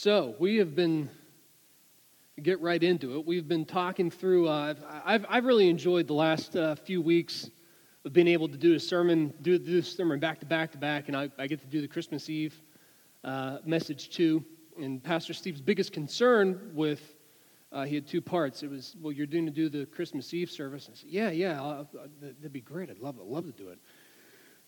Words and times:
So, 0.00 0.36
we 0.38 0.58
have 0.58 0.76
been, 0.76 1.10
get 2.40 2.60
right 2.60 2.80
into 2.80 3.16
it. 3.16 3.26
We've 3.26 3.48
been 3.48 3.64
talking 3.64 4.12
through, 4.12 4.46
uh, 4.46 4.74
I've, 5.04 5.26
I've 5.28 5.44
really 5.44 5.68
enjoyed 5.68 6.06
the 6.06 6.14
last 6.14 6.54
uh, 6.54 6.76
few 6.76 7.02
weeks 7.02 7.50
of 8.04 8.12
being 8.12 8.28
able 8.28 8.46
to 8.46 8.56
do 8.56 8.76
a 8.76 8.78
sermon, 8.78 9.34
do, 9.42 9.56
a 9.56 9.82
sermon 9.82 10.20
back 10.20 10.38
to 10.38 10.46
back 10.46 10.70
to 10.70 10.78
back, 10.78 11.08
and 11.08 11.16
I, 11.16 11.30
I 11.36 11.48
get 11.48 11.60
to 11.62 11.66
do 11.66 11.80
the 11.80 11.88
Christmas 11.88 12.30
Eve 12.30 12.54
uh, 13.24 13.58
message 13.64 14.10
too. 14.10 14.44
And 14.80 15.02
Pastor 15.02 15.34
Steve's 15.34 15.60
biggest 15.60 15.92
concern 15.92 16.70
with, 16.74 17.16
uh, 17.72 17.82
he 17.82 17.96
had 17.96 18.06
two 18.06 18.20
parts. 18.20 18.62
It 18.62 18.70
was, 18.70 18.94
well, 19.02 19.10
you're 19.10 19.26
doing 19.26 19.46
to 19.46 19.50
do 19.50 19.68
the 19.68 19.84
Christmas 19.86 20.32
Eve 20.32 20.48
service. 20.48 20.88
I 20.88 20.94
said, 20.94 21.10
yeah, 21.10 21.30
yeah, 21.30 21.60
I'll, 21.60 21.88
that'd 22.20 22.52
be 22.52 22.60
great. 22.60 22.88
I'd 22.88 23.00
love, 23.00 23.16
I'd 23.20 23.26
love 23.26 23.46
to 23.46 23.50
do 23.50 23.70
it. 23.70 23.80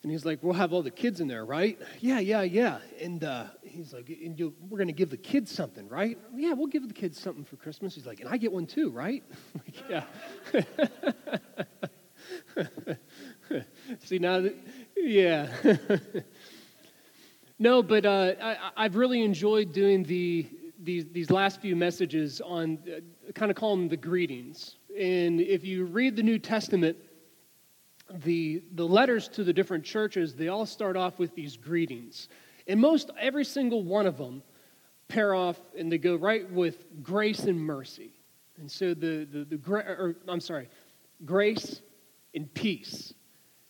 And 0.02 0.10
he's 0.10 0.24
like, 0.24 0.42
We'll 0.42 0.54
have 0.54 0.72
all 0.72 0.82
the 0.82 0.90
kids 0.90 1.20
in 1.20 1.28
there, 1.28 1.44
right? 1.44 1.78
Yeah, 2.00 2.18
yeah, 2.20 2.40
yeah. 2.42 2.78
And 3.00 3.22
uh, 3.22 3.44
he's 3.62 3.92
like, 3.92 4.08
and 4.08 4.36
you, 4.38 4.54
We're 4.68 4.78
going 4.78 4.88
to 4.88 4.94
give 4.94 5.10
the 5.10 5.16
kids 5.16 5.52
something, 5.52 5.88
right? 5.88 6.18
Yeah, 6.34 6.54
we'll 6.54 6.68
give 6.68 6.88
the 6.88 6.94
kids 6.94 7.20
something 7.20 7.44
for 7.44 7.56
Christmas. 7.56 7.94
He's 7.94 8.06
like, 8.06 8.20
And 8.20 8.28
I 8.28 8.36
get 8.36 8.52
one 8.52 8.66
too, 8.66 8.90
right? 8.90 9.22
like, 9.54 9.90
yeah. 9.90 10.04
See, 14.04 14.18
now, 14.18 14.40
that, 14.40 14.54
yeah. 14.96 15.48
no, 17.58 17.82
but 17.82 18.06
uh, 18.06 18.34
I, 18.76 18.84
have 18.84 18.96
really 18.96 19.22
enjoyed 19.22 19.72
doing 19.72 20.02
the, 20.04 20.46
these, 20.82 21.06
these 21.12 21.30
last 21.30 21.60
few 21.60 21.76
messages 21.76 22.40
on 22.40 22.78
uh, 22.88 23.00
kind 23.34 23.50
of 23.50 23.56
call 23.56 23.76
them 23.76 23.88
the 23.88 23.96
greetings. 23.96 24.76
And 24.98 25.40
if 25.40 25.64
you 25.64 25.84
read 25.84 26.16
the 26.16 26.22
New 26.22 26.38
Testament, 26.38 26.96
the, 28.24 28.62
the 28.74 28.86
letters 28.86 29.28
to 29.28 29.44
the 29.44 29.52
different 29.52 29.84
churches, 29.84 30.34
they 30.34 30.48
all 30.48 30.66
start 30.66 30.96
off 30.96 31.18
with 31.18 31.34
these 31.34 31.56
greetings. 31.56 32.28
And 32.66 32.80
most 32.80 33.10
every 33.18 33.44
single 33.44 33.82
one 33.82 34.06
of 34.06 34.18
them 34.18 34.42
pair 35.08 35.34
off 35.34 35.60
and 35.76 35.90
they 35.90 35.98
go 35.98 36.16
right 36.16 36.50
with 36.50 36.86
grace 37.02 37.40
and 37.44 37.60
mercy. 37.60 38.12
And 38.58 38.70
so 38.70 38.94
the, 38.94 39.26
the, 39.30 39.56
the 39.56 39.72
or, 39.72 40.16
I'm 40.28 40.40
sorry, 40.40 40.68
grace 41.24 41.80
and 42.34 42.52
peace. 42.54 43.14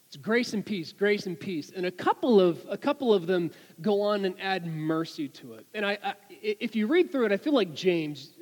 It's 0.08 0.16
grace 0.16 0.54
and 0.54 0.66
peace, 0.66 0.92
grace 0.92 1.26
and 1.26 1.38
peace. 1.38 1.70
And 1.74 1.86
a 1.86 1.90
couple 1.90 2.40
of, 2.40 2.66
a 2.68 2.76
couple 2.76 3.14
of 3.14 3.28
them 3.28 3.52
go 3.80 4.00
on 4.00 4.24
and 4.24 4.34
add 4.40 4.66
mercy 4.66 5.28
to 5.28 5.54
it. 5.54 5.66
And 5.72 5.86
I, 5.86 5.98
I 6.02 6.14
if 6.42 6.74
you 6.74 6.88
read 6.88 7.12
through 7.12 7.26
it, 7.26 7.32
I 7.32 7.36
feel 7.36 7.52
like 7.52 7.74
James, 7.74 8.32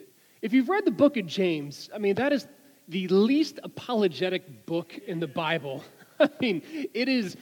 if 0.40 0.54
you've 0.54 0.70
read 0.70 0.86
the 0.86 0.90
book 0.90 1.18
of 1.18 1.26
James, 1.26 1.90
I 1.94 1.98
mean, 1.98 2.14
that 2.14 2.32
is 2.32 2.48
the 2.88 3.06
least 3.08 3.60
apologetic 3.62 4.66
book 4.66 4.98
in 5.06 5.20
the 5.20 5.26
Bible. 5.26 5.84
I 6.20 6.30
mean, 6.40 6.62
it 6.94 7.08
is 7.08 7.36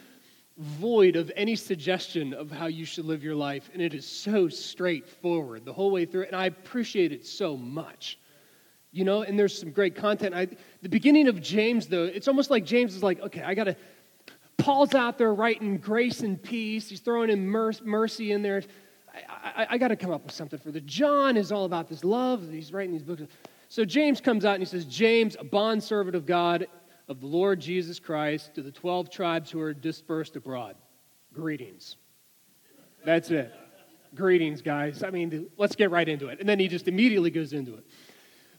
void 0.59 1.17
of 1.17 1.31
any 1.37 1.55
suggestion 1.55 2.35
of 2.35 2.51
how 2.51 2.67
you 2.67 2.85
should 2.85 3.05
live 3.05 3.23
your 3.23 3.35
life, 3.35 3.71
and 3.73 3.81
it 3.81 3.95
is 3.95 4.07
so 4.07 4.49
straightforward 4.49 5.65
the 5.65 5.73
whole 5.73 5.91
way 5.91 6.05
through. 6.05 6.25
And 6.25 6.35
I 6.35 6.47
appreciate 6.47 7.13
it 7.13 7.25
so 7.27 7.57
much. 7.57 8.19
You 8.93 9.05
know, 9.05 9.23
and 9.23 9.39
there's 9.39 9.57
some 9.57 9.71
great 9.71 9.95
content. 9.95 10.35
I, 10.35 10.49
the 10.83 10.89
beginning 10.89 11.29
of 11.29 11.43
James, 11.43 11.87
though, 11.87 12.05
it's 12.05 12.29
almost 12.29 12.51
like 12.51 12.65
James 12.65 12.95
is 12.95 13.03
like, 13.03 13.21
okay, 13.21 13.43
I 13.43 13.55
got 13.55 13.65
to. 13.65 13.77
Paul's 14.57 14.95
out 14.95 15.19
there 15.19 15.35
writing 15.35 15.77
grace 15.77 16.21
and 16.21 16.43
peace. 16.43 16.89
He's 16.89 17.01
throwing 17.01 17.29
in 17.29 17.47
mercy 17.47 18.33
in 18.33 18.43
there. 18.43 18.63
I, 19.15 19.63
I, 19.63 19.67
I 19.71 19.79
got 19.79 19.89
to 19.89 19.97
come 19.97 20.11
up 20.11 20.25
with 20.25 20.33
something 20.33 20.59
for 20.59 20.71
the. 20.71 20.81
John 20.81 21.37
is 21.37 21.53
all 21.53 21.67
about 21.67 21.91
this 21.91 22.05
love. 22.05 22.51
He's 22.51 22.73
writing 22.73 22.93
these 22.93 23.03
books. 23.03 23.23
So 23.69 23.85
James 23.85 24.21
comes 24.21 24.45
out 24.45 24.55
and 24.55 24.63
he 24.63 24.67
says, 24.67 24.85
James, 24.85 25.37
a 25.39 25.45
bondservant 25.45 26.17
of 26.17 26.27
God, 26.27 26.67
of 27.09 27.21
the 27.21 27.27
Lord 27.27 27.61
Jesus 27.61 27.99
Christ, 27.99 28.55
to 28.55 28.63
the 28.63 28.73
12 28.73 29.11
tribes 29.11 29.51
who 29.51 29.61
are 29.61 29.75
dispersed 29.75 30.37
abroad. 30.37 30.77
Greetings. 31.33 31.97
That's 33.05 33.31
it. 33.31 33.53
Greetings, 34.15 34.63
guys. 34.63 35.03
I 35.03 35.11
mean, 35.11 35.49
let's 35.57 35.77
get 35.77 35.91
right 35.91 36.09
into 36.09 36.29
it. 36.29 36.41
And 36.41 36.49
then 36.49 36.59
he 36.59 36.69
just 36.69 36.89
immediately 36.89 37.31
goes 37.31 37.53
into 37.53 37.75
it. 37.75 37.85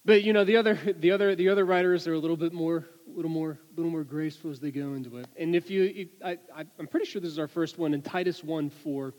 But 0.05 0.23
you 0.23 0.31
know, 0.31 0.45
the 0.45 0.55
other, 0.55 0.75
the 0.99 1.11
other, 1.11 1.35
the 1.35 1.49
other 1.49 1.65
writers 1.65 2.07
are 2.07 2.13
a 2.13 2.19
little 2.19 2.37
bit 2.37 2.53
more, 2.53 2.87
little 3.05 3.31
more, 3.31 3.59
little 3.75 3.91
more 3.91 4.03
graceful 4.03 4.51
as 4.51 4.59
they 4.59 4.71
go 4.71 4.93
into 4.93 5.17
it. 5.17 5.27
And 5.37 5.55
if 5.55 5.69
you, 5.69 6.07
I, 6.23 6.37
I'm 6.55 6.87
pretty 6.87 7.05
sure 7.05 7.21
this 7.21 7.31
is 7.31 7.39
our 7.39 7.47
first 7.47 7.77
one 7.77 7.93
in 7.93 8.01
Titus 8.01 8.43
1 8.43 8.69
4. 8.69 9.13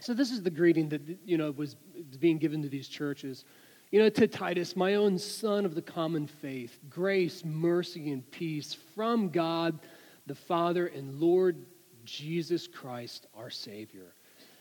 So 0.00 0.14
this 0.14 0.32
is 0.32 0.42
the 0.42 0.50
greeting 0.50 0.88
that 0.88 1.02
you 1.24 1.36
know 1.36 1.50
was 1.50 1.76
being 2.18 2.38
given 2.38 2.62
to 2.62 2.68
these 2.68 2.88
churches. 2.88 3.44
You 3.90 3.98
know, 3.98 4.08
to 4.08 4.28
Titus, 4.28 4.76
my 4.76 4.94
own 4.94 5.18
son 5.18 5.64
of 5.64 5.74
the 5.74 5.82
common 5.82 6.28
faith, 6.28 6.78
grace, 6.88 7.44
mercy, 7.44 8.12
and 8.12 8.28
peace 8.30 8.76
from 8.94 9.30
God 9.30 9.80
the 10.26 10.34
Father 10.36 10.86
and 10.86 11.14
Lord 11.14 11.66
Jesus 12.04 12.68
Christ, 12.68 13.26
our 13.34 13.50
Savior. 13.50 14.14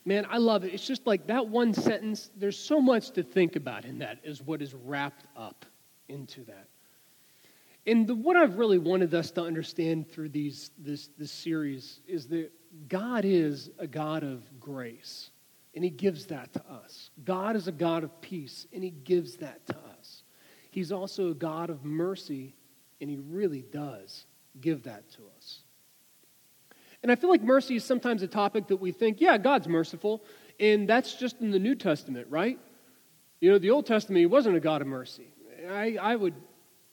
Man, 0.04 0.26
I 0.28 0.38
love 0.38 0.64
it. 0.64 0.74
It's 0.74 0.88
just 0.88 1.06
like 1.06 1.28
that 1.28 1.48
one 1.48 1.76
sentence, 1.76 2.32
there's 2.36 2.58
so 2.58 2.82
much 2.82 3.12
to 3.12 3.22
think 3.22 3.56
about 3.56 3.86
in 3.86 4.00
that, 4.00 4.18
is 4.24 4.42
what 4.42 4.64
is 4.64 4.74
wrapped 4.74 5.26
up 5.38 5.64
into 6.08 6.44
that. 6.46 6.68
And 7.86 8.08
the, 8.08 8.16
what 8.16 8.36
I've 8.36 8.58
really 8.58 8.80
wanted 8.80 9.14
us 9.14 9.30
to 9.32 9.44
understand 9.44 10.10
through 10.10 10.30
these, 10.30 10.72
this, 10.80 11.10
this 11.20 11.32
series 11.32 12.02
is 12.08 12.28
that 12.30 12.52
God 12.88 13.26
is 13.26 13.70
a 13.78 13.86
God 13.86 14.24
of 14.24 14.60
grace. 14.60 15.29
And 15.76 15.84
he 15.84 15.90
gives 15.90 16.26
that 16.28 16.52
to 16.54 16.64
us. 16.66 17.12
God 17.24 17.56
is 17.56 17.68
a 17.68 17.72
God 17.72 18.04
of 18.04 18.22
peace, 18.22 18.66
and 18.74 18.84
he 18.84 18.90
gives 18.90 19.38
that 19.38 19.66
to 19.68 19.78
us. 20.00 20.24
He's 20.72 20.92
also 20.92 21.32
a 21.32 21.36
God 21.36 21.70
of 21.70 21.86
mercy, 21.86 22.56
and 23.00 23.10
he 23.10 23.18
really 23.18 23.62
does 23.62 24.26
give 24.60 24.84
that 24.84 25.10
to 25.12 25.22
us. 25.38 25.60
And 27.02 27.12
I 27.12 27.16
feel 27.16 27.30
like 27.30 27.42
mercy 27.42 27.76
is 27.76 27.84
sometimes 27.84 28.24
a 28.24 28.28
topic 28.28 28.68
that 28.68 28.78
we 28.78 28.92
think, 28.92 29.22
yeah, 29.22 29.38
God's 29.38 29.68
merciful, 29.68 30.24
and 30.60 30.88
that's 30.88 31.16
just 31.16 31.40
in 31.40 31.52
the 31.52 31.60
New 31.60 31.76
Testament, 31.76 32.28
right? 32.30 32.60
You 33.40 33.52
know, 33.52 33.58
the 33.58 33.70
Old 33.70 33.86
Testament, 33.86 34.20
he 34.20 34.26
wasn't 34.26 34.58
a 34.58 34.60
God 34.60 34.82
of 34.82 34.88
mercy. 34.88 35.32
I, 35.70 35.98
I 36.02 36.16
would 36.16 36.34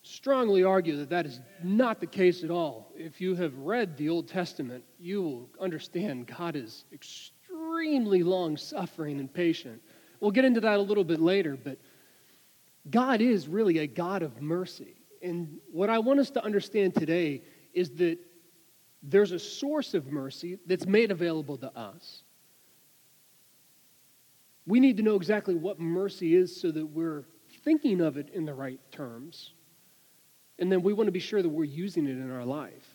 strongly 0.02 0.62
argue 0.62 0.96
that 0.98 1.10
that 1.10 1.26
is 1.26 1.40
not 1.64 1.98
the 1.98 2.06
case 2.06 2.44
at 2.44 2.50
all. 2.50 2.92
If 2.94 3.20
you 3.20 3.34
have 3.34 3.56
read 3.58 3.96
the 3.96 4.08
Old 4.08 4.28
Testament, 4.28 4.84
you 5.00 5.22
will 5.22 5.50
understand 5.60 6.28
God 6.28 6.54
is 6.54 6.84
extremely 6.92 7.35
extremely 7.76 8.22
long 8.22 8.56
suffering 8.56 9.20
and 9.20 9.32
patient. 9.32 9.82
We'll 10.20 10.30
get 10.30 10.44
into 10.44 10.60
that 10.60 10.78
a 10.78 10.82
little 10.82 11.04
bit 11.04 11.20
later, 11.20 11.58
but 11.62 11.78
God 12.90 13.20
is 13.20 13.48
really 13.48 13.78
a 13.78 13.86
God 13.86 14.22
of 14.22 14.40
mercy. 14.40 14.94
And 15.22 15.58
what 15.70 15.90
I 15.90 15.98
want 15.98 16.20
us 16.20 16.30
to 16.30 16.44
understand 16.44 16.94
today 16.94 17.42
is 17.74 17.90
that 17.96 18.18
there's 19.02 19.32
a 19.32 19.38
source 19.38 19.92
of 19.92 20.06
mercy 20.06 20.58
that's 20.66 20.86
made 20.86 21.10
available 21.10 21.58
to 21.58 21.76
us. 21.78 22.22
We 24.66 24.80
need 24.80 24.96
to 24.96 25.02
know 25.02 25.16
exactly 25.16 25.54
what 25.54 25.78
mercy 25.78 26.34
is 26.34 26.58
so 26.58 26.70
that 26.70 26.86
we're 26.86 27.24
thinking 27.62 28.00
of 28.00 28.16
it 28.16 28.30
in 28.30 28.46
the 28.46 28.54
right 28.54 28.80
terms. 28.90 29.52
And 30.58 30.72
then 30.72 30.82
we 30.82 30.92
want 30.92 31.08
to 31.08 31.12
be 31.12 31.20
sure 31.20 31.42
that 31.42 31.48
we're 31.48 31.64
using 31.64 32.06
it 32.06 32.12
in 32.12 32.32
our 32.32 32.44
life. 32.44 32.86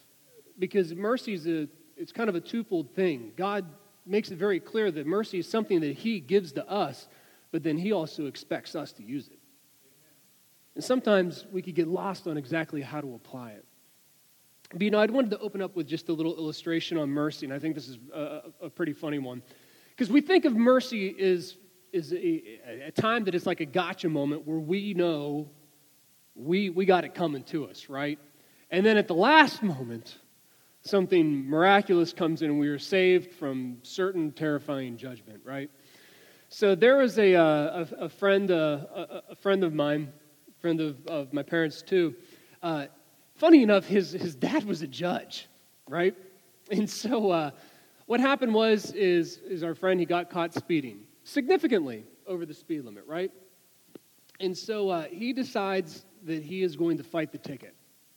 Because 0.57 0.93
mercy 0.93 1.33
is 1.33 1.47
a 1.47 1.67
it's 1.97 2.11
kind 2.11 2.29
of 2.29 2.35
a 2.35 2.41
twofold 2.41 2.95
thing. 2.95 3.31
God 3.37 3.65
makes 4.05 4.31
it 4.31 4.37
very 4.37 4.59
clear 4.59 4.91
that 4.91 5.05
mercy 5.05 5.39
is 5.39 5.49
something 5.49 5.81
that 5.81 5.95
He 5.95 6.19
gives 6.19 6.53
to 6.53 6.69
us, 6.69 7.07
but 7.51 7.63
then 7.63 7.77
He 7.77 7.91
also 7.91 8.25
expects 8.25 8.75
us 8.75 8.91
to 8.93 9.03
use 9.03 9.27
it. 9.27 9.39
And 10.75 10.83
sometimes 10.83 11.45
we 11.51 11.61
could 11.61 11.75
get 11.75 11.87
lost 11.87 12.27
on 12.27 12.37
exactly 12.37 12.81
how 12.81 13.01
to 13.01 13.13
apply 13.15 13.51
it. 13.51 13.65
But 14.71 14.81
you 14.81 14.91
know, 14.91 14.99
I 14.99 15.05
wanted 15.05 15.31
to 15.31 15.39
open 15.39 15.61
up 15.61 15.75
with 15.75 15.87
just 15.87 16.09
a 16.09 16.13
little 16.13 16.35
illustration 16.37 16.97
on 16.97 17.09
mercy, 17.09 17.45
and 17.45 17.53
I 17.53 17.59
think 17.59 17.75
this 17.75 17.89
is 17.89 17.97
a, 18.13 18.41
a 18.61 18.69
pretty 18.69 18.93
funny 18.93 19.19
one. 19.19 19.41
Because 19.89 20.09
we 20.09 20.21
think 20.21 20.45
of 20.45 20.55
mercy 20.55 21.19
as, 21.21 21.57
as 21.93 22.13
a, 22.13 22.43
a 22.85 22.91
time 22.91 23.25
that 23.25 23.35
it's 23.35 23.45
like 23.45 23.59
a 23.59 23.65
gotcha 23.65 24.07
moment 24.07 24.47
where 24.47 24.59
we 24.59 24.93
know 24.93 25.49
we, 26.35 26.69
we 26.69 26.85
got 26.85 27.03
it 27.03 27.13
coming 27.13 27.43
to 27.43 27.67
us, 27.67 27.89
right? 27.89 28.17
And 28.69 28.85
then 28.85 28.97
at 28.97 29.07
the 29.09 29.13
last 29.13 29.61
moment, 29.61 30.17
something 30.83 31.47
miraculous 31.47 32.11
comes 32.11 32.41
in 32.41 32.49
and 32.49 32.59
we 32.59 32.67
are 32.67 32.79
saved 32.79 33.31
from 33.31 33.77
certain 33.83 34.31
terrifying 34.31 34.97
judgment, 34.97 35.41
right? 35.43 35.69
So 36.49 36.75
there 36.75 36.97
was 36.97 37.17
a, 37.17 37.35
uh, 37.35 37.85
a, 37.99 38.05
a, 38.05 38.09
friend, 38.09 38.51
uh, 38.51 38.79
a, 38.93 39.23
a, 39.29 39.35
friend 39.35 39.63
of 39.63 39.73
mine, 39.73 40.11
friend 40.59 40.81
of, 40.81 41.05
of 41.07 41.33
my 41.33 41.43
parents 41.43 41.81
too. 41.81 42.15
Uh, 42.61 42.87
funny 43.35 43.63
enough, 43.63 43.85
his, 43.85 44.11
his 44.11 44.35
dad 44.35 44.63
was 44.63 44.81
a 44.81 44.87
judge, 44.87 45.47
right? 45.87 46.15
And 46.71 46.89
so 46.89 47.31
uh, 47.31 47.51
what 48.05 48.19
happened 48.19 48.53
was 48.53 48.91
is, 48.91 49.37
is 49.39 49.63
our 49.63 49.75
friend, 49.75 49.99
he 49.99 50.05
got 50.05 50.29
caught 50.29 50.53
speeding 50.53 51.01
significantly 51.23 52.05
over 52.27 52.45
the 52.45 52.53
speed 52.53 52.85
limit, 52.85 53.05
right? 53.05 53.31
And 54.39 54.57
so 54.57 55.05
he 55.11 55.33
decides 55.33 56.05
that 56.23 56.43
he 56.43 56.63
is 56.63 56.75
going 56.75 56.97
to 56.97 57.03
fight 57.03 57.31
the 57.31 57.37
ticket, 57.37 57.75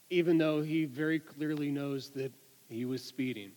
even 0.09 0.37
though 0.37 0.61
he 0.61 0.85
very 0.85 1.19
clearly 1.19 1.69
knows 1.69 2.09
that 2.11 2.31
he 2.69 2.85
was 2.85 3.03
speeding. 3.03 3.51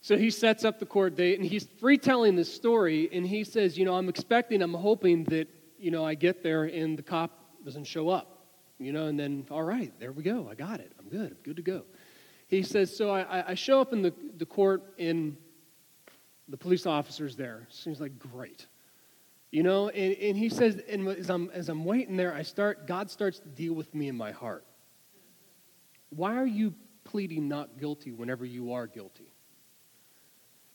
So 0.00 0.16
he 0.16 0.30
sets 0.30 0.64
up 0.64 0.78
the 0.78 0.86
court 0.86 1.16
date 1.16 1.38
and 1.38 1.48
he's 1.48 1.66
retelling 1.80 2.36
this 2.36 2.52
story 2.52 3.08
and 3.12 3.26
he 3.26 3.44
says, 3.44 3.76
You 3.76 3.84
know, 3.84 3.94
I'm 3.94 4.08
expecting, 4.08 4.62
I'm 4.62 4.74
hoping 4.74 5.24
that, 5.24 5.48
you 5.78 5.90
know, 5.90 6.04
I 6.04 6.14
get 6.14 6.42
there 6.42 6.64
and 6.64 6.98
the 6.98 7.02
cop 7.02 7.64
doesn't 7.64 7.84
show 7.84 8.08
up. 8.08 8.46
You 8.78 8.92
know, 8.92 9.06
and 9.06 9.18
then, 9.18 9.44
all 9.50 9.64
right, 9.64 9.92
there 9.98 10.12
we 10.12 10.22
go. 10.22 10.48
I 10.48 10.54
got 10.54 10.78
it. 10.78 10.92
I'm 11.00 11.08
good. 11.08 11.32
I'm 11.32 11.42
good 11.42 11.56
to 11.56 11.62
go. 11.62 11.82
He 12.46 12.62
says, 12.62 12.96
So 12.96 13.10
I, 13.10 13.50
I 13.50 13.54
show 13.54 13.80
up 13.80 13.92
in 13.92 14.02
the, 14.02 14.14
the 14.36 14.46
court 14.46 14.82
and 14.98 15.36
the 16.48 16.56
police 16.56 16.86
officer's 16.86 17.36
there. 17.36 17.66
Seems 17.70 18.00
like 18.00 18.18
great. 18.18 18.66
You 19.50 19.62
know, 19.62 19.88
and, 19.88 20.14
and 20.16 20.36
he 20.36 20.48
says, 20.48 20.80
and 20.88 21.08
as 21.08 21.30
I'm, 21.30 21.50
as 21.50 21.68
I'm 21.68 21.84
waiting 21.84 22.16
there, 22.16 22.34
I 22.34 22.42
start, 22.42 22.86
God 22.86 23.10
starts 23.10 23.38
to 23.40 23.48
deal 23.48 23.72
with 23.72 23.94
me 23.94 24.08
in 24.08 24.16
my 24.16 24.30
heart. 24.30 24.64
Why 26.10 26.36
are 26.36 26.46
you 26.46 26.74
pleading 27.08 27.48
not 27.48 27.78
guilty 27.78 28.12
whenever 28.12 28.44
you 28.44 28.72
are 28.72 28.86
guilty? 28.86 29.32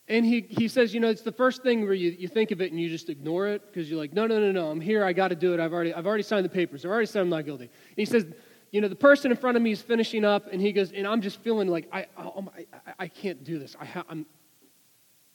And 0.08 0.26
he, 0.26 0.42
he 0.50 0.68
says, 0.68 0.94
you 0.94 1.00
know, 1.00 1.10
it's 1.10 1.22
the 1.22 1.32
first 1.32 1.64
thing 1.64 1.84
where 1.84 1.94
you, 1.94 2.12
you 2.12 2.28
think 2.28 2.52
of 2.52 2.62
it 2.62 2.72
and 2.72 2.80
you 2.80 2.90
just 2.90 3.10
ignore 3.10 3.48
it 3.48 3.62
because 3.68 3.90
you're 3.90 4.00
like, 4.00 4.14
no, 4.14 4.28
no, 4.28 4.40
no, 4.40 4.52
no, 4.52 4.70
I'm 4.70 4.82
here, 4.82 5.04
I 5.06 5.14
got 5.14 5.30
to 5.30 5.36
do 5.36 5.54
it. 5.54 5.60
I've 5.62 5.72
already, 5.72 5.94
I've 5.94 6.06
already 6.06 6.24
signed 6.24 6.44
the 6.44 6.50
papers. 6.50 6.84
I've 6.84 6.92
already 6.92 7.06
said 7.06 7.22
I'm 7.22 7.30
not 7.30 7.46
guilty. 7.46 7.66
And 7.66 7.96
he 7.96 8.06
says, 8.06 8.26
you 8.72 8.82
know, 8.82 8.90
the 8.90 8.96
person 8.96 9.32
in 9.32 9.38
front 9.38 9.56
of 9.56 9.64
me 9.64 9.72
is 9.72 9.82
finishing 9.82 10.26
up 10.26 10.52
and 10.52 10.60
he 10.60 10.74
goes, 10.74 10.92
and 10.92 11.08
I'm 11.08 11.22
just 11.22 11.40
feeling 11.40 11.70
like, 11.70 11.88
I, 11.94 12.08
oh, 12.18 12.50
I, 12.58 12.94
I, 13.00 13.08
can't 13.08 13.44
do 13.44 13.60
this. 13.60 13.78
I, 13.80 13.86
ha- 13.86 14.04
I'm, 14.10 14.26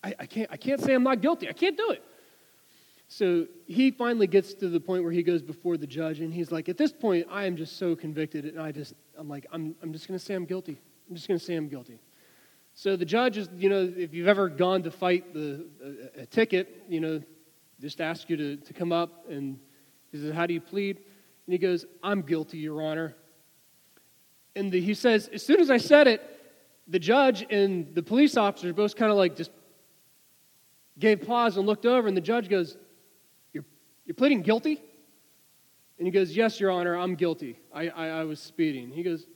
I, 0.05 0.15
I, 0.19 0.27
can't, 0.27 0.51
I 0.53 0.57
can't 0.57 0.81
say 0.81 0.93
I'm 0.93 1.05
not 1.05 1.23
guilty. 1.23 1.49
I 1.49 1.53
can't 1.53 1.77
do 1.77 1.91
it. 1.91 2.03
So 3.07 3.47
he 3.67 3.91
finally 3.91 4.27
gets 4.27 4.53
to 4.55 4.69
the 4.69 4.81
point 4.81 5.03
where 5.03 5.13
he 5.13 5.23
goes 5.23 5.41
before 5.41 5.79
the 5.79 5.87
judge 5.87 6.21
and 6.21 6.35
he's 6.35 6.53
like, 6.53 6.69
at 6.69 6.77
this 6.77 6.93
point, 6.93 7.27
I 7.31 7.47
am 7.47 7.57
just 7.57 7.79
so 7.79 7.97
convicted. 7.97 8.45
And 8.45 8.61
I 8.61 8.71
just, 8.71 8.93
I'm 9.17 9.29
like, 9.29 9.47
I'm, 9.51 9.75
I'm 9.83 9.95
just 9.95 10.07
going 10.07 10.19
to 10.19 10.25
say 10.25 10.35
I'm 10.35 10.45
guilty. 10.45 10.79
I'm 11.09 11.15
just 11.15 11.29
going 11.29 11.39
to 11.39 11.45
say 11.45 11.55
I'm 11.55 11.69
guilty. 11.69 12.01
So 12.75 12.97
the 12.97 13.05
judge 13.05 13.39
is, 13.39 13.49
you 13.57 13.69
know, 13.69 13.93
if 13.97 14.15
you've 14.15 14.29
ever 14.29 14.49
gone 14.49 14.83
to 14.85 14.91
fight 14.91 15.33
the, 15.35 15.67
a, 16.17 16.23
a 16.23 16.27
ticket, 16.27 16.85
you 16.89 17.01
know, 17.01 17.23
just 17.81 18.01
ask 18.01 18.29
you 18.29 18.37
to, 18.37 18.57
to 18.57 18.73
come 18.73 18.93
up 18.93 19.25
and 19.29 19.59
he 20.13 20.19
says, 20.19 20.35
How 20.35 20.47
do 20.47 20.55
you 20.55 20.61
plead? 20.61 20.97
And 20.99 21.53
he 21.53 21.59
goes, 21.59 21.87
I'm 22.03 22.23
guilty, 22.23 22.59
Your 22.59 22.83
Honor. 22.83 23.15
And 24.55 24.71
the, 24.71 24.81
he 24.81 24.95
says, 24.95 25.29
As 25.33 25.45
soon 25.45 25.61
as 25.61 25.71
I 25.71 25.79
said 25.79 26.07
it, 26.07 26.23
the 26.87 26.99
judge 26.99 27.45
and 27.51 27.95
the 27.95 28.03
police 28.03 28.37
officer 28.37 28.73
both 28.73 28.97
kind 28.97 29.11
of 29.11 29.19
like 29.19 29.37
just 29.37 29.51
gave 30.99 31.23
pause 31.23 31.57
and 31.57 31.67
looked 31.67 31.87
over, 31.87 32.09
and 32.09 32.17
the 32.17 32.21
judge 32.21 32.49
goes, 32.49 32.77
You're, 33.53 33.65
you're 34.05 34.15
pleading 34.15 34.43
guilty? 34.43 34.81
And 35.99 36.07
he 36.07 36.11
goes, 36.11 36.37
Yes, 36.37 36.61
Your 36.61 36.71
Honor, 36.71 36.97
I'm 36.97 37.15
guilty. 37.15 37.59
I, 37.73 37.89
I, 37.89 38.07
I 38.09 38.25
was 38.25 38.41
speeding. 38.41 38.91
He 38.91 39.03
goes, 39.03 39.27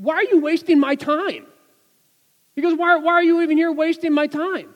Why 0.00 0.14
are 0.14 0.24
you 0.24 0.40
wasting 0.40 0.80
my 0.80 0.94
time? 0.94 1.46
He 2.54 2.62
goes, 2.62 2.76
why, 2.76 2.96
why 2.96 3.12
are 3.12 3.22
you 3.22 3.42
even 3.42 3.58
here 3.58 3.70
wasting 3.70 4.12
my 4.12 4.26
time? 4.26 4.74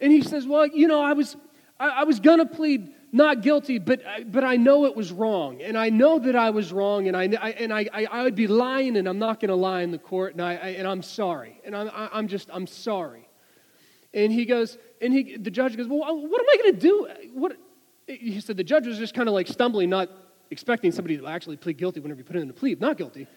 And 0.00 0.10
he 0.10 0.22
says, 0.22 0.46
Well, 0.46 0.66
you 0.66 0.88
know, 0.88 1.00
I 1.00 1.12
was, 1.12 1.36
I, 1.78 1.88
I 1.88 2.04
was 2.04 2.18
going 2.20 2.38
to 2.38 2.46
plead 2.46 2.92
not 3.12 3.42
guilty, 3.42 3.78
but, 3.78 4.02
but 4.30 4.44
I 4.44 4.56
know 4.56 4.86
it 4.86 4.96
was 4.96 5.12
wrong. 5.12 5.62
And 5.62 5.76
I 5.76 5.90
know 5.90 6.18
that 6.20 6.36
I 6.36 6.50
was 6.50 6.72
wrong, 6.72 7.08
and 7.08 7.16
I, 7.16 7.24
I 7.40 7.50
and 7.50 7.72
I, 7.72 7.86
I, 7.92 8.22
would 8.22 8.34
be 8.34 8.46
lying, 8.46 8.96
and 8.96 9.08
I'm 9.08 9.18
not 9.18 9.40
going 9.40 9.48
to 9.48 9.56
lie 9.56 9.82
in 9.82 9.90
the 9.90 9.98
court, 9.98 10.32
and, 10.32 10.42
I, 10.42 10.52
I 10.52 10.68
and 10.70 10.86
I'm 10.86 11.02
sorry. 11.02 11.60
And 11.64 11.76
I'm, 11.76 11.90
I'm 11.92 12.28
just, 12.28 12.48
I'm 12.52 12.66
sorry. 12.66 13.28
And 14.14 14.32
he 14.32 14.44
goes, 14.44 14.78
and 15.00 15.12
he, 15.12 15.36
the 15.36 15.50
judge 15.50 15.76
goes, 15.76 15.86
Well, 15.86 15.98
what 15.98 16.40
am 16.40 16.46
I 16.48 16.56
going 16.62 16.74
to 16.74 16.80
do? 16.80 17.08
What? 17.34 17.56
He 18.06 18.40
said 18.40 18.56
the 18.56 18.64
judge 18.64 18.86
was 18.88 18.98
just 18.98 19.14
kind 19.14 19.28
of 19.28 19.34
like 19.34 19.46
stumbling, 19.46 19.90
not 19.90 20.08
expecting 20.50 20.90
somebody 20.90 21.16
to 21.16 21.26
actually 21.28 21.56
plead 21.56 21.78
guilty 21.78 22.00
whenever 22.00 22.18
you 22.18 22.24
put 22.24 22.36
in 22.36 22.50
a 22.50 22.52
plea, 22.52 22.76
not 22.80 22.96
guilty. 22.96 23.28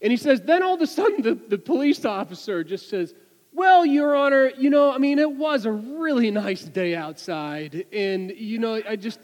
And 0.00 0.10
he 0.12 0.16
says, 0.16 0.40
then 0.42 0.62
all 0.62 0.74
of 0.74 0.80
a 0.80 0.86
sudden 0.86 1.22
the, 1.22 1.34
the 1.34 1.58
police 1.58 2.04
officer 2.04 2.62
just 2.62 2.88
says, 2.88 3.14
well, 3.52 3.84
Your 3.84 4.14
Honor, 4.14 4.52
you 4.56 4.70
know, 4.70 4.92
I 4.92 4.98
mean, 4.98 5.18
it 5.18 5.32
was 5.32 5.64
a 5.64 5.72
really 5.72 6.30
nice 6.30 6.62
day 6.62 6.94
outside. 6.94 7.86
And, 7.92 8.30
you 8.30 8.58
know, 8.58 8.80
I 8.88 8.94
just, 8.94 9.18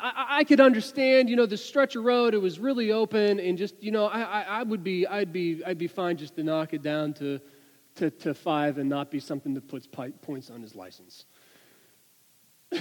I, 0.00 0.26
I 0.28 0.44
could 0.44 0.60
understand, 0.60 1.30
you 1.30 1.36
know, 1.36 1.46
the 1.46 1.56
stretch 1.56 1.94
of 1.94 2.02
road, 2.04 2.34
it 2.34 2.38
was 2.38 2.58
really 2.58 2.90
open. 2.90 3.38
And 3.38 3.56
just, 3.56 3.80
you 3.80 3.92
know, 3.92 4.06
I, 4.06 4.22
I, 4.22 4.42
I 4.42 4.62
would 4.64 4.82
be, 4.82 5.06
I'd 5.06 5.32
be, 5.32 5.62
I'd 5.64 5.78
be 5.78 5.86
fine 5.86 6.16
just 6.16 6.34
to 6.36 6.42
knock 6.42 6.74
it 6.74 6.82
down 6.82 7.12
to, 7.14 7.40
to, 7.96 8.10
to 8.10 8.34
five 8.34 8.78
and 8.78 8.88
not 8.88 9.10
be 9.10 9.20
something 9.20 9.54
that 9.54 9.68
puts 9.68 9.86
points 9.86 10.50
on 10.50 10.60
his 10.60 10.74
license. 10.74 11.26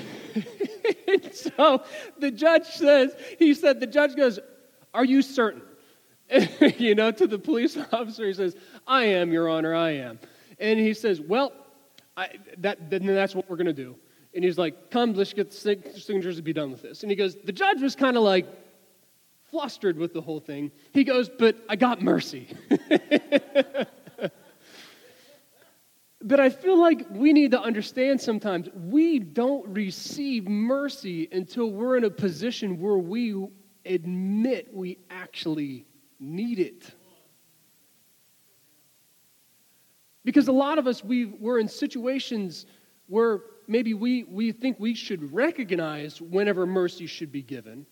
so 1.33 1.83
the 2.17 2.31
judge 2.31 2.65
says, 2.65 3.15
he 3.37 3.53
said, 3.53 3.79
the 3.79 3.87
judge 3.87 4.15
goes, 4.15 4.39
Are 4.93 5.05
you 5.05 5.21
certain? 5.21 5.61
you 6.77 6.95
know, 6.95 7.11
to 7.11 7.27
the 7.27 7.37
police 7.37 7.77
officer, 7.91 8.25
he 8.25 8.33
says, 8.33 8.55
I 8.87 9.03
am, 9.05 9.31
Your 9.31 9.49
Honor, 9.49 9.75
I 9.75 9.91
am. 9.91 10.19
And 10.59 10.79
he 10.79 10.93
says, 10.93 11.19
Well, 11.19 11.51
I, 12.15 12.29
that, 12.59 12.89
then 12.89 13.05
that's 13.05 13.35
what 13.35 13.49
we're 13.49 13.57
going 13.57 13.67
to 13.67 13.73
do. 13.73 13.95
And 14.33 14.43
he's 14.43 14.57
like, 14.57 14.91
Come, 14.91 15.13
let's 15.13 15.33
get 15.33 15.51
the 15.51 15.77
signatures 15.99 16.37
to 16.37 16.41
be 16.41 16.53
done 16.53 16.71
with 16.71 16.81
this. 16.81 17.03
And 17.03 17.11
he 17.11 17.15
goes, 17.15 17.35
The 17.43 17.51
judge 17.51 17.81
was 17.81 17.95
kind 17.95 18.15
of 18.17 18.23
like 18.23 18.47
flustered 19.49 19.97
with 19.97 20.13
the 20.13 20.21
whole 20.21 20.39
thing. 20.39 20.71
He 20.93 21.03
goes, 21.03 21.29
But 21.29 21.57
I 21.67 21.75
got 21.75 22.01
mercy. 22.01 22.47
but 26.21 26.39
I 26.39 26.49
feel 26.49 26.79
like 26.79 27.07
we 27.11 27.33
need 27.33 27.51
to 27.51 27.59
understand 27.59 28.21
sometimes 28.21 28.69
we 28.73 29.19
don't 29.19 29.67
receive 29.67 30.47
mercy 30.47 31.27
until 31.31 31.71
we're 31.71 31.97
in 31.97 32.05
a 32.05 32.09
position 32.09 32.79
where 32.79 32.97
we 32.97 33.47
admit 33.85 34.73
we 34.73 34.97
actually 35.09 35.85
need 36.21 36.59
it. 36.59 36.85
Because 40.23 40.47
a 40.47 40.51
lot 40.51 40.77
of 40.77 40.85
us, 40.85 41.03
we, 41.03 41.25
we're 41.25 41.59
in 41.59 41.67
situations 41.67 42.67
where 43.07 43.39
maybe 43.67 43.93
we, 43.93 44.23
we 44.23 44.51
think 44.51 44.79
we 44.79 44.93
should 44.93 45.33
recognize 45.33 46.21
whenever 46.21 46.65
mercy 46.65 47.07
should 47.07 47.31
be 47.31 47.41
given. 47.41 47.85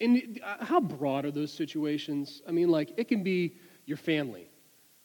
And 0.00 0.40
uh, 0.44 0.64
how 0.64 0.80
broad 0.80 1.24
are 1.24 1.30
those 1.30 1.52
situations? 1.52 2.42
I 2.46 2.52
mean, 2.52 2.68
like, 2.68 2.92
it 2.98 3.08
can 3.08 3.22
be 3.22 3.56
your 3.86 3.96
family, 3.96 4.50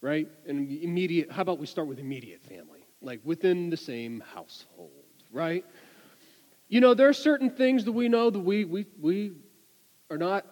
right? 0.01 0.27
And 0.45 0.69
immediate, 0.69 1.31
how 1.31 1.43
about 1.43 1.59
we 1.59 1.65
start 1.65 1.87
with 1.87 1.99
immediate 1.99 2.43
family? 2.43 2.85
Like, 3.01 3.21
within 3.23 3.69
the 3.69 3.77
same 3.77 4.21
household, 4.33 4.91
right? 5.31 5.63
You 6.67 6.81
know, 6.81 6.93
there 6.93 7.07
are 7.07 7.13
certain 7.13 7.49
things 7.49 7.85
that 7.85 7.93
we 7.93 8.09
know 8.09 8.29
that 8.29 8.39
we, 8.39 8.65
we, 8.65 8.85
we 8.99 9.31
are 10.11 10.17
not 10.17 10.45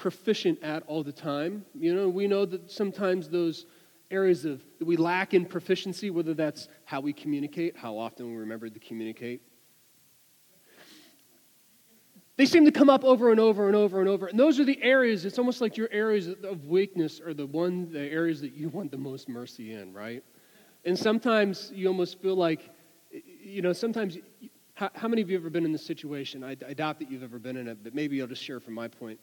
proficient 0.00 0.58
at 0.62 0.82
all 0.86 1.02
the 1.02 1.12
time. 1.12 1.62
You 1.74 1.94
know, 1.94 2.08
we 2.08 2.26
know 2.26 2.46
that 2.46 2.70
sometimes 2.70 3.28
those 3.28 3.66
areas 4.10 4.46
of 4.46 4.62
that 4.78 4.86
we 4.86 4.96
lack 4.96 5.34
in 5.34 5.44
proficiency, 5.44 6.08
whether 6.08 6.32
that's 6.32 6.68
how 6.86 7.00
we 7.02 7.12
communicate, 7.12 7.76
how 7.76 7.98
often 7.98 8.30
we 8.30 8.36
remember 8.36 8.70
to 8.70 8.80
communicate. 8.80 9.42
They 12.38 12.46
seem 12.46 12.64
to 12.64 12.70
come 12.70 12.88
up 12.88 13.04
over 13.04 13.30
and 13.30 13.38
over 13.38 13.66
and 13.66 13.76
over 13.76 14.00
and 14.00 14.08
over. 14.08 14.26
And 14.28 14.40
those 14.40 14.58
are 14.58 14.64
the 14.64 14.82
areas, 14.82 15.26
it's 15.26 15.38
almost 15.38 15.60
like 15.60 15.76
your 15.76 15.90
areas 15.92 16.28
of 16.28 16.64
weakness 16.64 17.20
are 17.20 17.34
the 17.34 17.46
one 17.46 17.92
the 17.92 18.00
areas 18.00 18.40
that 18.40 18.54
you 18.54 18.70
want 18.70 18.90
the 18.90 18.96
most 18.96 19.28
mercy 19.28 19.74
in, 19.74 19.92
right? 19.92 20.24
And 20.86 20.98
sometimes 20.98 21.70
you 21.74 21.88
almost 21.88 22.22
feel 22.22 22.36
like, 22.36 22.70
you 23.12 23.60
know, 23.60 23.74
sometimes 23.74 24.16
how, 24.72 24.88
how 24.94 25.08
many 25.08 25.20
of 25.20 25.28
you 25.28 25.36
have 25.36 25.42
ever 25.42 25.50
been 25.50 25.66
in 25.66 25.72
this 25.72 25.84
situation? 25.84 26.42
I, 26.42 26.56
I 26.66 26.72
doubt 26.72 27.00
that 27.00 27.10
you've 27.10 27.22
ever 27.22 27.38
been 27.38 27.58
in 27.58 27.68
it, 27.68 27.84
but 27.84 27.94
maybe 27.94 28.22
I'll 28.22 28.28
just 28.28 28.42
share 28.42 28.60
from 28.60 28.72
my 28.72 28.88
point 28.88 29.20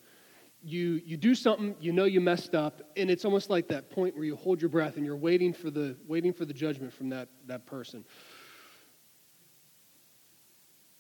you, 0.64 1.02
you 1.06 1.18
do 1.18 1.36
something, 1.36 1.76
you 1.80 1.92
know 1.92 2.06
you 2.06 2.20
messed 2.20 2.56
up, 2.56 2.82
and 2.98 3.10
it's 3.10 3.26
almost 3.26 3.50
like 3.50 3.68
that 3.70 3.90
point 3.90 4.16
where 4.16 4.26
you 4.26 4.36
hold 4.36 4.62
your 4.62 4.70
breath 4.70 4.98
and 4.98 5.06
you're 5.06 5.16
waiting 5.16 5.54
for 5.54 5.70
the, 5.70 5.96
waiting 6.08 6.34
for 6.34 6.46
the 6.46 6.54
judgment 6.54 6.94
from 6.94 7.10
that, 7.10 7.30
that 7.46 7.66
person. 7.66 8.04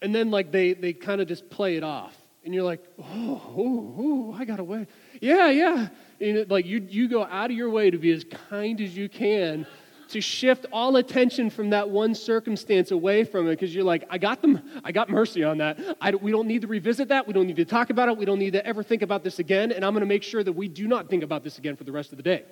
And 0.01 0.13
then, 0.13 0.29
like, 0.29 0.51
they, 0.51 0.73
they 0.73 0.93
kind 0.93 1.21
of 1.21 1.27
just 1.27 1.49
play 1.49 1.75
it 1.75 1.83
off. 1.83 2.15
And 2.45 2.53
you're 2.53 2.63
like, 2.63 2.83
oh, 2.99 3.41
oh, 3.57 3.95
oh 3.97 4.35
I 4.37 4.45
got 4.45 4.59
away. 4.59 4.87
Yeah, 5.19 5.49
yeah. 5.49 5.89
And 6.21 6.37
it, 6.37 6.51
like, 6.51 6.65
you, 6.65 6.85
you 6.87 7.09
go 7.09 7.25
out 7.25 7.49
of 7.51 7.57
your 7.57 7.69
way 7.69 7.89
to 7.89 7.97
be 7.97 8.11
as 8.11 8.23
kind 8.49 8.79
as 8.79 8.95
you 8.95 9.09
can 9.09 9.65
to 10.09 10.21
shift 10.21 10.65
all 10.71 10.95
attention 10.95 11.49
from 11.49 11.71
that 11.71 11.89
one 11.89 12.15
circumstance 12.15 12.91
away 12.91 13.23
from 13.23 13.47
it 13.47 13.51
because 13.51 13.73
you're 13.73 13.83
like, 13.83 14.05
I 14.09 14.17
got 14.17 14.41
them, 14.41 14.61
I 14.83 14.91
got 14.91 15.09
mercy 15.09 15.43
on 15.43 15.57
that. 15.59 15.79
I, 16.01 16.15
we 16.15 16.31
don't 16.31 16.47
need 16.47 16.61
to 16.61 16.67
revisit 16.67 17.09
that. 17.09 17.27
We 17.27 17.33
don't 17.33 17.47
need 17.47 17.57
to 17.57 17.65
talk 17.65 17.89
about 17.89 18.09
it. 18.09 18.17
We 18.17 18.25
don't 18.25 18.39
need 18.39 18.53
to 18.53 18.65
ever 18.65 18.83
think 18.83 19.01
about 19.01 19.23
this 19.23 19.39
again. 19.39 19.71
And 19.71 19.85
I'm 19.85 19.93
going 19.93 20.01
to 20.01 20.07
make 20.07 20.23
sure 20.23 20.43
that 20.43 20.53
we 20.53 20.67
do 20.67 20.87
not 20.87 21.09
think 21.09 21.23
about 21.23 21.43
this 21.43 21.57
again 21.57 21.75
for 21.75 21.83
the 21.83 21.91
rest 21.91 22.11
of 22.11 22.17
the 22.17 22.23
day. 22.23 22.43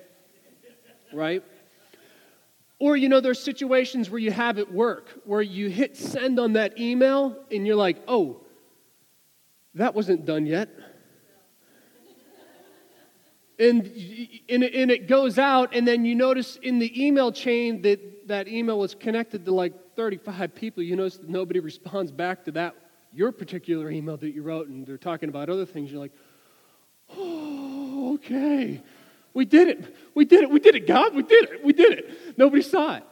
Right? 1.12 1.42
Or, 2.78 2.96
you 2.96 3.08
know, 3.08 3.20
there's 3.20 3.42
situations 3.42 4.10
where 4.10 4.18
you 4.18 4.30
have 4.30 4.58
at 4.58 4.70
work 4.70 5.08
where 5.24 5.40
you 5.40 5.68
hit 5.68 5.96
send 5.96 6.38
on 6.38 6.54
that 6.54 6.78
email 6.78 7.36
and 7.50 7.66
you're 7.66 7.76
like, 7.76 8.02
oh, 8.06 8.40
that 9.74 9.94
wasn't 9.94 10.26
done 10.26 10.46
yet 10.46 10.68
and, 13.58 13.86
and, 14.48 14.64
and 14.64 14.90
it 14.90 15.08
goes 15.08 15.38
out, 15.38 15.74
and 15.74 15.88
then 15.88 16.04
you 16.04 16.14
notice 16.14 16.56
in 16.56 16.78
the 16.78 17.04
email 17.06 17.32
chain 17.32 17.82
that 17.82 18.28
that 18.28 18.48
email 18.48 18.78
was 18.78 18.94
connected 18.94 19.44
to 19.44 19.52
like 19.52 19.72
35 19.94 20.54
people. 20.54 20.82
You 20.82 20.96
notice 20.96 21.16
that 21.18 21.28
nobody 21.28 21.60
responds 21.60 22.12
back 22.12 22.44
to 22.44 22.52
that, 22.52 22.74
your 23.12 23.32
particular 23.32 23.90
email 23.90 24.16
that 24.16 24.34
you 24.34 24.42
wrote, 24.42 24.68
and 24.68 24.86
they're 24.86 24.98
talking 24.98 25.28
about 25.28 25.48
other 25.48 25.64
things. 25.64 25.90
You're 25.90 26.00
like, 26.00 26.12
oh, 27.16 28.14
okay. 28.14 28.82
We 29.32 29.44
did 29.44 29.68
it. 29.68 29.94
We 30.14 30.24
did 30.24 30.44
it. 30.44 30.50
We 30.50 30.60
did 30.60 30.74
it, 30.74 30.86
God. 30.86 31.14
We 31.14 31.22
did 31.22 31.44
it. 31.50 31.64
We 31.64 31.72
did 31.72 31.98
it. 31.98 32.38
Nobody 32.38 32.62
saw 32.62 32.96
it. 32.96 33.04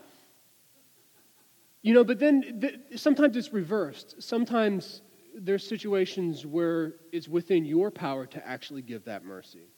You 1.83 1.93
know, 1.93 2.03
but 2.03 2.19
then 2.19 2.61
th- 2.61 2.81
sometimes 2.97 3.37
it's 3.37 3.53
reversed. 3.53 4.23
Sometimes 4.23 5.03
there's 5.35 5.67
situations 5.67 6.47
where 6.47 6.95
it's 7.13 7.29
within 7.29 7.65
your 7.65 7.91
power 7.91 8.25
to 8.27 8.47
actually 8.47 8.81
give 8.83 9.05
that 9.05 9.25
mercy. 9.25 9.69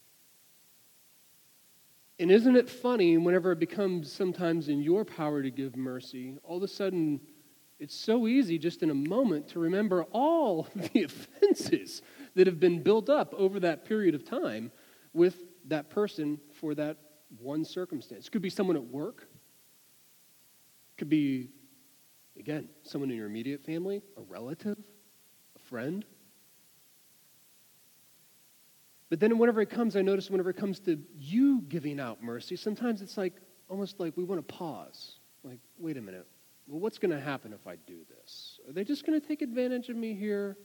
And 2.19 2.31
isn't 2.31 2.57
it 2.57 2.71
funny 2.71 3.19
whenever 3.19 3.53
it 3.53 3.59
becomes 3.59 4.11
sometimes 4.11 4.69
in 4.69 4.81
your 4.81 5.05
power 5.05 5.43
to 5.43 5.51
give 5.51 5.77
mercy, 5.77 6.39
all 6.43 6.57
of 6.57 6.63
a 6.63 6.69
sudden 6.69 7.21
It's 7.79 7.95
so 7.95 8.27
easy 8.27 8.59
just 8.59 8.83
in 8.83 8.91
a 8.91 8.95
moment 8.95 9.49
to 9.49 9.59
remember 9.59 10.05
all 10.05 10.69
the 10.75 11.03
offenses 11.03 12.03
that 12.35 12.47
have 12.47 12.59
been 12.59 12.83
built 12.83 13.11
up 13.11 13.35
over 13.35 13.61
that 13.61 13.85
period 13.85 14.15
of 14.15 14.25
time 14.25 14.73
with 15.13 15.37
that 15.67 15.91
person 15.91 16.41
for 16.55 16.75
that 16.75 16.97
one 17.39 17.65
circumstance. 17.65 18.27
It 18.27 18.31
could 18.31 18.43
be 18.43 18.51
someone 18.51 18.77
at 18.77 18.85
work, 18.85 19.29
it 20.93 20.97
could 20.99 21.11
be, 21.11 21.51
again, 22.39 22.69
someone 22.83 23.11
in 23.11 23.17
your 23.17 23.27
immediate 23.27 23.63
family, 23.65 24.03
a 24.17 24.23
relative, 24.23 24.79
a 25.57 25.59
friend. 25.59 26.05
But 29.09 29.21
then 29.21 29.39
whenever 29.39 29.61
it 29.61 29.71
comes, 29.71 29.97
I 29.97 30.03
notice 30.03 30.31
whenever 30.31 30.51
it 30.51 30.57
comes 30.57 30.81
to 30.81 30.99
you 31.17 31.63
giving 31.69 32.01
out 32.01 32.23
mercy, 32.23 32.57
sometimes 32.57 33.03
it's 33.03 33.17
like 33.17 33.35
almost 33.69 34.01
like 34.01 34.17
we 34.17 34.25
want 34.25 34.47
to 34.47 34.55
pause. 34.55 35.19
Like, 35.45 35.61
wait 35.79 35.97
a 35.97 36.01
minute. 36.01 36.27
Well, 36.67 36.81
what's 36.81 36.99
going 36.99 37.13
to 37.13 37.21
happen 37.21 37.53
if 37.53 37.67
I 37.67 37.77
do 37.87 37.99
this? 38.21 38.59
Are 38.67 38.73
they 38.73 38.83
just 38.83 39.07
going 39.07 39.21
to 39.21 39.27
take 39.27 39.43
advantage 39.43 39.89
of 39.89 39.97
me 39.97 40.15
here? 40.15 40.57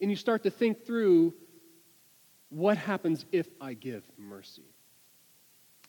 And 0.00 0.10
you 0.10 0.16
start 0.16 0.42
to 0.42 0.50
think 0.50 0.84
through 0.84 1.34
what 2.48 2.76
happens 2.76 3.24
if 3.30 3.46
I 3.60 3.74
give 3.74 4.04
mercy. 4.18 4.64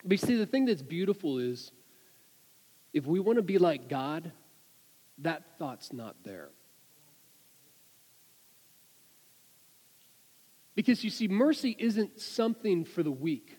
But 0.03 0.11
you 0.11 0.17
see, 0.17 0.35
the 0.35 0.45
thing 0.45 0.65
that's 0.65 0.83
beautiful 0.83 1.39
is 1.39 1.71
if 2.93 3.05
we 3.05 3.19
want 3.19 3.37
to 3.37 3.43
be 3.43 3.57
like 3.57 3.89
God, 3.89 4.31
that 5.19 5.57
thought's 5.57 5.91
not 5.91 6.15
there. 6.23 6.49
Because 10.77 11.03
you 11.03 11.09
see, 11.09 11.27
mercy 11.27 11.75
isn't 11.79 12.21
something 12.21 12.85
for 12.85 13.01
the 13.01 13.11
weak, 13.11 13.57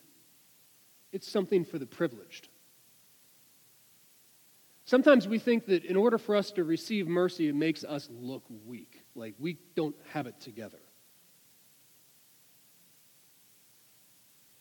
it's 1.11 1.29
something 1.29 1.65
for 1.65 1.77
the 1.77 1.85
privileged. 1.85 2.49
Sometimes 4.85 5.27
we 5.27 5.41
think 5.41 5.67
that 5.67 5.85
in 5.85 5.97
order 5.97 6.17
for 6.17 6.37
us 6.37 6.53
to 6.53 6.63
receive 6.63 7.09
mercy, 7.09 7.49
it 7.49 7.57
makes 7.57 7.83
us 7.83 8.09
look 8.09 8.45
weak, 8.65 9.03
like 9.17 9.35
we 9.37 9.59
don't 9.75 9.97
have 10.13 10.29
it 10.29 10.41
together. 10.41 10.79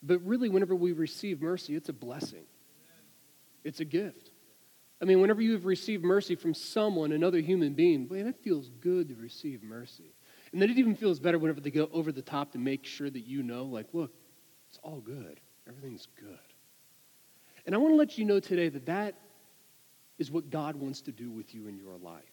But 0.01 0.25
really, 0.25 0.49
whenever 0.49 0.75
we 0.75 0.93
receive 0.93 1.39
mercy, 1.39 1.75
it's 1.75 1.89
a 1.89 1.93
blessing, 1.93 2.45
it's 3.63 3.81
a 3.81 3.85
gift. 3.85 4.31
I 4.99 5.05
mean, 5.05 5.21
whenever 5.21 5.43
you've 5.43 5.67
received 5.67 6.03
mercy 6.03 6.33
from 6.33 6.55
someone, 6.55 7.11
another 7.11 7.39
human 7.39 7.73
being, 7.73 8.07
man, 8.09 8.25
it 8.25 8.37
feels 8.43 8.71
good 8.81 9.09
to 9.09 9.15
receive 9.15 9.61
mercy. 9.61 10.15
And 10.51 10.61
then 10.61 10.69
it 10.69 10.77
even 10.77 10.95
feels 10.95 11.19
better 11.19 11.37
whenever 11.37 11.59
they 11.59 11.71
go 11.71 11.89
over 11.91 12.11
the 12.11 12.21
top 12.21 12.51
to 12.53 12.57
make 12.57 12.85
sure 12.85 13.09
that 13.09 13.21
you 13.21 13.43
know, 13.43 13.65
like, 13.65 13.87
look, 13.93 14.13
it's 14.69 14.79
all 14.83 14.99
good. 14.99 15.39
Everything's 15.67 16.07
good. 16.19 16.39
And 17.65 17.75
I 17.75 17.77
want 17.77 17.91
to 17.93 17.97
let 17.97 18.17
you 18.17 18.25
know 18.25 18.39
today 18.39 18.69
that 18.69 18.85
that 18.85 19.15
is 20.17 20.31
what 20.31 20.49
God 20.49 20.75
wants 20.75 21.01
to 21.01 21.11
do 21.11 21.29
with 21.29 21.53
you 21.53 21.67
in 21.67 21.77
your 21.77 21.97
life. 21.97 22.23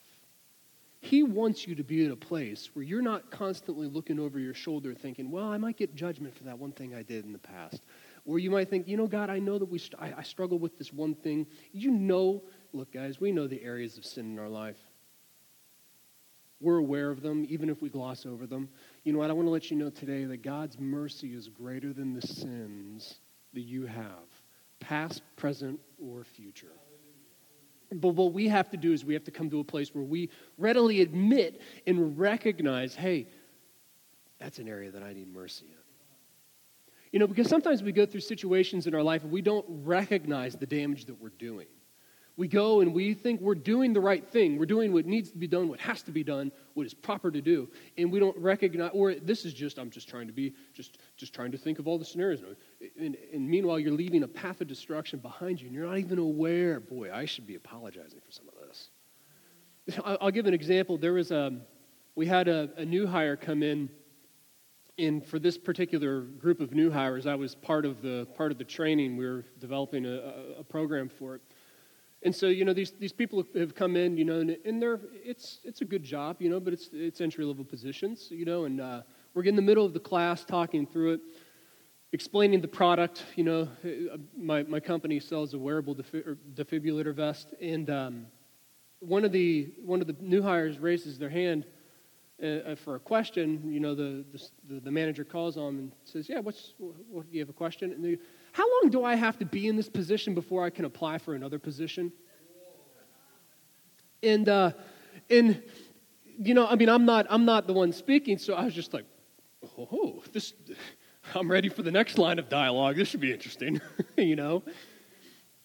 He 1.01 1.23
wants 1.23 1.67
you 1.67 1.75
to 1.75 1.85
be 1.85 2.03
in 2.03 2.13
a 2.13 2.17
place 2.17 2.71
where 2.73 2.83
you're 2.83 3.03
not 3.03 3.31
constantly 3.31 3.89
looking 3.89 4.19
over 4.19 4.39
your 4.39 4.55
shoulder 4.55 4.95
thinking, 4.95 5.31
well, 5.31 5.49
I 5.49 5.59
might 5.59 5.77
get 5.77 5.95
judgment 5.95 6.35
for 6.35 6.45
that 6.45 6.59
one 6.59 6.73
thing 6.73 6.95
I 6.95 7.03
did 7.03 7.27
in 7.27 7.33
the 7.33 7.39
past. 7.39 7.83
Or 8.25 8.39
you 8.39 8.51
might 8.51 8.71
think, 8.71 8.89
you 8.89 8.97
know, 8.97 9.07
God, 9.07 9.29
I 9.29 9.39
know 9.39 9.59
that 9.59 9.67
we 9.67 9.79
st- 9.79 10.01
I, 10.01 10.15
I 10.17 10.23
struggle 10.23 10.59
with 10.59 10.79
this 10.79 10.95
one 10.95 11.15
thing. 11.15 11.47
You 11.73 11.91
know, 11.91 12.43
look, 12.73 12.91
guys, 12.91 13.21
we 13.21 13.33
know 13.33 13.47
the 13.47 13.63
areas 13.63 13.99
of 13.99 14.07
sin 14.07 14.33
in 14.33 14.39
our 14.39 14.49
life. 14.49 14.79
We're 16.65 16.79
aware 16.79 17.11
of 17.11 17.21
them, 17.21 17.45
even 17.51 17.69
if 17.69 17.83
we 17.83 17.91
gloss 17.91 18.25
over 18.25 18.47
them. 18.47 18.71
You 19.05 19.13
know 19.13 19.19
what? 19.19 19.29
I 19.29 19.35
want 19.35 19.47
to 19.47 19.51
let 19.51 19.71
you 19.71 19.77
know 19.77 19.91
today 19.91 20.25
that 20.25 20.43
God's 20.43 20.79
mercy 20.81 21.35
is 21.35 21.49
greater 21.49 21.93
than 21.93 22.15
the 22.15 22.27
sins 22.27 23.21
that 23.53 23.61
you 23.61 23.85
have, 23.85 24.25
past, 24.81 25.21
present, 25.37 25.79
or 26.03 26.25
future. 26.25 26.73
But 27.93 28.15
what 28.15 28.33
we 28.33 28.49
have 28.49 28.71
to 28.71 28.79
do 28.79 28.95
is 28.95 29.05
we 29.05 29.13
have 29.13 29.25
to 29.25 29.31
come 29.31 29.51
to 29.51 29.61
a 29.61 29.65
place 29.65 29.95
where 29.95 30.05
we 30.05 30.31
readily 30.57 31.03
admit 31.03 31.61
and 31.87 32.19
recognize 32.19 32.95
hey, 32.95 33.29
that's 34.41 34.59
an 34.59 34.67
area 34.67 34.91
that 34.91 35.03
I 35.03 35.13
need 35.13 35.29
mercy 35.29 35.67
in. 35.67 35.75
You 37.13 37.19
know, 37.19 37.27
because 37.27 37.47
sometimes 37.47 37.83
we 37.83 37.93
go 37.93 38.07
through 38.07 38.23
situations 38.23 38.87
in 38.87 38.95
our 38.95 39.03
life 39.03 39.23
and 39.23 39.31
we 39.31 39.43
don't 39.43 39.67
recognize 39.69 40.57
the 40.57 40.67
damage 40.67 41.05
that 41.05 41.21
we're 41.21 41.29
doing. 41.29 41.67
We 42.37 42.49
go 42.49 42.81
and 42.81 42.93
we 42.93 43.15
think 43.15 43.41
we're 43.41 43.55
doing 43.55 43.93
the 43.93 44.01
right 44.01 44.27
thing. 44.29 44.59
We're 44.59 44.67
doing 44.67 44.93
what 44.93 45.07
needs 45.07 45.31
to 45.31 45.39
be 45.39 45.47
done, 45.47 45.69
what 45.69 45.79
has 45.79 46.03
to 46.03 46.11
be 46.11 46.25
done, 46.25 46.51
what 46.75 46.85
is 46.85 46.93
proper 46.93 47.31
to 47.31 47.41
do. 47.41 47.69
And 47.97 48.11
we 48.11 48.19
don't 48.19 48.37
recognize, 48.37 48.91
or 48.93 49.15
this 49.15 49.45
is 49.45 49.55
just, 49.55 49.79
I'm 49.79 49.89
just 49.89 50.09
trying 50.09 50.27
to 50.27 50.33
be, 50.33 50.53
just, 50.73 50.99
just 51.17 51.33
trying 51.33 51.53
to 51.53 51.59
think 51.59 51.79
of 51.79 51.87
all 51.87 51.97
the 51.97 52.05
scenarios. 52.05 52.43
And, 52.99 53.17
and 53.33 53.49
meanwhile, 53.49 53.79
you're 53.79 53.93
leaving 53.93 54.25
a 54.25 54.29
path 54.29 54.61
of 54.61 54.67
destruction 54.67 55.21
behind 55.21 55.61
you, 55.61 55.69
and 55.69 55.75
you're 55.77 55.87
not 55.87 55.99
even 55.99 56.19
aware, 56.19 56.81
boy, 56.81 57.13
I 57.13 57.25
should 57.25 57.47
be 57.47 57.55
apologizing 57.55 58.21
for 58.21 58.33
some 58.33 58.47
of 58.49 58.55
this. 58.67 58.91
I'll 60.05 60.33
give 60.33 60.47
an 60.47 60.55
example. 60.55 60.99
There 60.99 61.13
was 61.13 61.31
a, 61.31 61.53
we 62.17 62.27
had 62.27 62.49
a, 62.49 62.71
a 62.77 62.85
new 62.85 63.07
hire 63.07 63.37
come 63.37 63.63
in, 63.63 63.89
and 64.99 65.25
for 65.25 65.39
this 65.39 65.57
particular 65.59 66.23
group 66.23 66.61
of 66.61 66.73
new 66.73 66.91
hires, 66.91 67.27
I 67.27 67.35
was 67.35 67.55
part 67.55 67.85
of 67.85 68.03
the, 68.03 68.27
part 68.37 68.51
of 68.51 68.59
the 68.59 68.65
training. 68.65 69.17
We 69.17 69.27
were 69.27 69.45
developing 69.61 70.05
a, 70.05 70.59
a 70.59 70.65
program 70.65 71.09
for 71.09 71.37
it. 71.37 71.43
And 72.25 72.35
so, 72.35 72.47
you 72.47 72.65
know, 72.65 72.73
these, 72.73 72.93
these 72.93 73.13
people 73.13 73.45
have 73.55 73.75
come 73.75 73.97
in, 73.97 74.17
you 74.17 74.25
know, 74.25 74.41
and, 74.41 74.57
and 74.65 74.81
they're, 74.81 74.99
it's, 75.13 75.61
it's 75.63 75.83
a 75.83 75.85
good 75.85 76.03
job, 76.03 76.41
you 76.41 76.49
know, 76.49 76.59
but 76.59 76.73
it's, 76.73 76.89
it's 76.91 77.21
entry 77.21 77.45
level 77.45 77.65
positions, 77.65 78.29
you 78.31 78.47
know, 78.47 78.65
and 78.65 78.81
uh, 78.81 79.03
we're 79.35 79.43
in 79.43 79.57
the 79.57 79.63
middle 79.63 79.85
of 79.85 79.93
the 79.93 80.01
class 80.01 80.43
talking 80.43 80.87
through 80.87 81.13
it, 81.13 81.21
explaining 82.13 82.63
the 82.63 82.69
product. 82.69 83.25
You 83.37 83.45
know, 83.45 83.69
my, 84.35 84.63
my 84.63 84.81
company 84.81 85.21
sells 85.21 85.53
a 85.53 85.59
wearable 85.59 85.95
defibrillator 85.95 87.15
vest, 87.15 87.53
and 87.61 87.91
um, 87.91 88.27
one, 89.01 89.27
of 89.27 89.33
the, 89.33 89.75
one 89.85 90.01
of 90.01 90.07
the 90.07 90.17
new 90.19 90.41
hires 90.41 90.79
raises 90.79 91.19
their 91.19 91.29
hand 91.29 91.67
uh, 92.43 92.47
uh, 92.47 92.75
for 92.75 92.95
a 92.95 93.01
question. 93.01 93.71
You 93.71 93.81
know, 93.81 93.95
the, 93.95 94.25
the, 94.67 94.81
the 94.81 94.91
manager 94.91 95.25
calls 95.25 95.59
on 95.59 95.77
and 95.77 95.93
says, 96.05 96.29
Yeah, 96.29 96.41
what's, 96.41 96.73
what, 96.79 97.31
do 97.31 97.37
you 97.37 97.41
have 97.41 97.51
a 97.51 97.53
question? 97.53 97.93
And 97.93 98.03
they, 98.03 98.19
how 98.55 98.63
long 98.71 98.93
do 98.93 99.03
I 99.03 99.17
have 99.17 99.37
to 99.41 99.45
be 99.45 99.67
in 99.67 99.75
this 99.75 99.89
position 99.89 100.33
before 100.33 100.63
I 100.63 100.71
can 100.71 100.85
apply 100.85 101.19
for 101.19 101.35
another 101.35 101.59
position? 101.59 102.13
And, 104.23 104.49
uh, 104.49 104.71
and 105.29 105.61
you 106.39 106.55
know, 106.55 106.65
I 106.65 106.77
mean, 106.77 106.89
I'm 106.89 107.05
not, 107.05 107.27
I'm 107.29 107.45
not 107.45 107.67
the 107.67 107.73
one 107.73 107.93
speaking, 107.93 108.39
so 108.39 108.55
I 108.55 108.65
was 108.65 108.73
just 108.73 108.95
like, 108.95 109.07
oh, 109.77 110.23
this, 110.33 110.53
I'm 111.35 111.51
ready 111.51 111.69
for 111.69 111.83
the 111.83 111.91
next 111.91 112.17
line 112.17 112.39
of 112.39 112.49
dialogue. 112.49 112.95
This 112.95 113.09
should 113.09 113.19
be 113.19 113.33
interesting, 113.33 113.81
you 114.17 114.37
know? 114.37 114.63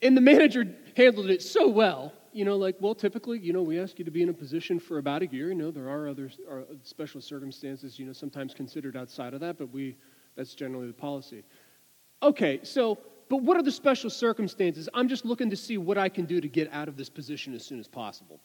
And 0.01 0.17
the 0.17 0.21
manager 0.21 0.65
handled 0.97 1.29
it 1.29 1.43
so 1.43 1.67
well, 1.67 2.11
you 2.33 2.43
know, 2.43 2.57
like, 2.57 2.75
well, 2.79 2.95
typically, 2.95 3.37
you 3.37 3.53
know, 3.53 3.61
we 3.61 3.79
ask 3.79 3.99
you 3.99 4.05
to 4.05 4.11
be 4.11 4.23
in 4.23 4.29
a 4.29 4.33
position 4.33 4.79
for 4.79 4.97
about 4.97 5.21
a 5.21 5.27
year. 5.27 5.49
You 5.49 5.55
know, 5.55 5.69
there 5.69 5.89
are 5.89 6.07
other 6.07 6.31
special 6.81 7.21
circumstances, 7.21 7.99
you 7.99 8.07
know, 8.07 8.13
sometimes 8.13 8.55
considered 8.55 8.97
outside 8.97 9.35
of 9.35 9.41
that, 9.41 9.59
but 9.59 9.69
we, 9.71 9.95
that's 10.35 10.55
generally 10.55 10.87
the 10.87 10.93
policy. 10.93 11.43
Okay, 12.21 12.59
so, 12.63 12.97
but 13.29 13.37
what 13.37 13.57
are 13.57 13.63
the 13.63 13.71
special 13.71 14.09
circumstances? 14.09 14.89
I'm 14.93 15.07
just 15.07 15.25
looking 15.25 15.49
to 15.51 15.55
see 15.55 15.77
what 15.77 15.97
I 15.97 16.09
can 16.09 16.25
do 16.25 16.41
to 16.41 16.47
get 16.47 16.71
out 16.73 16.87
of 16.87 16.97
this 16.97 17.09
position 17.09 17.53
as 17.53 17.65
soon 17.65 17.79
as 17.79 17.87
possible. 17.87 18.41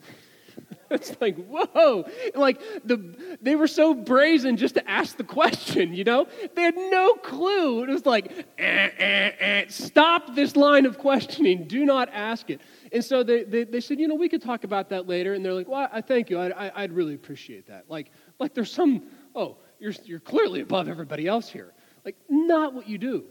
it's 0.90 1.16
like, 1.20 1.36
whoa. 1.46 2.04
Like, 2.34 2.60
the, 2.84 3.36
they 3.40 3.54
were 3.54 3.68
so 3.68 3.94
brazen 3.94 4.56
just 4.56 4.74
to 4.74 4.90
ask 4.90 5.16
the 5.16 5.24
question, 5.24 5.94
you 5.94 6.02
know? 6.02 6.26
They 6.54 6.62
had 6.62 6.76
no 6.76 7.14
clue. 7.14 7.84
It 7.84 7.90
was 7.90 8.06
like, 8.06 8.32
eh, 8.58 8.88
eh, 8.98 9.30
eh, 9.38 9.64
stop 9.68 10.34
this 10.34 10.56
line 10.56 10.86
of 10.86 10.98
questioning. 10.98 11.68
Do 11.68 11.84
not 11.84 12.08
ask 12.12 12.50
it. 12.50 12.60
And 12.92 13.04
so 13.04 13.22
they, 13.22 13.44
they, 13.44 13.64
they, 13.64 13.80
said, 13.80 14.00
you 14.00 14.08
know, 14.08 14.16
we 14.16 14.28
could 14.28 14.42
talk 14.42 14.64
about 14.64 14.88
that 14.88 15.06
later. 15.06 15.34
And 15.34 15.44
they're 15.44 15.54
like, 15.54 15.68
well, 15.68 15.88
I 15.92 16.00
thank 16.00 16.28
you. 16.28 16.38
I, 16.38 16.68
I, 16.74 16.82
would 16.82 16.92
really 16.92 17.14
appreciate 17.14 17.66
that. 17.68 17.84
Like, 17.88 18.10
like 18.40 18.52
there's 18.54 18.72
some, 18.72 19.04
oh, 19.36 19.58
you're, 19.78 19.94
you're 20.04 20.20
clearly 20.20 20.60
above 20.60 20.88
everybody 20.88 21.28
else 21.28 21.48
here. 21.48 21.72
Like, 22.04 22.16
not 22.28 22.74
what 22.74 22.88
you 22.88 22.98
do. 22.98 23.24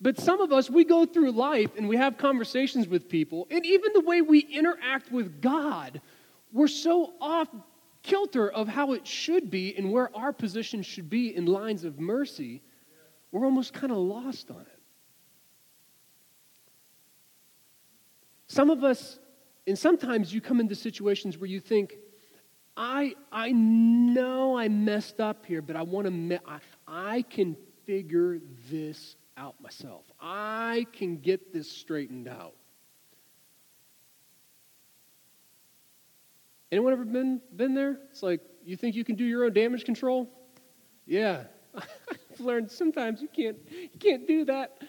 But 0.00 0.18
some 0.18 0.40
of 0.40 0.52
us, 0.52 0.68
we 0.68 0.84
go 0.84 1.06
through 1.06 1.30
life 1.30 1.70
and 1.76 1.88
we 1.88 1.96
have 1.96 2.18
conversations 2.18 2.88
with 2.88 3.08
people, 3.08 3.46
and 3.50 3.64
even 3.64 3.92
the 3.92 4.00
way 4.00 4.20
we 4.20 4.40
interact 4.40 5.12
with 5.12 5.40
God, 5.40 6.00
we're 6.52 6.66
so 6.68 7.12
off 7.20 7.48
kilter 8.02 8.50
of 8.50 8.66
how 8.66 8.92
it 8.92 9.06
should 9.06 9.50
be 9.50 9.76
and 9.76 9.92
where 9.92 10.14
our 10.16 10.32
position 10.32 10.82
should 10.82 11.08
be 11.08 11.34
in 11.34 11.46
lines 11.46 11.84
of 11.84 12.00
mercy, 12.00 12.62
we're 13.30 13.44
almost 13.44 13.72
kind 13.72 13.92
of 13.92 13.98
lost 13.98 14.50
on 14.50 14.60
it. 14.60 14.80
Some 18.48 18.70
of 18.70 18.84
us, 18.84 19.18
and 19.66 19.78
sometimes 19.78 20.34
you 20.34 20.40
come 20.40 20.60
into 20.60 20.74
situations 20.74 21.38
where 21.38 21.48
you 21.48 21.60
think, 21.60 21.94
I, 22.76 23.14
I 23.30 23.52
know 23.52 24.58
I 24.58 24.68
messed 24.68 25.20
up 25.20 25.46
here, 25.46 25.62
but 25.62 25.76
I 25.76 25.82
want 25.82 26.06
to, 26.06 26.10
me- 26.10 26.38
I, 26.46 26.58
I 26.94 27.22
can 27.22 27.56
figure 27.86 28.38
this 28.70 29.16
out 29.38 29.58
myself. 29.62 30.04
I 30.20 30.86
can 30.92 31.16
get 31.16 31.50
this 31.50 31.70
straightened 31.70 32.28
out. 32.28 32.52
Anyone 36.70 36.92
ever 36.92 37.06
been, 37.06 37.40
been 37.56 37.72
there? 37.72 37.98
It's 38.10 38.22
like, 38.22 38.42
you 38.62 38.76
think 38.76 38.94
you 38.94 39.04
can 39.04 39.16
do 39.16 39.24
your 39.24 39.44
own 39.44 39.54
damage 39.54 39.84
control? 39.84 40.28
Yeah. 41.06 41.44
I've 41.74 42.40
learned 42.40 42.70
sometimes 42.70 43.22
you 43.22 43.28
can't, 43.28 43.56
you 43.70 43.98
can't 43.98 44.28
do 44.28 44.44
that. 44.44 44.82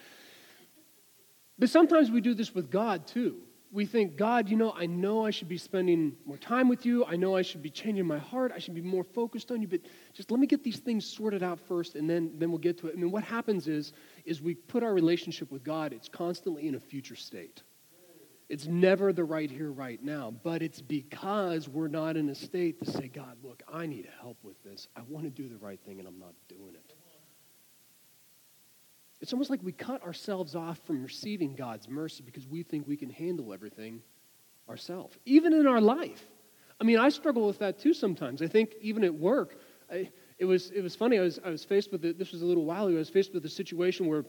But 1.58 1.70
sometimes 1.70 2.10
we 2.10 2.20
do 2.20 2.34
this 2.34 2.54
with 2.54 2.70
God 2.70 3.06
too. 3.06 3.38
We 3.74 3.84
think, 3.84 4.16
God, 4.16 4.48
you 4.48 4.56
know, 4.56 4.72
I 4.76 4.86
know 4.86 5.26
I 5.26 5.30
should 5.30 5.48
be 5.48 5.58
spending 5.58 6.16
more 6.24 6.36
time 6.36 6.68
with 6.68 6.86
you. 6.86 7.04
I 7.06 7.16
know 7.16 7.34
I 7.34 7.42
should 7.42 7.60
be 7.60 7.70
changing 7.70 8.06
my 8.06 8.18
heart. 8.18 8.52
I 8.54 8.60
should 8.60 8.72
be 8.72 8.80
more 8.80 9.02
focused 9.02 9.50
on 9.50 9.60
you, 9.60 9.66
but 9.66 9.80
just 10.12 10.30
let 10.30 10.38
me 10.38 10.46
get 10.46 10.62
these 10.62 10.78
things 10.78 11.04
sorted 11.04 11.42
out 11.42 11.58
first 11.58 11.96
and 11.96 12.08
then, 12.08 12.30
then 12.38 12.50
we'll 12.50 12.60
get 12.60 12.78
to 12.78 12.86
it. 12.86 12.94
I 12.96 13.00
mean, 13.00 13.10
what 13.10 13.24
happens 13.24 13.66
is, 13.66 13.92
is 14.24 14.40
we 14.40 14.54
put 14.54 14.84
our 14.84 14.94
relationship 14.94 15.50
with 15.50 15.64
God, 15.64 15.92
it's 15.92 16.08
constantly 16.08 16.68
in 16.68 16.76
a 16.76 16.80
future 16.80 17.16
state. 17.16 17.64
It's 18.48 18.66
never 18.66 19.12
the 19.12 19.24
right 19.24 19.50
here, 19.50 19.72
right 19.72 20.00
now, 20.00 20.32
but 20.44 20.62
it's 20.62 20.80
because 20.80 21.68
we're 21.68 21.88
not 21.88 22.16
in 22.16 22.28
a 22.28 22.34
state 22.34 22.78
to 22.84 22.88
say, 22.88 23.08
God, 23.08 23.38
look, 23.42 23.64
I 23.72 23.86
need 23.86 24.06
help 24.20 24.36
with 24.44 24.62
this. 24.62 24.86
I 24.94 25.00
want 25.08 25.24
to 25.24 25.30
do 25.30 25.48
the 25.48 25.56
right 25.56 25.80
thing 25.84 25.98
and 25.98 26.06
I'm 26.06 26.20
not 26.20 26.34
doing 26.48 26.74
it. 26.74 26.93
It's 29.24 29.32
almost 29.32 29.48
like 29.48 29.62
we 29.62 29.72
cut 29.72 30.02
ourselves 30.02 30.54
off 30.54 30.78
from 30.80 31.02
receiving 31.02 31.54
God's 31.54 31.88
mercy 31.88 32.22
because 32.22 32.46
we 32.46 32.62
think 32.62 32.86
we 32.86 32.94
can 32.94 33.08
handle 33.08 33.54
everything 33.54 34.02
ourselves, 34.68 35.16
even 35.24 35.54
in 35.54 35.66
our 35.66 35.80
life. 35.80 36.26
I 36.78 36.84
mean, 36.84 36.98
I 36.98 37.08
struggle 37.08 37.46
with 37.46 37.58
that 37.60 37.78
too 37.78 37.94
sometimes. 37.94 38.42
I 38.42 38.48
think 38.48 38.74
even 38.82 39.02
at 39.02 39.14
work, 39.14 39.56
I, 39.90 40.10
it, 40.38 40.44
was, 40.44 40.70
it 40.72 40.82
was 40.82 40.94
funny. 40.94 41.18
I 41.18 41.22
was, 41.22 41.40
I 41.42 41.48
was 41.48 41.64
faced 41.64 41.90
with 41.90 42.04
it, 42.04 42.18
this 42.18 42.32
was 42.32 42.42
a 42.42 42.44
little 42.44 42.66
while 42.66 42.86
ago, 42.86 42.96
I 42.96 42.98
was 42.98 43.08
faced 43.08 43.32
with 43.32 43.42
a 43.46 43.48
situation 43.48 44.08
where 44.08 44.26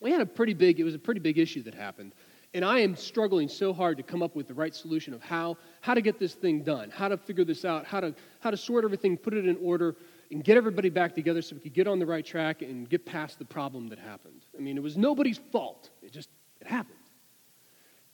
we 0.00 0.10
had 0.10 0.22
a 0.22 0.26
pretty 0.26 0.54
big, 0.54 0.80
it 0.80 0.84
was 0.84 0.94
a 0.94 0.98
pretty 0.98 1.20
big 1.20 1.36
issue 1.36 1.62
that 1.64 1.74
happened. 1.74 2.14
And 2.54 2.64
I 2.64 2.78
am 2.78 2.96
struggling 2.96 3.46
so 3.46 3.74
hard 3.74 3.98
to 3.98 4.02
come 4.02 4.22
up 4.22 4.34
with 4.34 4.48
the 4.48 4.54
right 4.54 4.74
solution 4.74 5.12
of 5.12 5.20
how, 5.20 5.58
how 5.82 5.92
to 5.92 6.00
get 6.00 6.18
this 6.18 6.32
thing 6.32 6.62
done, 6.62 6.88
how 6.88 7.08
to 7.08 7.18
figure 7.18 7.44
this 7.44 7.66
out, 7.66 7.84
how 7.84 8.00
to, 8.00 8.14
how 8.40 8.50
to 8.50 8.56
sort 8.56 8.84
everything, 8.84 9.18
put 9.18 9.34
it 9.34 9.46
in 9.46 9.58
order, 9.60 9.96
and 10.30 10.44
get 10.44 10.56
everybody 10.56 10.90
back 10.90 11.14
together 11.14 11.40
so 11.42 11.56
we 11.56 11.60
could 11.62 11.74
get 11.74 11.86
on 11.86 11.98
the 11.98 12.06
right 12.06 12.24
track 12.24 12.62
and 12.62 12.88
get 12.88 13.04
past 13.06 13.38
the 13.38 13.44
problem 13.44 13.88
that 13.88 13.98
happened. 13.98 14.44
I 14.56 14.60
mean, 14.60 14.76
it 14.76 14.82
was 14.82 14.96
nobody's 14.96 15.38
fault. 15.38 15.90
It 16.02 16.12
just 16.12 16.28
it 16.60 16.66
happened. 16.66 16.96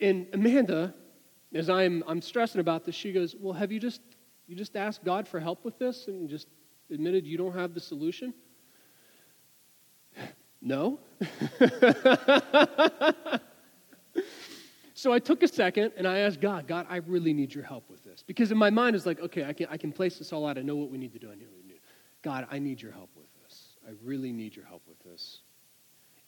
And 0.00 0.26
Amanda, 0.32 0.94
as 1.52 1.68
I'm 1.68 2.04
I'm 2.06 2.20
stressing 2.20 2.60
about 2.60 2.84
this, 2.84 2.94
she 2.94 3.12
goes, 3.12 3.34
"Well, 3.38 3.52
have 3.54 3.72
you 3.72 3.80
just 3.80 4.00
you 4.46 4.54
just 4.54 4.76
asked 4.76 5.04
God 5.04 5.26
for 5.26 5.40
help 5.40 5.64
with 5.64 5.78
this 5.78 6.06
and 6.08 6.28
just 6.28 6.46
admitted 6.90 7.26
you 7.26 7.36
don't 7.36 7.54
have 7.54 7.74
the 7.74 7.80
solution?" 7.80 8.34
No. 10.66 10.98
so 14.94 15.12
I 15.12 15.18
took 15.18 15.42
a 15.42 15.48
second 15.48 15.92
and 15.98 16.08
I 16.08 16.20
asked 16.20 16.40
God, 16.40 16.66
God, 16.66 16.86
I 16.88 16.96
really 16.96 17.34
need 17.34 17.54
your 17.54 17.64
help 17.64 17.90
with 17.90 18.02
this. 18.02 18.24
Because 18.26 18.50
in 18.50 18.56
my 18.56 18.70
mind, 18.70 18.96
it's 18.96 19.04
like, 19.04 19.20
okay, 19.20 19.44
I 19.44 19.52
can, 19.52 19.66
I 19.70 19.76
can 19.76 19.92
place 19.92 20.16
this 20.18 20.32
all 20.32 20.46
out. 20.46 20.56
I 20.56 20.62
know 20.62 20.76
what 20.76 20.88
we 20.90 20.96
need 20.96 21.12
to 21.12 21.18
do. 21.18 21.30
I 21.30 21.34
know 21.34 21.44
God, 22.24 22.46
I 22.50 22.58
need 22.58 22.80
your 22.80 22.90
help 22.90 23.10
with 23.14 23.26
this. 23.42 23.76
I 23.86 23.92
really 24.02 24.32
need 24.32 24.56
your 24.56 24.64
help 24.64 24.82
with 24.88 24.98
this. 25.04 25.40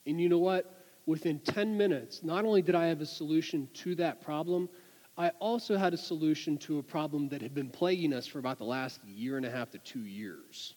And 0.04 0.20
you 0.20 0.28
know 0.28 0.38
what? 0.38 0.84
Within 1.06 1.38
10 1.38 1.76
minutes, 1.76 2.22
not 2.22 2.44
only 2.44 2.60
did 2.60 2.74
I 2.74 2.86
have 2.86 3.00
a 3.00 3.06
solution 3.06 3.66
to 3.74 3.94
that 3.94 4.20
problem, 4.20 4.68
I 5.16 5.30
also 5.38 5.78
had 5.78 5.94
a 5.94 5.96
solution 5.96 6.58
to 6.58 6.78
a 6.78 6.82
problem 6.82 7.30
that 7.30 7.40
had 7.40 7.54
been 7.54 7.70
plaguing 7.70 8.12
us 8.12 8.26
for 8.26 8.38
about 8.38 8.58
the 8.58 8.64
last 8.64 9.00
year 9.06 9.38
and 9.38 9.46
a 9.46 9.50
half 9.50 9.70
to 9.70 9.78
two 9.78 10.04
years. 10.04 10.74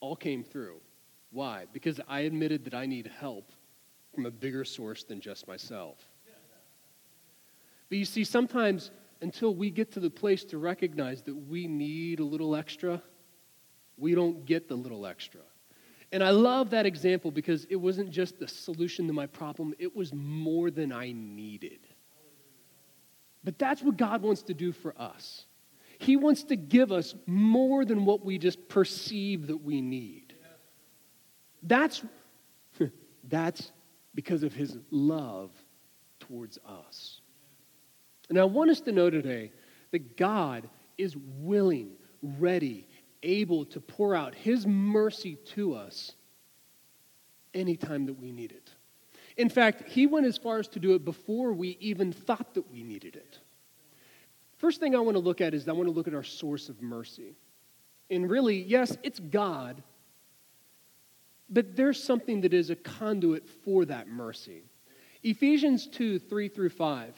All 0.00 0.14
came 0.14 0.44
through. 0.44 0.80
Why? 1.30 1.64
Because 1.72 1.98
I 2.06 2.20
admitted 2.20 2.64
that 2.66 2.74
I 2.74 2.84
need 2.84 3.10
help 3.18 3.50
from 4.14 4.26
a 4.26 4.30
bigger 4.30 4.64
source 4.64 5.04
than 5.04 5.20
just 5.20 5.48
myself. 5.48 5.96
But 7.88 7.96
you 7.96 8.04
see, 8.04 8.24
sometimes 8.24 8.90
until 9.22 9.54
we 9.54 9.70
get 9.70 9.92
to 9.92 10.00
the 10.00 10.10
place 10.10 10.44
to 10.44 10.58
recognize 10.58 11.22
that 11.22 11.34
we 11.34 11.66
need 11.66 12.20
a 12.20 12.24
little 12.24 12.54
extra, 12.54 13.02
we 13.96 14.14
don't 14.14 14.44
get 14.44 14.68
the 14.68 14.74
little 14.74 15.06
extra. 15.06 15.40
And 16.12 16.22
I 16.22 16.30
love 16.30 16.70
that 16.70 16.84
example 16.84 17.30
because 17.30 17.66
it 17.70 17.76
wasn't 17.76 18.10
just 18.10 18.38
the 18.38 18.46
solution 18.46 19.06
to 19.06 19.12
my 19.12 19.26
problem, 19.26 19.74
it 19.78 19.96
was 19.96 20.12
more 20.12 20.70
than 20.70 20.92
I 20.92 21.12
needed. 21.12 21.80
But 23.44 23.58
that's 23.58 23.82
what 23.82 23.96
God 23.96 24.22
wants 24.22 24.42
to 24.42 24.54
do 24.54 24.72
for 24.72 24.94
us. 25.00 25.46
He 25.98 26.16
wants 26.16 26.44
to 26.44 26.56
give 26.56 26.92
us 26.92 27.14
more 27.26 27.84
than 27.84 28.04
what 28.04 28.24
we 28.24 28.38
just 28.38 28.68
perceive 28.68 29.46
that 29.46 29.56
we 29.56 29.80
need. 29.80 30.34
That's, 31.62 32.02
that's 33.28 33.72
because 34.14 34.42
of 34.42 34.52
his 34.52 34.76
love 34.90 35.50
towards 36.20 36.58
us. 36.66 37.20
And 38.28 38.38
I 38.38 38.44
want 38.44 38.70
us 38.70 38.80
to 38.82 38.92
know 38.92 39.10
today 39.10 39.52
that 39.92 40.16
God 40.16 40.68
is 40.98 41.16
willing, 41.16 41.92
ready, 42.22 42.86
able 43.22 43.64
to 43.66 43.80
pour 43.80 44.14
out 44.14 44.34
His 44.34 44.66
mercy 44.66 45.36
to 45.54 45.74
us 45.74 46.12
anytime 47.54 48.06
that 48.06 48.18
we 48.18 48.32
need 48.32 48.52
it. 48.52 48.70
In 49.36 49.48
fact, 49.48 49.88
He 49.88 50.06
went 50.06 50.26
as 50.26 50.36
far 50.36 50.58
as 50.58 50.68
to 50.68 50.80
do 50.80 50.94
it 50.94 51.04
before 51.04 51.52
we 51.52 51.76
even 51.80 52.12
thought 52.12 52.54
that 52.54 52.70
we 52.70 52.82
needed 52.82 53.16
it. 53.16 53.38
First 54.58 54.78
thing 54.78 54.94
I 54.94 55.00
want 55.00 55.16
to 55.16 55.22
look 55.22 55.40
at 55.40 55.54
is 55.54 55.68
I 55.68 55.72
want 55.72 55.88
to 55.88 55.92
look 55.92 56.06
at 56.06 56.14
our 56.14 56.22
source 56.22 56.68
of 56.68 56.80
mercy. 56.80 57.34
And 58.10 58.30
really, 58.30 58.62
yes, 58.62 58.96
it's 59.02 59.18
God, 59.18 59.82
but 61.48 61.76
there's 61.76 62.02
something 62.02 62.42
that 62.42 62.54
is 62.54 62.70
a 62.70 62.76
conduit 62.76 63.48
for 63.48 63.84
that 63.86 64.08
mercy. 64.08 64.62
Ephesians 65.22 65.86
2 65.86 66.18
3 66.18 66.48
through 66.48 66.70
5. 66.70 67.14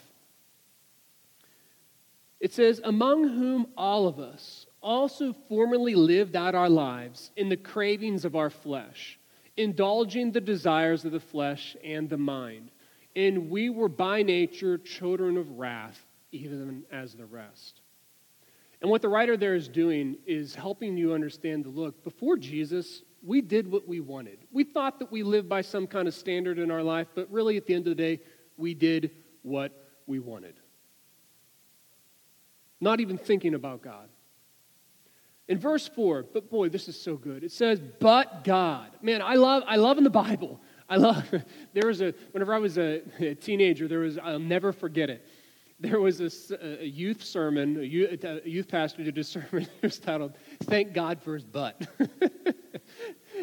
It 2.41 2.53
says, 2.53 2.81
Among 2.85 3.29
whom 3.29 3.67
all 3.77 4.07
of 4.07 4.19
us, 4.19 4.67
also 4.85 5.33
formerly 5.49 5.95
lived 5.95 6.37
out 6.37 6.55
our 6.55 6.69
lives 6.69 7.33
in 7.37 7.49
the 7.49 7.57
cravings 7.57 8.25
of 8.25 8.37
our 8.37 8.51
flesh, 8.51 9.19
indulging 9.57 10.31
the 10.31 10.41
desires 10.41 11.05
of 11.05 11.13
the 11.13 11.19
flesh 11.19 11.77
and 11.83 12.09
the 12.09 12.19
mind. 12.19 12.71
And 13.17 13.51
we 13.51 13.71
were 13.71 13.89
by 13.89 14.23
nature 14.23 14.77
children 14.79 15.37
of 15.37 15.59
wrath, 15.59 16.05
even 16.31 16.85
as 16.93 17.15
the 17.15 17.27
rest. 17.27 17.81
And 18.83 18.91
what 18.91 19.01
the 19.01 19.09
writer 19.09 19.37
there 19.37 19.55
is 19.55 19.67
doing 19.67 20.19
is 20.27 20.55
helping 20.55 20.97
you 20.97 21.15
understand 21.15 21.65
the 21.65 21.71
look. 21.71 22.05
Before 22.05 22.37
Jesus, 22.37 23.03
we 23.23 23.41
did 23.41 23.71
what 23.71 23.89
we 23.89 24.01
wanted. 24.01 24.39
We 24.53 24.65
thought 24.65 24.99
that 24.99 25.11
we 25.11 25.23
lived 25.23 25.49
by 25.49 25.63
some 25.63 25.87
kind 25.87 26.07
of 26.07 26.13
standard 26.13 26.59
in 26.59 26.71
our 26.71 26.83
life, 26.83 27.09
but 27.15 27.31
really 27.33 27.57
at 27.57 27.67
the 27.67 27.75
end 27.75 27.87
of 27.87 27.97
the 27.97 28.03
day, 28.03 28.21
we 28.59 28.75
did 28.75 29.13
what 29.43 29.73
we 30.07 30.19
wanted. 30.19 30.57
Not 32.81 33.01
even 33.01 33.17
thinking 33.17 33.55
about 33.55 33.81
God. 33.81 34.09
In 35.49 35.59
verse 35.59 35.89
4, 35.89 36.27
but 36.33 36.51
boy, 36.51 36.69
this 36.69 36.89
is 36.89 37.01
so 37.01 37.17
good. 37.17 37.45
It 37.45 37.53
says, 37.53 37.81
but 38.01 38.45
God. 38.45 38.91
Man, 39.03 39.21
I 39.21 39.35
love, 39.35 39.63
I 39.67 39.77
love 39.77 39.99
in 39.99 40.05
the 40.05 40.11
Bible. 40.11 40.61
I 40.89 40.97
love, 40.97 41.25
there 41.75 41.87
was 41.87 42.01
a, 42.01 42.15
whenever 42.33 42.55
I 42.55 42.59
was 42.59 42.79
a, 42.79 43.03
a 43.21 43.35
teenager, 43.35 43.87
there 43.87 44.01
was, 44.01 44.19
I'll 44.19 44.39
never 44.39 44.73
forget 44.73 45.11
it. 45.11 45.27
There 45.81 46.01
was 46.01 46.21
a, 46.21 46.81
a 46.81 46.87
youth 46.87 47.23
sermon, 47.23 47.79
a 47.79 47.83
youth, 47.83 48.25
a 48.25 48.41
youth 48.45 48.69
pastor 48.69 49.05
did 49.05 49.19
a 49.19 49.25
sermon 49.25 49.65
that 49.65 49.83
was 49.83 49.99
titled, 49.99 50.35
Thank 50.63 50.95
God 50.95 51.21
for 51.21 51.35
His 51.35 51.45
Butt. 51.45 51.87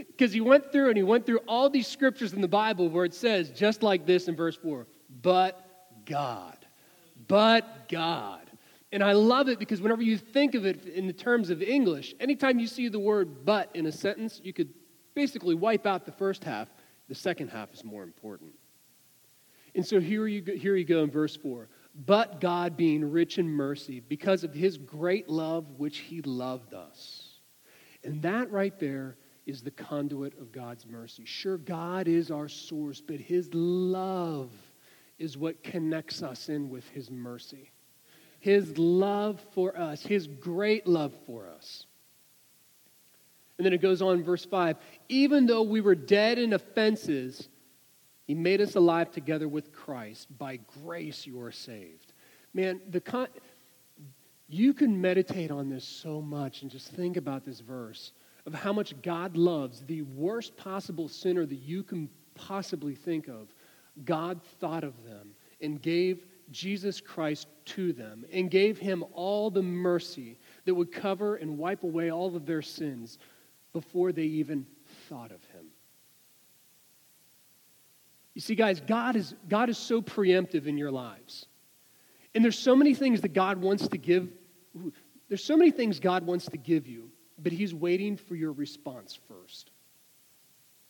Because 0.08 0.32
he 0.32 0.42
went 0.42 0.72
through 0.72 0.88
and 0.88 0.98
he 0.98 1.04
went 1.04 1.26
through 1.26 1.40
all 1.48 1.70
these 1.70 1.88
scriptures 1.88 2.34
in 2.34 2.42
the 2.42 2.48
Bible 2.48 2.90
where 2.90 3.06
it 3.06 3.14
says, 3.14 3.50
just 3.50 3.84
like 3.84 4.06
this 4.06 4.28
in 4.28 4.36
verse 4.36 4.56
4, 4.56 4.88
but 5.22 6.04
God. 6.06 6.58
But 7.28 7.90
God. 7.90 8.41
And 8.92 9.04
I 9.04 9.14
love 9.14 9.48
it 9.48 9.58
because 9.58 9.82
whenever 9.82 10.02
you 10.02 10.18
think 10.18 10.54
of 10.54 10.66
it 10.66 10.86
in 10.86 11.08
the 11.08 11.14
terms 11.14 11.50
of 11.50 11.62
English, 11.62 12.14
anytime 12.20 12.60
you 12.60 12.68
see 12.68 12.90
the 12.90 13.00
word 13.00 13.46
but 13.46 13.70
in 13.74 13.86
a 13.86 13.92
sentence, 13.92 14.42
you 14.44 14.52
could 14.52 14.70
basically 15.14 15.56
wipe 15.56 15.86
out 15.86 16.06
the 16.06 16.12
first 16.12 16.44
half. 16.44 16.68
The 17.08 17.16
second 17.16 17.50
half 17.50 17.74
is 17.74 17.84
more 17.84 18.04
important. 18.04 18.52
And 19.76 19.86
so 19.86 20.02
here 20.02 20.28
you 20.28 20.42
go, 20.42 20.54
here 20.54 20.76
you 20.76 20.84
go 20.84 21.04
in 21.04 21.10
verse 21.10 21.38
4. 21.38 21.70
But 22.06 22.42
God, 22.42 22.76
being 22.76 23.10
rich 23.10 23.38
in 23.38 23.48
mercy, 23.48 24.02
because 24.02 24.44
of 24.44 24.54
his 24.54 24.78
great 24.78 25.30
love 25.30 25.66
which 25.78 26.00
he 26.00 26.22
loved 26.22 26.74
us. 26.74 27.40
And 28.04 28.22
that 28.24 28.52
right 28.52 28.78
there 28.80 29.18
is 29.46 29.62
the 29.62 29.72
conduit 29.72 30.38
of 30.40 30.52
God's 30.52 30.86
mercy. 30.86 31.24
Sure, 31.26 31.58
God 31.58 32.08
is 32.08 32.30
our 32.32 32.48
source, 32.48 33.02
but 33.02 33.20
his 33.20 33.54
love 33.54 34.52
is 35.18 35.38
what 35.38 35.64
connects 35.64 36.22
us 36.24 36.50
in 36.50 36.70
with 36.70 36.88
his 36.90 37.10
mercy 37.10 37.71
his 38.42 38.78
love 38.78 39.40
for 39.54 39.78
us, 39.78 40.04
his 40.04 40.28
great 40.28 40.86
love 40.88 41.14
for 41.26 41.48
us. 41.48 41.86
And 43.58 43.66
then 43.66 43.74
it 43.74 43.82
goes 43.82 44.02
on, 44.02 44.24
verse 44.24 44.44
5 44.44 44.76
even 45.08 45.46
though 45.46 45.62
we 45.62 45.80
were 45.80 45.96
dead 45.96 46.40
in 46.40 46.52
offenses, 46.52 47.48
he 48.26 48.34
made 48.34 48.60
us 48.60 48.76
alive 48.76 49.12
together 49.12 49.48
with 49.48 49.72
Christ. 49.72 50.28
By 50.38 50.60
grace 50.84 51.28
you 51.28 51.40
are 51.42 51.52
saved. 51.52 52.14
Man, 52.54 52.82
the 52.90 53.00
con- 53.00 53.28
you 54.50 54.74
can 54.74 55.00
meditate 55.00 55.52
on 55.52 55.70
this 55.70 55.86
so 55.86 56.22
much 56.22 56.64
and 56.64 56.72
just 56.72 56.90
think 56.90 57.18
about 57.18 57.46
this 57.46 57.60
verse 57.60 58.12
of 58.48 58.56
how 58.56 58.74
much 58.74 59.00
God 59.04 59.38
loves 59.38 59.82
the 59.82 60.02
worst 60.02 60.58
possible 60.58 61.08
sinner 61.08 61.46
that 61.46 61.56
you 61.56 61.84
can 61.84 62.10
possibly 62.34 62.96
think 62.96 63.28
of. 63.28 63.54
God 64.04 64.42
thought 64.60 64.84
of 64.84 65.04
them 65.04 65.36
and 65.62 65.80
gave 65.80 66.26
Jesus 66.52 67.02
Christ 67.02 67.48
to 67.66 67.94
them 67.94 68.26
and 68.32 68.52
gave 68.52 68.78
him 68.78 69.04
all 69.14 69.50
the 69.50 69.62
mercy 69.62 70.38
that 70.66 70.76
would 70.76 70.92
cover 70.92 71.36
and 71.36 71.58
wipe 71.58 71.84
away 71.84 72.12
all 72.12 72.36
of 72.36 72.46
their 72.46 72.62
sins 72.62 73.18
before 73.74 74.12
they 74.12 74.24
even 74.24 74.66
thought 75.08 75.32
of 75.32 75.44
him. 75.46 75.68
You 78.34 78.42
see, 78.42 78.56
guys, 78.56 78.82
God 78.82 79.16
is, 79.16 79.34
God 79.50 79.70
is 79.70 79.78
so 79.78 80.02
preemptive 80.02 80.66
in 80.66 80.78
your 80.78 80.92
lives. 80.92 81.46
And 82.34 82.44
there's 82.44 82.58
so 82.58 82.76
many 82.76 82.94
things 82.94 83.22
that 83.22 83.34
God 83.34 83.58
wants 83.58 83.88
to 83.90 83.98
give. 83.98 84.30
There's 85.28 85.44
so 85.44 85.58
many 85.58 85.72
things 85.72 86.00
God 86.00 86.26
wants 86.26 86.46
to 86.48 86.58
give 86.58 86.88
you, 86.88 87.12
but 87.38 87.52
He's 87.52 87.74
waiting 87.74 88.16
for 88.16 88.36
your 88.36 88.54
response 88.54 89.20
first. 89.28 89.72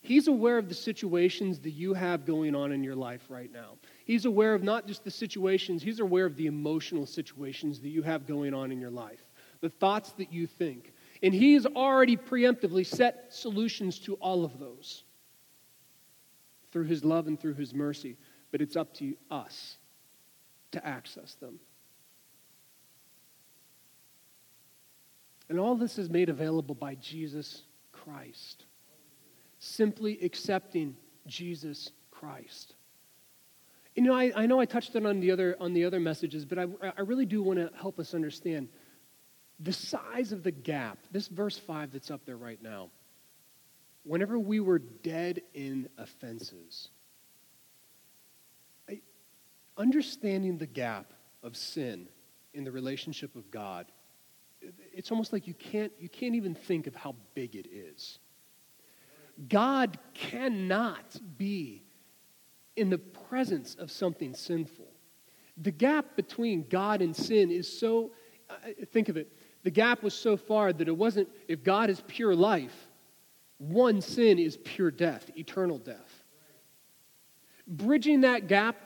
He's 0.00 0.28
aware 0.28 0.58
of 0.58 0.68
the 0.68 0.74
situations 0.74 1.60
that 1.60 1.70
you 1.70 1.94
have 1.94 2.24
going 2.24 2.54
on 2.54 2.72
in 2.72 2.82
your 2.82 2.96
life 2.96 3.22
right 3.28 3.50
now. 3.52 3.78
He's 4.04 4.24
aware 4.24 4.54
of 4.54 4.62
not 4.62 4.86
just 4.86 5.04
the 5.04 5.10
situations, 5.10 5.82
he's 5.82 6.00
aware 6.00 6.26
of 6.26 6.36
the 6.36 6.46
emotional 6.46 7.06
situations 7.06 7.80
that 7.80 7.88
you 7.88 8.02
have 8.02 8.26
going 8.26 8.54
on 8.54 8.72
in 8.72 8.80
your 8.80 8.90
life, 8.90 9.24
the 9.60 9.68
thoughts 9.68 10.12
that 10.12 10.32
you 10.32 10.46
think. 10.46 10.92
And 11.22 11.32
he's 11.32 11.66
already 11.66 12.16
preemptively 12.16 12.84
set 12.84 13.26
solutions 13.32 13.98
to 14.00 14.14
all 14.14 14.44
of 14.44 14.58
those 14.58 15.04
through 16.72 16.84
his 16.84 17.04
love 17.04 17.26
and 17.26 17.38
through 17.38 17.54
his 17.54 17.72
mercy. 17.72 18.16
But 18.50 18.60
it's 18.60 18.76
up 18.76 18.92
to 18.94 19.14
us 19.30 19.76
to 20.72 20.84
access 20.86 21.34
them. 21.34 21.60
And 25.48 25.60
all 25.60 25.76
this 25.76 25.98
is 25.98 26.08
made 26.08 26.28
available 26.28 26.74
by 26.74 26.94
Jesus 26.96 27.62
Christ 27.92 28.64
simply 29.62 30.18
accepting 30.22 30.96
Jesus 31.28 31.92
Christ. 32.10 32.74
You 33.94 34.02
know, 34.02 34.14
I, 34.14 34.32
I 34.34 34.46
know 34.46 34.58
I 34.58 34.64
touched 34.64 34.96
on 34.96 35.20
the 35.20 35.30
other 35.30 35.56
on 35.60 35.74
the 35.74 35.84
other 35.84 36.00
messages, 36.00 36.44
but 36.44 36.58
I, 36.58 36.66
I 36.96 37.02
really 37.02 37.26
do 37.26 37.42
want 37.42 37.58
to 37.58 37.70
help 37.78 37.98
us 37.98 38.14
understand 38.14 38.68
the 39.60 39.72
size 39.72 40.32
of 40.32 40.42
the 40.42 40.50
gap. 40.50 40.98
This 41.10 41.28
verse 41.28 41.58
five 41.58 41.92
that's 41.92 42.10
up 42.10 42.24
there 42.24 42.36
right 42.36 42.60
now. 42.62 42.88
Whenever 44.04 44.38
we 44.38 44.60
were 44.60 44.78
dead 44.78 45.42
in 45.54 45.88
offenses, 45.98 46.88
I, 48.88 49.00
understanding 49.76 50.58
the 50.58 50.66
gap 50.66 51.12
of 51.42 51.56
sin 51.56 52.08
in 52.54 52.64
the 52.64 52.72
relationship 52.72 53.36
of 53.36 53.50
God, 53.50 53.86
it's 54.92 55.10
almost 55.10 55.34
like 55.34 55.46
you 55.46 55.54
can't 55.54 55.92
you 56.00 56.08
can't 56.08 56.34
even 56.34 56.54
think 56.54 56.86
of 56.86 56.94
how 56.94 57.14
big 57.34 57.56
it 57.56 57.66
is. 57.70 58.18
God 59.48 59.98
cannot 60.14 61.16
be 61.36 61.82
in 62.76 62.90
the 62.90 62.98
presence 62.98 63.74
of 63.74 63.90
something 63.90 64.34
sinful. 64.34 64.88
The 65.58 65.70
gap 65.70 66.16
between 66.16 66.66
God 66.68 67.02
and 67.02 67.14
sin 67.14 67.50
is 67.50 67.68
so, 67.78 68.12
uh, 68.48 68.54
think 68.90 69.08
of 69.08 69.16
it, 69.16 69.32
the 69.62 69.70
gap 69.70 70.02
was 70.02 70.14
so 70.14 70.36
far 70.36 70.72
that 70.72 70.88
it 70.88 70.96
wasn't, 70.96 71.28
if 71.48 71.62
God 71.62 71.90
is 71.90 72.02
pure 72.06 72.34
life, 72.34 72.88
one 73.58 74.00
sin 74.00 74.38
is 74.38 74.56
pure 74.64 74.90
death, 74.90 75.30
eternal 75.36 75.78
death. 75.78 76.24
Bridging 77.66 78.22
that 78.22 78.48
gap 78.48 78.76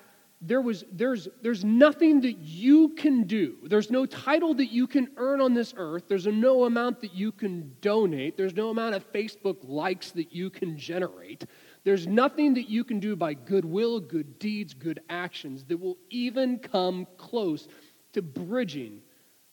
there 0.40 0.60
was, 0.60 0.84
there's, 0.92 1.28
there's 1.40 1.64
nothing 1.64 2.20
that 2.20 2.38
you 2.38 2.90
can 2.90 3.24
do. 3.24 3.56
There's 3.64 3.90
no 3.90 4.04
title 4.04 4.54
that 4.54 4.66
you 4.66 4.86
can 4.86 5.08
earn 5.16 5.40
on 5.40 5.54
this 5.54 5.72
earth. 5.76 6.04
There's 6.08 6.26
no 6.26 6.64
amount 6.64 7.00
that 7.00 7.14
you 7.14 7.32
can 7.32 7.74
donate. 7.80 8.36
There's 8.36 8.54
no 8.54 8.68
amount 8.68 8.94
of 8.94 9.10
Facebook 9.12 9.56
likes 9.62 10.10
that 10.12 10.32
you 10.32 10.50
can 10.50 10.76
generate. 10.76 11.46
There's 11.86 12.08
nothing 12.08 12.54
that 12.54 12.68
you 12.68 12.82
can 12.82 12.98
do 12.98 13.14
by 13.14 13.34
goodwill, 13.34 14.00
good 14.00 14.40
deeds, 14.40 14.74
good 14.74 14.98
actions 15.08 15.62
that 15.66 15.76
will 15.76 15.96
even 16.10 16.58
come 16.58 17.06
close 17.16 17.68
to 18.12 18.22
bridging 18.22 19.02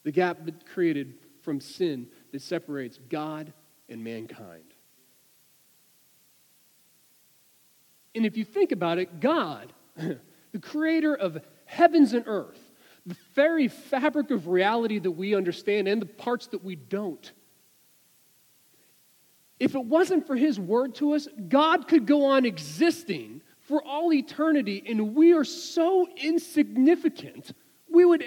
the 0.02 0.12
gap 0.12 0.39
created 0.74 1.13
from 1.43 1.62
sin 1.62 2.08
that 2.32 2.41
separates 2.41 2.98
God 3.08 3.54
and 3.88 4.04
mankind. 4.04 4.63
And 8.15 8.26
if 8.26 8.36
you 8.36 8.46
think 8.46 8.72
about 8.72 8.98
it, 8.98 9.19
God. 9.19 9.72
the 9.96 10.60
creator 10.60 11.13
of 11.13 11.39
heavens 11.65 12.13
and 12.13 12.24
earth, 12.26 12.72
the 13.06 13.15
very 13.36 13.67
fabric 13.67 14.32
of 14.32 14.48
reality 14.48 14.98
that 14.98 15.12
we 15.12 15.36
understand 15.36 15.88
and 15.88 16.02
the 16.02 16.08
parts 16.08 16.48
that 16.48 16.63
we 16.63 16.78
don't. 16.78 17.32
If 19.63 19.76
it 19.76 19.86
wasn't 19.86 20.28
for 20.28 20.36
his 20.36 20.60
word 20.60 20.93
to 20.95 21.13
us, 21.13 21.26
God 21.47 21.88
could 21.88 22.06
go 22.06 22.26
on 22.26 22.45
existing 22.45 23.41
for 23.62 23.82
all 23.82 24.12
eternity, 24.12 24.84
and 24.86 25.15
we 25.15 25.32
are 25.32 25.45
so 25.45 26.06
insignificant. 26.17 27.54
We 27.89 28.04
would 28.04 28.26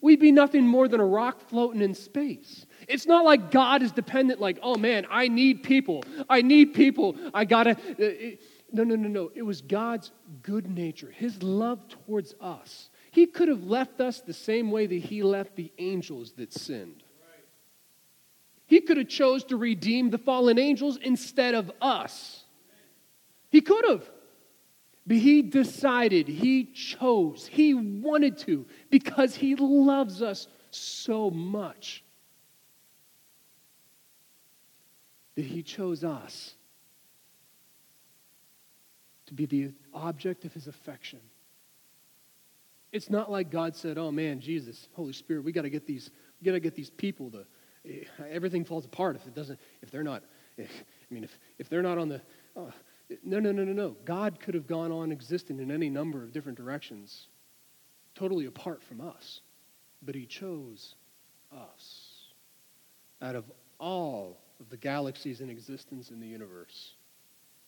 we'd 0.00 0.20
be 0.20 0.30
nothing 0.30 0.64
more 0.64 0.86
than 0.86 1.00
a 1.00 1.04
rock 1.04 1.40
floating 1.48 1.82
in 1.82 1.92
space. 1.92 2.66
It's 2.86 3.04
not 3.04 3.24
like 3.24 3.50
God 3.50 3.82
is 3.82 3.90
dependent, 3.90 4.40
like, 4.40 4.60
oh 4.62 4.76
man, 4.76 5.08
I 5.10 5.26
need 5.26 5.64
people. 5.64 6.04
I 6.28 6.40
need 6.40 6.72
people. 6.72 7.16
I 7.34 7.46
gotta. 7.46 7.72
Uh, 7.72 8.36
no, 8.72 8.84
no, 8.84 8.94
no, 8.94 9.08
no. 9.08 9.32
It 9.34 9.42
was 9.42 9.62
God's 9.62 10.12
good 10.44 10.70
nature, 10.70 11.10
His 11.10 11.42
love 11.42 11.88
towards 11.88 12.36
us. 12.40 12.90
He 13.10 13.26
could 13.26 13.48
have 13.48 13.64
left 13.64 14.00
us 14.00 14.20
the 14.20 14.32
same 14.32 14.70
way 14.70 14.86
that 14.86 15.02
He 15.02 15.24
left 15.24 15.56
the 15.56 15.72
angels 15.78 16.34
that 16.34 16.52
sinned. 16.52 17.02
He 18.70 18.80
could 18.80 18.98
have 18.98 19.08
chose 19.08 19.42
to 19.46 19.56
redeem 19.56 20.10
the 20.10 20.18
fallen 20.18 20.56
angels 20.56 20.96
instead 21.02 21.56
of 21.56 21.72
us. 21.82 22.44
He 23.50 23.60
could 23.62 23.84
have. 23.84 24.08
But 25.04 25.16
he 25.16 25.42
decided, 25.42 26.28
he 26.28 26.66
chose, 26.66 27.48
he 27.50 27.74
wanted 27.74 28.38
to 28.38 28.64
because 28.88 29.34
he 29.34 29.56
loves 29.56 30.22
us 30.22 30.46
so 30.70 31.32
much 31.32 32.04
that 35.34 35.46
he 35.46 35.64
chose 35.64 36.04
us 36.04 36.54
to 39.26 39.34
be 39.34 39.46
the 39.46 39.72
object 39.92 40.44
of 40.44 40.52
his 40.52 40.68
affection. 40.68 41.18
It's 42.92 43.10
not 43.10 43.32
like 43.32 43.50
God 43.50 43.74
said, 43.74 43.98
"Oh 43.98 44.12
man, 44.12 44.38
Jesus, 44.38 44.88
Holy 44.92 45.12
Spirit, 45.12 45.42
we 45.42 45.50
got 45.50 45.62
to 45.62 45.70
get 45.70 45.88
these, 45.88 46.12
we 46.40 46.44
got 46.44 46.52
to 46.52 46.60
get 46.60 46.76
these 46.76 46.90
people 46.90 47.32
to." 47.32 47.44
Eh, 47.88 48.04
everything 48.28 48.64
falls 48.64 48.84
apart 48.84 49.16
if 49.16 49.26
it 49.26 49.34
doesn't, 49.34 49.58
if 49.82 49.90
they're 49.90 50.02
not. 50.02 50.22
If, 50.56 50.70
eh, 50.70 50.82
I 51.10 51.14
mean, 51.14 51.24
if 51.24 51.38
if 51.58 51.68
they're 51.68 51.82
not 51.82 51.98
on 51.98 52.08
the, 52.08 52.20
oh, 52.56 52.72
no, 53.24 53.40
no, 53.40 53.52
no, 53.52 53.64
no, 53.64 53.72
no. 53.72 53.96
God 54.04 54.40
could 54.40 54.54
have 54.54 54.66
gone 54.66 54.92
on 54.92 55.12
existing 55.12 55.58
in 55.60 55.70
any 55.70 55.88
number 55.88 56.22
of 56.22 56.32
different 56.32 56.58
directions, 56.58 57.28
totally 58.14 58.46
apart 58.46 58.82
from 58.82 59.00
us, 59.00 59.40
but 60.02 60.14
He 60.14 60.26
chose 60.26 60.94
us 61.52 62.10
out 63.22 63.34
of 63.34 63.44
all 63.78 64.38
of 64.60 64.68
the 64.68 64.76
galaxies 64.76 65.40
in 65.40 65.50
existence 65.50 66.10
in 66.10 66.20
the 66.20 66.26
universe, 66.26 66.92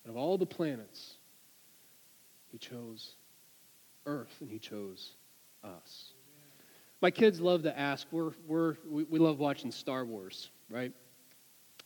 out 0.05 0.11
of 0.11 0.17
all 0.17 0.39
the 0.39 0.47
planets 0.47 1.15
he 2.53 2.59
chose 2.59 3.15
earth 4.05 4.35
and 4.41 4.51
he 4.51 4.59
chose 4.59 5.13
us. 5.65 6.13
My 7.03 7.11
kids 7.11 7.41
love 7.41 7.65
to 7.65 7.77
ask, 7.77 8.07
we're, 8.13 8.31
we're, 8.47 8.77
we, 8.89 9.19
love 9.19 9.41
watching 9.41 9.73
Star 9.73 10.05
Wars, 10.05 10.51
right? 10.71 10.93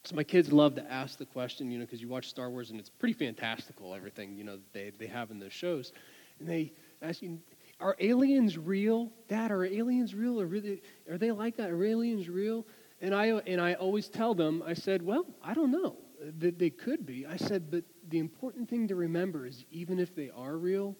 So 0.04 0.14
my 0.14 0.22
kids 0.22 0.52
love 0.52 0.74
to 0.74 0.92
ask 0.92 1.16
the 1.16 1.24
question, 1.24 1.70
you 1.70 1.78
know, 1.78 1.86
because 1.86 2.02
you 2.02 2.08
watch 2.08 2.28
Star 2.28 2.50
Wars 2.50 2.70
and 2.70 2.78
it's 2.78 2.90
pretty 2.90 3.14
fantastical, 3.14 3.94
everything, 3.94 4.36
you 4.36 4.44
know, 4.44 4.58
they, 4.74 4.92
they 4.98 5.06
have 5.06 5.30
in 5.30 5.38
those 5.38 5.54
shows. 5.54 5.92
And 6.38 6.46
they 6.46 6.70
ask 7.00 7.22
you, 7.22 7.38
are 7.80 7.96
aliens 7.98 8.58
real? 8.58 9.10
Dad, 9.26 9.50
are 9.50 9.64
aliens 9.64 10.14
real? 10.14 10.38
Are, 10.38 10.46
really, 10.46 10.82
are 11.10 11.16
they 11.16 11.32
like 11.32 11.56
that? 11.56 11.70
Are 11.70 11.82
aliens 11.82 12.28
real? 12.28 12.66
And 13.00 13.14
I, 13.14 13.28
and 13.46 13.58
I 13.58 13.72
always 13.72 14.10
tell 14.10 14.34
them, 14.34 14.62
I 14.66 14.74
said, 14.74 15.00
well, 15.00 15.24
I 15.42 15.54
don't 15.54 15.70
know. 15.70 15.96
That 16.38 16.58
they 16.58 16.70
could 16.70 17.06
be. 17.06 17.24
I 17.26 17.36
said, 17.36 17.70
but 17.70 17.84
the 18.08 18.18
important 18.18 18.68
thing 18.68 18.88
to 18.88 18.94
remember 18.94 19.46
is 19.46 19.64
even 19.70 19.98
if 19.98 20.14
they 20.14 20.30
are 20.30 20.56
real, 20.56 20.96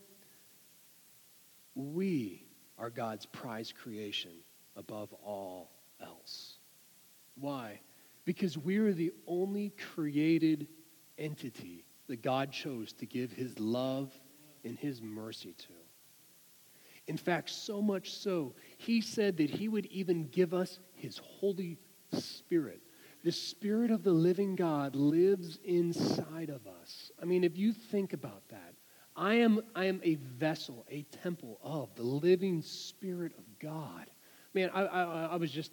we 1.74 2.46
are 2.79 2.91
God's 2.91 3.27
prize 3.27 3.73
creation 3.73 4.33
above 4.77 5.12
all 5.25 5.71
else. 6.01 6.59
Why? 7.39 7.81
Because 8.25 8.59
we 8.59 8.79
are 8.79 8.93
the 8.93 9.12
only 9.27 9.73
created 9.95 10.69
entity 11.19 11.85
that 12.09 12.23
God 12.23 12.53
chose 12.53 12.93
to 12.95 13.07
give 13.07 13.33
his 13.33 13.59
love 13.59 14.12
and 14.65 14.79
his 14.79 15.01
mercy 15.01 15.55
to. 15.59 15.73
In 17.07 17.17
fact, 17.17 17.51
so 17.51 17.81
much 17.81 18.12
so, 18.12 18.55
he 18.79 19.01
said 19.01 19.37
that 19.37 19.51
he 19.51 19.69
would 19.69 19.87
even 19.87 20.29
give 20.29 20.53
us 20.53 20.81
his 20.95 21.19
Holy 21.19 21.79
Spirit 22.12 22.83
the 23.27 23.33
Spirit 23.33 23.91
of 23.91 24.05
the 24.05 24.12
living 24.12 24.55
God 24.55 24.95
lives 24.95 25.59
inside 25.65 26.49
of 26.49 26.65
us. 26.69 27.11
I 27.21 27.25
mean, 27.25 27.43
if 27.43 27.57
you 27.57 27.73
think 27.73 28.12
about 28.12 28.49
that, 28.51 28.75
I 29.16 29.35
am, 29.35 29.62
I 29.74 29.87
am 29.87 30.00
a 30.05 30.16
vessel, 30.38 30.85
a 30.90 31.02
temple 31.22 31.59
of 31.62 31.94
the 31.94 32.02
living 32.02 32.61
Spirit 32.61 33.33
of 33.38 33.44
God. 33.59 34.11
Man, 34.52 34.70
I, 34.74 34.83
I, 34.83 35.02
I 35.33 35.37
was 35.37 35.50
just, 35.50 35.72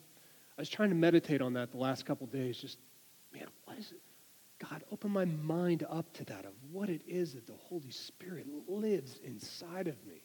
I 0.58 0.62
was 0.62 0.70
trying 0.70 0.90
to 0.90 0.96
meditate 0.96 1.42
on 1.42 1.54
that 1.54 1.72
the 1.72 1.78
last 1.78 2.06
couple 2.06 2.26
days. 2.28 2.58
Just, 2.58 2.78
man, 3.34 3.48
what 3.66 3.78
is 3.78 3.92
it? 3.92 4.02
God, 4.70 4.84
open 4.92 5.12
my 5.12 5.26
mind 5.26 5.86
up 5.90 6.14
to 6.14 6.26
that 6.26 6.46
of 6.46 6.54
what 6.72 6.90
it 6.90 7.02
is 7.06 7.34
that 7.34 7.46
the 7.46 7.54
Holy 7.54 7.92
Spirit 7.92 8.48
lives 8.68 9.20
inside 9.24 9.88
of 9.88 9.96
me. 10.06 10.22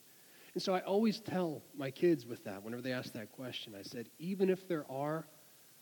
And 0.55 0.63
so 0.63 0.75
I 0.75 0.81
always 0.81 1.21
tell 1.21 1.63
my 1.77 1.91
kids 1.91 2.25
with 2.25 2.45
that, 2.45 2.63
whenever 2.63 2.83
they 2.83 2.93
ask 2.93 3.13
that 3.15 3.33
question, 3.33 3.75
I 3.79 3.83
said, 3.83 4.09
even 4.19 4.49
if 4.49 4.69
there 4.69 4.85
are, 4.91 5.27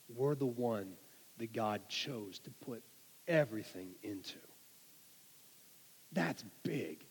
we're 0.08 0.34
the 0.34 0.46
one 0.46 0.94
that 1.38 1.52
God 1.52 1.82
chose 1.88 2.38
to 2.40 2.50
put 2.50 2.82
everything 3.28 3.90
into. 4.02 4.38
That's 6.12 6.44
big. 6.62 7.05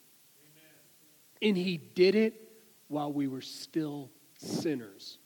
And 1.42 1.58
he 1.58 1.78
did 1.78 2.16
it 2.16 2.42
while 2.88 3.12
we 3.12 3.28
were 3.28 3.42
still 3.42 4.12
sinners. 4.38 5.18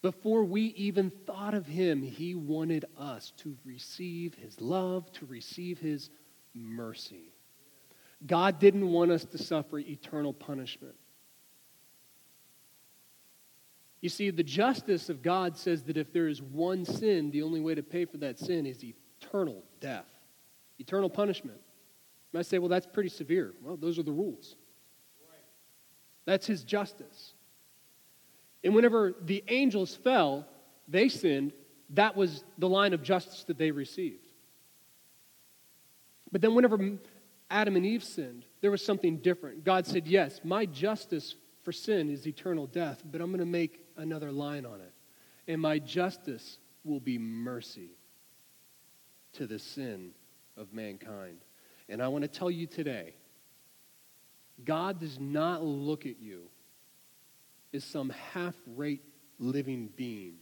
Before 0.00 0.44
we 0.44 0.62
even 0.76 1.10
thought 1.10 1.54
of 1.54 1.66
him, 1.66 2.02
he 2.02 2.34
wanted 2.34 2.84
us 2.96 3.32
to 3.38 3.56
receive 3.64 4.34
his 4.34 4.60
love, 4.60 5.10
to 5.12 5.26
receive 5.26 5.78
his 5.78 6.10
mercy. 6.54 7.32
God 8.26 8.58
didn't 8.58 8.90
want 8.90 9.10
us 9.10 9.24
to 9.26 9.38
suffer 9.38 9.78
eternal 9.78 10.32
punishment. 10.32 10.94
You 14.00 14.08
see, 14.08 14.30
the 14.30 14.44
justice 14.44 15.08
of 15.08 15.22
God 15.22 15.56
says 15.56 15.82
that 15.84 15.96
if 15.96 16.12
there 16.12 16.28
is 16.28 16.40
one 16.40 16.84
sin, 16.84 17.32
the 17.32 17.42
only 17.42 17.60
way 17.60 17.74
to 17.74 17.82
pay 17.82 18.04
for 18.04 18.18
that 18.18 18.38
sin 18.38 18.66
is 18.66 18.84
eternal 18.84 19.64
death, 19.80 20.06
eternal 20.78 21.10
punishment. 21.10 21.58
You 22.32 22.38
might 22.38 22.46
say, 22.46 22.58
well, 22.58 22.68
that's 22.68 22.86
pretty 22.86 23.08
severe. 23.08 23.54
Well, 23.62 23.76
those 23.76 23.98
are 23.98 24.04
the 24.04 24.12
rules. 24.12 24.54
That's 26.28 26.46
his 26.46 26.62
justice. 26.62 27.32
And 28.62 28.74
whenever 28.74 29.14
the 29.18 29.42
angels 29.48 29.96
fell, 29.96 30.46
they 30.86 31.08
sinned. 31.08 31.54
That 31.94 32.18
was 32.18 32.44
the 32.58 32.68
line 32.68 32.92
of 32.92 33.02
justice 33.02 33.44
that 33.44 33.56
they 33.56 33.70
received. 33.70 34.26
But 36.30 36.42
then, 36.42 36.54
whenever 36.54 36.98
Adam 37.50 37.76
and 37.76 37.86
Eve 37.86 38.04
sinned, 38.04 38.44
there 38.60 38.70
was 38.70 38.84
something 38.84 39.16
different. 39.16 39.64
God 39.64 39.86
said, 39.86 40.06
Yes, 40.06 40.42
my 40.44 40.66
justice 40.66 41.34
for 41.62 41.72
sin 41.72 42.10
is 42.10 42.26
eternal 42.26 42.66
death, 42.66 43.02
but 43.10 43.22
I'm 43.22 43.28
going 43.28 43.40
to 43.40 43.46
make 43.46 43.80
another 43.96 44.30
line 44.30 44.66
on 44.66 44.82
it. 44.82 44.92
And 45.50 45.62
my 45.62 45.78
justice 45.78 46.58
will 46.84 47.00
be 47.00 47.16
mercy 47.16 47.92
to 49.32 49.46
the 49.46 49.58
sin 49.58 50.10
of 50.58 50.74
mankind. 50.74 51.38
And 51.88 52.02
I 52.02 52.08
want 52.08 52.20
to 52.20 52.28
tell 52.28 52.50
you 52.50 52.66
today 52.66 53.14
God 54.64 55.00
does 55.00 55.18
not 55.18 55.62
look 55.62 56.06
at 56.06 56.20
you 56.20 56.48
as 57.72 57.84
some 57.84 58.10
half 58.10 58.54
rate 58.66 59.02
living 59.38 59.90
being. 59.96 60.34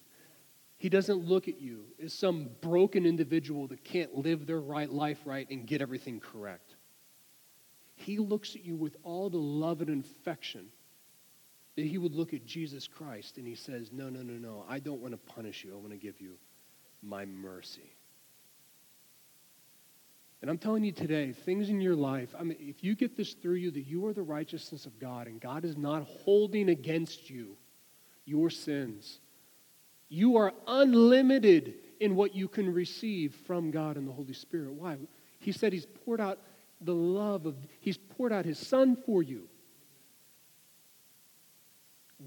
He 0.79 0.89
doesn't 0.89 1.25
look 1.25 1.49
at 1.49 1.61
you 1.61 1.87
as 2.03 2.13
some 2.13 2.51
broken 2.61 3.07
individual 3.07 3.67
that 3.69 3.83
can't 3.83 4.15
live 4.15 4.47
their 4.47 4.61
right 4.61 4.91
life 4.91 5.21
right 5.25 5.49
and 5.51 5.67
get 5.67 5.81
everything 5.81 6.21
correct. 6.21 6.77
He 7.95 8.19
looks 8.19 8.55
at 8.55 8.65
you 8.65 8.77
with 8.77 8.97
all 9.03 9.31
the 9.31 9.39
love 9.39 9.81
and 9.81 10.05
affection 10.05 10.67
that 11.77 11.87
he 11.87 11.99
would 11.99 12.15
look 12.15 12.35
at 12.35 12.45
Jesus 12.45 12.87
Christ 12.87 13.39
and 13.39 13.47
he 13.47 13.55
says, 13.55 13.91
No, 13.91 14.09
no, 14.11 14.23
no, 14.23 14.35
no, 14.35 14.65
I 14.69 14.79
don't 14.79 15.01
want 15.01 15.13
to 15.13 15.33
punish 15.35 15.65
you. 15.65 15.73
I 15.73 15.77
want 15.77 15.91
to 15.91 15.99
give 15.99 16.21
you 16.21 16.37
my 17.03 17.25
mercy. 17.25 17.95
And 20.43 20.51
I'm 20.51 20.59
telling 20.59 20.85
you 20.85 20.93
today, 20.93 21.33
things 21.33 21.71
in 21.71 21.81
your 21.81 21.97
life, 21.97 22.35
I 22.39 22.43
mean, 22.43 22.59
if 22.61 22.85
you 22.85 22.95
get 22.95 23.17
this 23.17 23.33
through 23.33 23.55
you 23.55 23.71
that 23.71 23.87
you 23.87 24.07
are 24.07 24.13
the 24.13 24.23
righteousness 24.23 24.85
of 24.87 24.99
God 24.99 25.27
and 25.27 25.41
God 25.41 25.65
is 25.65 25.77
not 25.77 26.05
holding 26.05 26.69
against 26.69 27.31
you 27.31 27.57
your 28.27 28.51
sins, 28.51 29.21
you 30.09 30.37
are 30.37 30.53
unlimited 30.67 31.75
in 32.01 32.15
what 32.15 32.35
you 32.35 32.49
can 32.49 32.73
receive 32.73 33.35
from 33.47 33.71
God 33.71 33.97
and 33.97 34.07
the 34.07 34.13
Holy 34.13 34.35
Spirit. 34.35 34.75
Why? 34.75 34.99
He 35.39 35.53
said 35.53 35.73
He's 35.73 35.87
poured 35.87 36.21
out 36.21 36.39
the 36.81 36.95
love 36.95 37.47
of, 37.47 37.57
He's 37.81 37.97
poured 37.97 38.33
out 38.33 38.45
His 38.45 38.59
Son 38.59 38.97
for 39.07 39.23
you. 39.23 39.49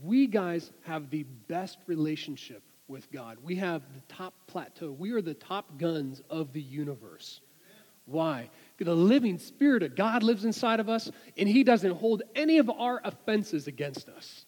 We 0.04 0.28
guys 0.28 0.72
have 0.84 1.10
the 1.10 1.24
best 1.48 1.78
relationship 1.88 2.64
with 2.88 3.12
God. 3.12 3.38
We 3.44 3.56
have 3.56 3.84
the 3.94 4.02
top 4.14 4.34
plateau. 4.48 4.92
We 4.92 5.12
are 5.12 5.22
the 5.22 5.34
top 5.34 5.78
guns 5.78 6.22
of 6.30 6.54
the 6.54 6.62
universe. 6.62 7.42
Why? 8.10 8.50
The 8.78 8.96
living 8.96 9.38
Spirit 9.38 9.84
of 9.84 9.96
God 9.96 10.24
lives 10.24 10.46
inside 10.46 10.80
of 10.80 10.90
us, 10.90 11.12
and 11.38 11.48
He 11.48 11.64
doesn't 11.64 11.92
hold 11.92 12.24
any 12.36 12.58
of 12.58 12.70
our 12.70 13.02
offenses 13.04 13.68
against 13.68 14.10
us 14.10 14.46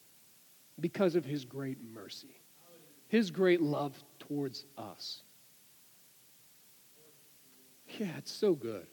because 0.79 1.15
of 1.15 1.25
His 1.25 1.45
great 1.45 1.77
mercy, 1.83 2.41
His 3.07 3.29
great 3.29 3.61
love 3.61 4.01
towards 4.19 4.65
us. 4.77 5.21
Yeah, 7.99 8.17
it's 8.17 8.31
so 8.31 8.53
good. 8.53 8.87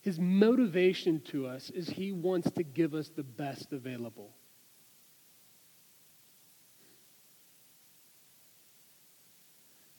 His 0.00 0.18
motivation 0.18 1.20
to 1.26 1.46
us 1.46 1.68
is 1.70 1.88
He 1.88 2.10
wants 2.10 2.50
to 2.52 2.62
give 2.62 2.94
us 2.94 3.10
the 3.10 3.22
best 3.22 3.72
available. 3.72 4.34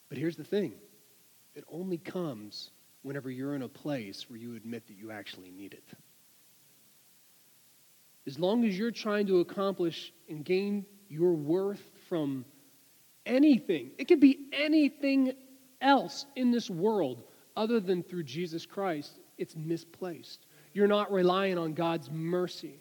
But 0.10 0.18
here's 0.18 0.36
the 0.36 0.44
thing 0.44 0.74
it 1.56 1.64
only 1.72 1.98
comes 1.98 2.72
whenever 3.04 3.30
you're 3.30 3.56
in 3.56 3.62
a 3.62 3.68
place 3.68 4.30
where 4.30 4.38
you 4.38 4.56
admit 4.56 4.88
that 4.88 4.98
you 4.98 5.12
actually 5.12 5.52
need 5.52 5.74
it. 5.74 5.84
As 8.28 8.38
long 8.38 8.64
as 8.66 8.78
you're 8.78 8.92
trying 8.92 9.28
to 9.28 9.40
accomplish 9.40 10.14
and 10.30 10.46
gain 10.46 10.86
your 11.10 11.34
worth 11.34 11.82
from 12.08 12.46
anything, 13.26 13.92
it 13.98 14.08
could 14.08 14.20
be 14.20 14.38
anything 14.54 15.34
else 15.82 16.26
in 16.36 16.52
this 16.52 16.70
world 16.70 17.24
other 17.56 17.80
than 17.80 18.04
through 18.04 18.24
Jesus 18.24 18.66
Christ, 18.66 19.12
it's 19.38 19.56
misplaced. 19.56 20.46
You're 20.74 20.88
not 20.88 21.12
relying 21.12 21.58
on 21.58 21.74
God's 21.74 22.10
mercy. 22.10 22.80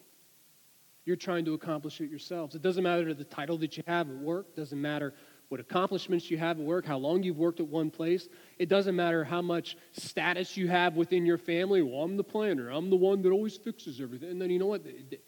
You're 1.05 1.15
trying 1.15 1.45
to 1.45 1.55
accomplish 1.55 1.99
it 1.99 2.09
yourselves. 2.09 2.55
It 2.55 2.61
doesn't 2.61 2.83
matter 2.83 3.13
the 3.13 3.23
title 3.23 3.57
that 3.57 3.75
you 3.75 3.83
have 3.87 4.09
at 4.09 4.15
work, 4.15 4.55
doesn't 4.55 4.79
matter 4.79 5.13
what 5.51 5.59
accomplishments 5.59 6.31
you 6.31 6.37
have 6.37 6.61
at 6.61 6.65
work, 6.65 6.85
how 6.85 6.97
long 6.97 7.21
you've 7.23 7.37
worked 7.37 7.59
at 7.59 7.67
one 7.67 7.91
place. 7.91 8.29
It 8.57 8.69
doesn't 8.69 8.95
matter 8.95 9.25
how 9.25 9.41
much 9.41 9.75
status 9.91 10.55
you 10.55 10.69
have 10.69 10.95
within 10.95 11.25
your 11.25 11.37
family. 11.37 11.81
Well, 11.81 12.03
I'm 12.03 12.15
the 12.15 12.23
planner. 12.23 12.69
I'm 12.69 12.89
the 12.89 12.95
one 12.95 13.21
that 13.23 13.31
always 13.31 13.57
fixes 13.57 13.99
everything. 13.99 14.29
And 14.29 14.41
then 14.41 14.49
you 14.49 14.59
know 14.59 14.67
what? 14.67 14.85
It 14.85 15.21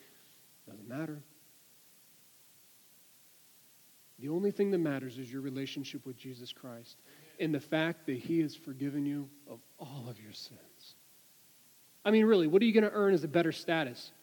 doesn't 0.65 0.87
matter. 0.87 1.21
The 4.17 4.29
only 4.29 4.51
thing 4.51 4.71
that 4.71 4.77
matters 4.77 5.17
is 5.17 5.29
your 5.29 5.41
relationship 5.41 6.05
with 6.05 6.15
Jesus 6.15 6.53
Christ 6.53 6.95
and 7.41 7.53
the 7.53 7.59
fact 7.59 8.05
that 8.05 8.15
He 8.15 8.39
has 8.39 8.55
forgiven 8.55 9.05
you 9.05 9.27
of 9.49 9.59
all 9.77 10.05
of 10.09 10.21
your 10.21 10.31
sins. 10.31 10.95
I 12.05 12.11
mean, 12.11 12.25
really, 12.25 12.47
what 12.47 12.61
are 12.61 12.65
you 12.65 12.71
going 12.71 12.89
to 12.89 12.93
earn 12.93 13.13
as 13.13 13.25
a 13.25 13.27
better 13.27 13.51
status? 13.51 14.13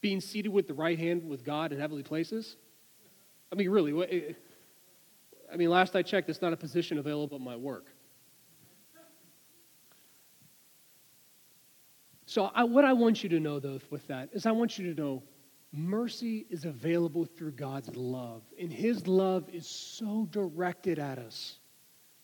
Being 0.00 0.20
seated 0.20 0.50
with 0.50 0.66
the 0.66 0.74
right 0.74 0.98
hand 0.98 1.28
with 1.28 1.44
God 1.44 1.70
in 1.70 1.78
heavenly 1.78 2.02
places? 2.02 2.56
I 3.52 3.54
mean, 3.54 3.70
really, 3.70 3.92
what, 3.92 4.10
I 5.52 5.56
mean, 5.56 5.70
last 5.70 5.94
I 5.96 6.02
checked, 6.02 6.28
it's 6.28 6.42
not 6.42 6.52
a 6.52 6.56
position 6.56 6.98
available 6.98 7.36
at 7.36 7.42
my 7.42 7.56
work. 7.56 7.86
So, 12.26 12.50
I, 12.54 12.64
what 12.64 12.84
I 12.84 12.92
want 12.94 13.22
you 13.22 13.28
to 13.28 13.38
know, 13.40 13.60
though, 13.60 13.78
with 13.90 14.06
that 14.08 14.30
is 14.32 14.44
I 14.46 14.50
want 14.50 14.78
you 14.78 14.92
to 14.92 15.00
know 15.00 15.22
mercy 15.72 16.46
is 16.50 16.64
available 16.64 17.24
through 17.24 17.52
God's 17.52 17.94
love. 17.94 18.42
And 18.58 18.72
His 18.72 19.06
love 19.06 19.48
is 19.52 19.68
so 19.68 20.26
directed 20.30 20.98
at 20.98 21.18
us. 21.18 21.58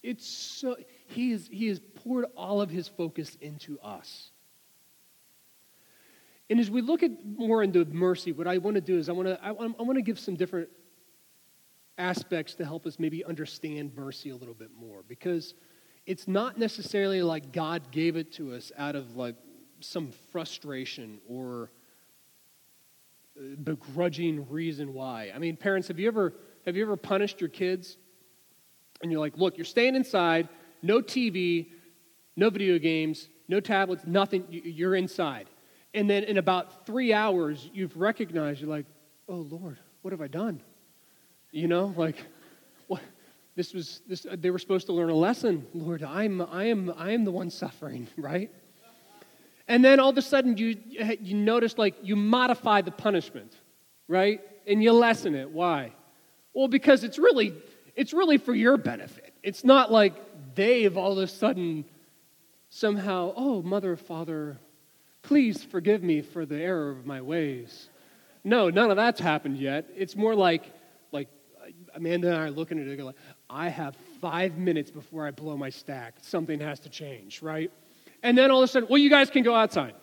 It's 0.02 0.26
so, 0.26 0.76
he, 1.06 1.32
is, 1.32 1.48
he 1.52 1.68
has 1.68 1.78
poured 1.78 2.26
all 2.36 2.60
of 2.60 2.70
His 2.70 2.88
focus 2.88 3.36
into 3.40 3.78
us. 3.80 4.30
And 6.48 6.58
as 6.58 6.70
we 6.70 6.80
look 6.80 7.04
at 7.04 7.12
more 7.24 7.62
into 7.62 7.84
mercy, 7.84 8.32
what 8.32 8.48
I 8.48 8.58
want 8.58 8.74
to 8.74 8.80
do 8.80 8.98
is 8.98 9.08
I 9.08 9.12
want 9.12 9.28
to, 9.28 9.38
I, 9.44 9.50
I 9.50 9.52
want 9.52 9.94
to 9.94 10.02
give 10.02 10.18
some 10.18 10.34
different 10.34 10.68
aspects 12.00 12.54
to 12.54 12.64
help 12.64 12.86
us 12.86 12.98
maybe 12.98 13.24
understand 13.24 13.94
mercy 13.94 14.30
a 14.30 14.36
little 14.36 14.54
bit 14.54 14.70
more 14.74 15.04
because 15.06 15.54
it's 16.06 16.26
not 16.26 16.58
necessarily 16.58 17.22
like 17.22 17.52
God 17.52 17.92
gave 17.92 18.16
it 18.16 18.32
to 18.32 18.54
us 18.54 18.72
out 18.76 18.96
of 18.96 19.16
like 19.16 19.36
some 19.80 20.10
frustration 20.32 21.20
or 21.28 21.70
uh, 23.38 23.54
begrudging 23.62 24.48
reason 24.48 24.94
why. 24.94 25.30
I 25.34 25.38
mean, 25.38 25.56
parents, 25.56 25.88
have 25.88 25.98
you 25.98 26.08
ever 26.08 26.34
have 26.66 26.76
you 26.76 26.82
ever 26.82 26.96
punished 26.96 27.40
your 27.40 27.50
kids? 27.50 27.96
And 29.02 29.10
you're 29.10 29.20
like, 29.20 29.36
"Look, 29.36 29.56
you're 29.56 29.64
staying 29.64 29.94
inside, 29.94 30.48
no 30.82 31.00
TV, 31.00 31.68
no 32.36 32.50
video 32.50 32.78
games, 32.78 33.28
no 33.48 33.60
tablets, 33.60 34.04
nothing. 34.06 34.44
You're 34.48 34.96
inside." 34.96 35.48
And 35.94 36.08
then 36.08 36.24
in 36.24 36.38
about 36.38 36.86
3 36.86 37.12
hours, 37.12 37.68
you've 37.72 37.96
recognized 37.96 38.60
you're 38.60 38.70
like, 38.70 38.86
"Oh 39.28 39.36
Lord, 39.36 39.78
what 40.02 40.12
have 40.12 40.20
I 40.20 40.28
done?" 40.28 40.62
You 41.52 41.68
know, 41.68 41.92
like, 41.96 42.16
what? 42.86 43.02
This 43.56 43.74
was 43.74 44.00
this. 44.06 44.26
They 44.32 44.50
were 44.50 44.58
supposed 44.58 44.86
to 44.86 44.92
learn 44.92 45.10
a 45.10 45.14
lesson. 45.14 45.66
Lord, 45.74 46.02
I'm 46.02 46.40
I 46.40 46.64
am 46.64 46.92
I 46.96 47.12
am 47.12 47.24
the 47.24 47.32
one 47.32 47.50
suffering, 47.50 48.06
right? 48.16 48.50
And 49.68 49.84
then 49.84 50.00
all 50.00 50.10
of 50.10 50.18
a 50.18 50.22
sudden, 50.22 50.56
you 50.56 50.76
you 51.20 51.34
notice 51.34 51.76
like 51.78 51.94
you 52.02 52.16
modify 52.16 52.80
the 52.82 52.90
punishment, 52.90 53.52
right? 54.08 54.40
And 54.66 54.82
you 54.82 54.92
lessen 54.92 55.34
it. 55.34 55.50
Why? 55.50 55.92
Well, 56.54 56.68
because 56.68 57.04
it's 57.04 57.18
really 57.18 57.54
it's 57.96 58.12
really 58.12 58.38
for 58.38 58.54
your 58.54 58.76
benefit. 58.76 59.34
It's 59.42 59.64
not 59.64 59.90
like 59.90 60.14
they've 60.54 60.96
all 60.96 61.12
of 61.12 61.18
a 61.18 61.26
sudden 61.26 61.84
somehow, 62.68 63.32
oh, 63.36 63.62
mother, 63.62 63.96
father, 63.96 64.58
please 65.22 65.62
forgive 65.62 66.02
me 66.02 66.22
for 66.22 66.46
the 66.46 66.60
error 66.60 66.90
of 66.90 67.04
my 67.04 67.20
ways. 67.20 67.88
No, 68.44 68.70
none 68.70 68.90
of 68.90 68.96
that's 68.96 69.20
happened 69.20 69.58
yet. 69.58 69.86
It's 69.96 70.16
more 70.16 70.34
like 70.34 70.72
Amanda 72.00 72.28
and 72.28 72.36
I 72.36 72.44
are 72.46 72.50
looking 72.50 72.80
at 72.80 72.86
it 72.86 72.98
like, 73.04 73.14
I 73.48 73.68
have 73.68 73.94
five 74.20 74.56
minutes 74.56 74.90
before 74.90 75.26
I 75.26 75.30
blow 75.30 75.56
my 75.56 75.68
stack. 75.68 76.14
Something 76.22 76.58
has 76.60 76.80
to 76.80 76.88
change, 76.88 77.42
right? 77.42 77.70
And 78.22 78.36
then 78.36 78.50
all 78.50 78.62
of 78.62 78.64
a 78.64 78.72
sudden, 78.72 78.88
well, 78.88 78.98
you 78.98 79.10
guys 79.10 79.30
can 79.30 79.42
go 79.42 79.54
outside. 79.54 79.94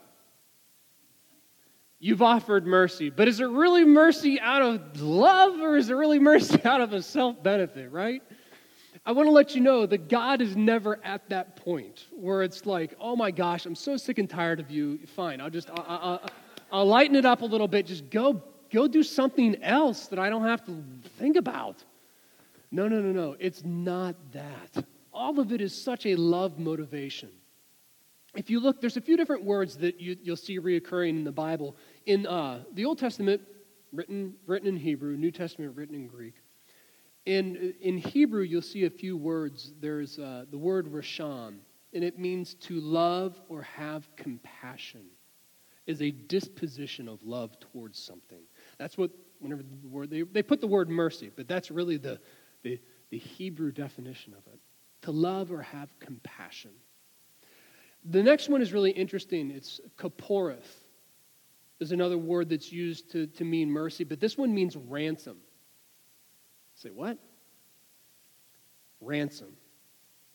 You've 1.99 2.21
offered 2.21 2.67
mercy, 2.67 3.09
but 3.09 3.27
is 3.27 3.39
it 3.39 3.47
really 3.47 3.83
mercy 3.83 4.39
out 4.39 4.61
of 4.61 5.01
love 5.01 5.59
or 5.59 5.75
is 5.75 5.89
it 5.89 5.95
really 5.95 6.19
mercy 6.19 6.61
out 6.65 6.79
of 6.79 6.93
a 6.93 7.01
self 7.01 7.41
benefit, 7.41 7.91
right? 7.91 8.21
I 9.03 9.11
want 9.13 9.27
to 9.27 9.31
let 9.31 9.55
you 9.55 9.61
know 9.61 9.85
that 9.87 10.07
God 10.09 10.41
is 10.41 10.55
never 10.55 10.99
at 11.03 11.27
that 11.29 11.55
point 11.55 12.05
where 12.11 12.43
it's 12.43 12.65
like, 12.65 12.93
oh 12.99 13.15
my 13.15 13.31
gosh, 13.31 13.65
I'm 13.65 13.73
so 13.73 13.97
sick 13.97 14.19
and 14.19 14.29
tired 14.29 14.59
of 14.59 14.69
you. 14.69 14.99
Fine, 15.15 15.41
I'll 15.41 15.49
just, 15.49 15.69
I'll, 15.71 15.85
I'll, 15.87 16.21
I'll 16.71 16.85
lighten 16.85 17.15
it 17.15 17.25
up 17.25 17.41
a 17.41 17.45
little 17.45 17.67
bit. 17.67 17.87
Just 17.87 18.09
go, 18.11 18.43
go 18.71 18.87
do 18.87 19.03
something 19.03 19.61
else 19.63 20.07
that 20.07 20.19
I 20.19 20.29
don't 20.29 20.43
have 20.43 20.65
to 20.65 20.83
think 21.17 21.35
about. 21.35 21.83
No, 22.71 22.87
no, 22.87 22.99
no, 22.99 23.11
no. 23.11 23.35
It's 23.39 23.63
not 23.63 24.15
that. 24.33 24.85
All 25.13 25.39
of 25.39 25.51
it 25.51 25.61
is 25.61 25.73
such 25.73 26.05
a 26.05 26.15
love 26.15 26.59
motivation. 26.59 27.29
If 28.35 28.49
you 28.49 28.59
look, 28.59 28.81
there's 28.81 28.97
a 28.97 29.01
few 29.01 29.17
different 29.17 29.43
words 29.43 29.77
that 29.77 29.99
you, 29.99 30.15
will 30.25 30.35
see 30.35 30.59
reoccurring 30.59 31.09
in 31.09 31.23
the 31.23 31.31
Bible. 31.31 31.75
In 32.05 32.27
uh, 32.27 32.63
the 32.73 32.85
Old 32.85 32.99
Testament, 32.99 33.41
written, 33.91 34.35
written 34.45 34.67
in 34.67 34.77
Hebrew, 34.77 35.15
New 35.17 35.31
Testament, 35.31 35.75
written 35.75 35.95
in 35.95 36.07
Greek. 36.07 36.35
In, 37.25 37.73
in 37.81 37.97
Hebrew, 37.97 38.43
you'll 38.43 38.61
see 38.61 38.85
a 38.85 38.89
few 38.89 39.17
words. 39.17 39.73
There's 39.81 40.19
uh, 40.19 40.45
the 40.51 40.57
word 40.57 40.91
rasham, 40.91 41.57
and 41.93 42.03
it 42.03 42.19
means 42.19 42.53
to 42.55 42.79
love 42.79 43.41
or 43.49 43.63
have 43.63 44.07
compassion, 44.15 45.05
is 45.87 46.01
a 46.01 46.11
disposition 46.11 47.09
of 47.09 47.23
love 47.23 47.59
towards 47.59 47.97
something. 47.97 48.43
That's 48.77 48.97
what, 48.97 49.11
whenever 49.39 49.63
the 49.63 49.87
word, 49.87 50.09
they, 50.09 50.21
they 50.21 50.43
put 50.43 50.61
the 50.61 50.67
word 50.67 50.89
mercy, 50.89 51.31
but 51.35 51.47
that's 51.47 51.71
really 51.71 51.97
the, 51.97 52.19
the, 52.63 52.79
the 53.09 53.17
Hebrew 53.17 53.71
definition 53.71 54.33
of 54.33 54.45
it. 54.51 54.59
To 55.03 55.11
love 55.11 55.51
or 55.51 55.61
have 55.61 55.89
compassion. 55.99 56.71
The 58.05 58.23
next 58.23 58.49
one 58.49 58.61
is 58.61 58.73
really 58.73 58.91
interesting. 58.91 59.51
It's 59.51 59.79
kaporeth. 59.97 60.85
There's 61.79 61.91
another 61.91 62.17
word 62.17 62.49
that's 62.49 62.71
used 62.71 63.11
to, 63.11 63.27
to 63.27 63.43
mean 63.43 63.69
mercy, 63.69 64.03
but 64.03 64.19
this 64.19 64.37
one 64.37 64.53
means 64.53 64.75
ransom. 64.75 65.37
Say, 66.75 66.89
what? 66.89 67.17
Ransom. 69.01 69.53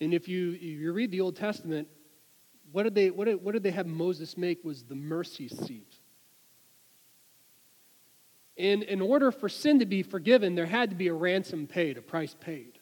And 0.00 0.14
if 0.14 0.28
you, 0.28 0.52
if 0.52 0.62
you 0.62 0.92
read 0.92 1.10
the 1.10 1.20
Old 1.20 1.36
Testament, 1.36 1.88
what 2.70 2.84
did, 2.84 2.94
they, 2.94 3.10
what, 3.10 3.26
did, 3.26 3.42
what 3.42 3.52
did 3.52 3.62
they 3.62 3.70
have 3.70 3.86
Moses 3.86 4.36
make 4.36 4.64
was 4.64 4.82
the 4.84 4.94
mercy 4.94 5.48
seat. 5.48 5.91
And 8.58 8.82
in 8.82 9.00
order 9.00 9.32
for 9.32 9.48
sin 9.48 9.78
to 9.78 9.86
be 9.86 10.02
forgiven, 10.02 10.54
there 10.54 10.66
had 10.66 10.90
to 10.90 10.96
be 10.96 11.08
a 11.08 11.14
ransom 11.14 11.66
paid, 11.66 11.96
a 11.96 12.02
price 12.02 12.36
paid. 12.38 12.78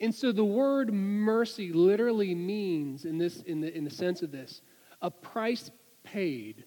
And 0.00 0.14
so 0.14 0.32
the 0.32 0.44
word 0.44 0.92
mercy 0.92 1.72
literally 1.72 2.34
means, 2.34 3.04
in, 3.04 3.18
this, 3.18 3.42
in, 3.42 3.60
the, 3.60 3.76
in 3.76 3.84
the 3.84 3.90
sense 3.90 4.22
of 4.22 4.32
this, 4.32 4.62
a 5.02 5.10
price 5.10 5.70
paid 6.02 6.64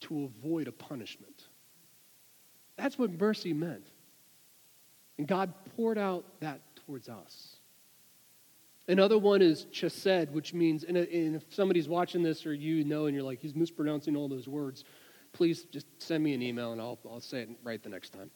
to 0.00 0.24
avoid 0.24 0.68
a 0.68 0.72
punishment. 0.72 1.48
That's 2.76 2.98
what 2.98 3.10
mercy 3.10 3.52
meant. 3.52 3.86
And 5.18 5.26
God 5.26 5.52
poured 5.76 5.98
out 5.98 6.24
that 6.40 6.60
towards 6.86 7.08
us. 7.08 7.56
Another 8.86 9.18
one 9.18 9.40
is 9.40 9.66
chesed, 9.72 10.30
which 10.30 10.52
means, 10.52 10.84
and 10.84 10.96
if 10.98 11.42
somebody's 11.54 11.88
watching 11.88 12.22
this 12.22 12.44
or 12.44 12.52
you 12.52 12.84
know 12.84 13.06
and 13.06 13.14
you're 13.14 13.24
like, 13.24 13.40
he's 13.40 13.54
mispronouncing 13.54 14.14
all 14.14 14.28
those 14.28 14.46
words, 14.46 14.84
please 15.34 15.64
just 15.64 15.86
send 15.98 16.24
me 16.24 16.32
an 16.32 16.40
email 16.40 16.72
and 16.72 16.80
I'll, 16.80 16.98
I'll 17.10 17.20
say 17.20 17.42
it 17.42 17.50
right 17.62 17.82
the 17.82 17.90
next 17.90 18.10
time. 18.10 18.30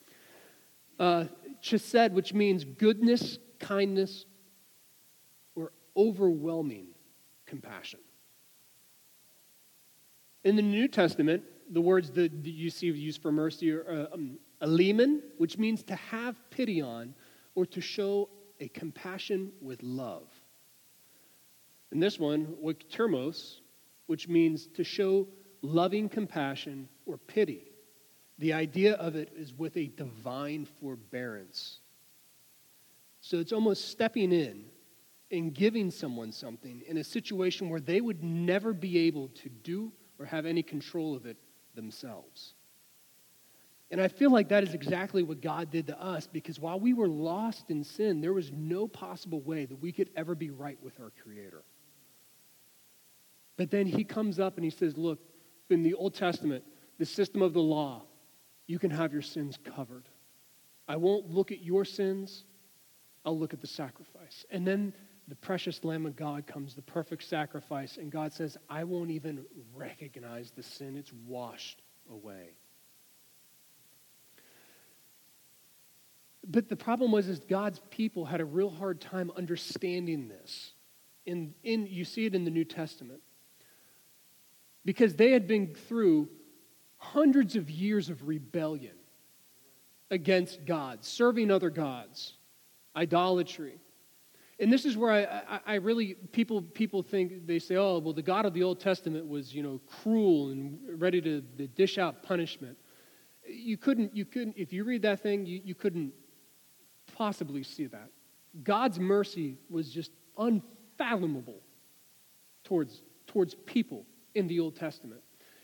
Uh, 0.98 1.24
chesed, 1.62 2.12
which 2.12 2.34
means 2.34 2.64
goodness, 2.64 3.38
kindness, 3.58 4.26
or 5.54 5.72
overwhelming 5.96 6.88
compassion. 7.46 8.00
In 10.44 10.56
the 10.56 10.62
New 10.62 10.88
Testament, 10.88 11.44
the 11.70 11.80
words 11.80 12.10
that 12.10 12.32
you 12.44 12.68
see 12.68 12.86
used 12.86 13.22
for 13.22 13.30
mercy 13.30 13.72
are 13.72 14.08
uh, 14.12 14.14
um, 14.14 14.38
aliman, 14.60 15.20
which 15.38 15.56
means 15.56 15.82
to 15.84 15.94
have 15.94 16.36
pity 16.50 16.80
on 16.80 17.14
or 17.54 17.64
to 17.66 17.80
show 17.80 18.28
a 18.60 18.68
compassion 18.68 19.52
with 19.60 19.82
love. 19.82 20.28
And 21.90 22.02
this 22.02 22.18
one, 22.18 22.56
termos, 22.90 23.60
which 24.06 24.28
means 24.28 24.66
to 24.74 24.82
show 24.82 25.28
loving 25.62 26.08
compassion 26.08 26.88
or 27.06 27.16
pity. 27.16 27.72
The 28.38 28.52
idea 28.52 28.94
of 28.94 29.16
it 29.16 29.32
is 29.36 29.52
with 29.52 29.76
a 29.76 29.86
divine 29.86 30.66
forbearance. 30.80 31.80
So 33.20 33.38
it's 33.38 33.52
almost 33.52 33.88
stepping 33.88 34.32
in 34.32 34.64
and 35.30 35.52
giving 35.52 35.90
someone 35.90 36.32
something 36.32 36.82
in 36.86 36.98
a 36.98 37.04
situation 37.04 37.68
where 37.68 37.80
they 37.80 38.00
would 38.00 38.22
never 38.22 38.72
be 38.72 38.98
able 39.06 39.28
to 39.28 39.48
do 39.48 39.92
or 40.18 40.24
have 40.24 40.46
any 40.46 40.62
control 40.62 41.14
of 41.14 41.26
it 41.26 41.36
themselves. 41.74 42.54
And 43.90 44.00
I 44.00 44.08
feel 44.08 44.30
like 44.30 44.48
that 44.48 44.62
is 44.62 44.74
exactly 44.74 45.22
what 45.22 45.40
God 45.40 45.70
did 45.70 45.86
to 45.86 46.00
us 46.00 46.26
because 46.26 46.60
while 46.60 46.78
we 46.78 46.92
were 46.92 47.08
lost 47.08 47.70
in 47.70 47.82
sin, 47.82 48.20
there 48.20 48.34
was 48.34 48.52
no 48.52 48.86
possible 48.86 49.40
way 49.40 49.64
that 49.64 49.80
we 49.80 49.92
could 49.92 50.10
ever 50.14 50.34
be 50.34 50.50
right 50.50 50.78
with 50.82 51.00
our 51.00 51.10
Creator. 51.22 51.62
But 53.56 53.70
then 53.70 53.86
He 53.86 54.04
comes 54.04 54.38
up 54.38 54.56
and 54.56 54.64
He 54.64 54.70
says, 54.70 54.98
Look, 54.98 55.20
in 55.70 55.82
the 55.82 55.94
Old 55.94 56.14
Testament, 56.14 56.64
the 56.98 57.06
system 57.06 57.42
of 57.42 57.52
the 57.52 57.60
law, 57.60 58.02
you 58.66 58.78
can 58.78 58.90
have 58.90 59.12
your 59.12 59.22
sins 59.22 59.58
covered. 59.76 60.08
I 60.86 60.96
won't 60.96 61.30
look 61.30 61.52
at 61.52 61.62
your 61.62 61.84
sins, 61.84 62.44
I'll 63.24 63.38
look 63.38 63.52
at 63.52 63.60
the 63.60 63.66
sacrifice. 63.66 64.44
And 64.50 64.66
then 64.66 64.92
the 65.28 65.34
precious 65.34 65.84
Lamb 65.84 66.06
of 66.06 66.16
God 66.16 66.46
comes, 66.46 66.74
the 66.74 66.82
perfect 66.82 67.24
sacrifice, 67.24 67.98
and 67.98 68.10
God 68.10 68.32
says, 68.32 68.56
I 68.68 68.84
won't 68.84 69.10
even 69.10 69.44
recognize 69.74 70.50
the 70.50 70.62
sin, 70.62 70.96
it's 70.96 71.12
washed 71.26 71.82
away. 72.10 72.56
But 76.46 76.70
the 76.70 76.76
problem 76.76 77.12
was 77.12 77.28
is 77.28 77.40
God's 77.40 77.80
people 77.90 78.24
had 78.24 78.40
a 78.40 78.44
real 78.44 78.70
hard 78.70 79.02
time 79.02 79.30
understanding 79.36 80.28
this. 80.28 80.72
In, 81.26 81.54
in, 81.62 81.86
you 81.86 82.06
see 82.06 82.24
it 82.24 82.34
in 82.34 82.44
the 82.44 82.50
New 82.50 82.64
Testament. 82.64 83.20
Because 84.88 85.14
they 85.14 85.32
had 85.32 85.46
been 85.46 85.74
through 85.74 86.30
hundreds 86.96 87.56
of 87.56 87.68
years 87.68 88.08
of 88.08 88.26
rebellion 88.26 88.96
against 90.10 90.64
God, 90.64 91.04
serving 91.04 91.50
other 91.50 91.68
gods, 91.68 92.38
idolatry. 92.96 93.80
And 94.58 94.72
this 94.72 94.86
is 94.86 94.96
where 94.96 95.12
I, 95.12 95.24
I, 95.24 95.60
I, 95.66 95.74
really, 95.74 96.14
people, 96.14 96.62
people 96.62 97.02
think, 97.02 97.46
they 97.46 97.58
say, 97.58 97.76
oh, 97.76 97.98
well, 97.98 98.14
the 98.14 98.22
God 98.22 98.46
of 98.46 98.54
the 98.54 98.62
Old 98.62 98.80
Testament 98.80 99.28
was, 99.28 99.54
you 99.54 99.62
know, 99.62 99.78
cruel 100.02 100.52
and 100.52 100.78
ready 100.98 101.20
to, 101.20 101.42
to 101.58 101.66
dish 101.66 101.98
out 101.98 102.22
punishment. 102.22 102.78
You 103.46 103.76
couldn't, 103.76 104.16
you 104.16 104.24
couldn't, 104.24 104.54
if 104.56 104.72
you 104.72 104.84
read 104.84 105.02
that 105.02 105.20
thing, 105.20 105.44
you, 105.44 105.60
you 105.62 105.74
couldn't 105.74 106.14
possibly 107.14 107.62
see 107.62 107.88
that. 107.88 108.08
God's 108.62 108.98
mercy 108.98 109.58
was 109.68 109.90
just 109.90 110.12
unfathomable 110.38 111.60
towards, 112.64 113.02
towards 113.26 113.54
people 113.66 114.06
in 114.38 114.46
the 114.46 114.60
Old 114.60 114.76
Testament. 114.76 115.20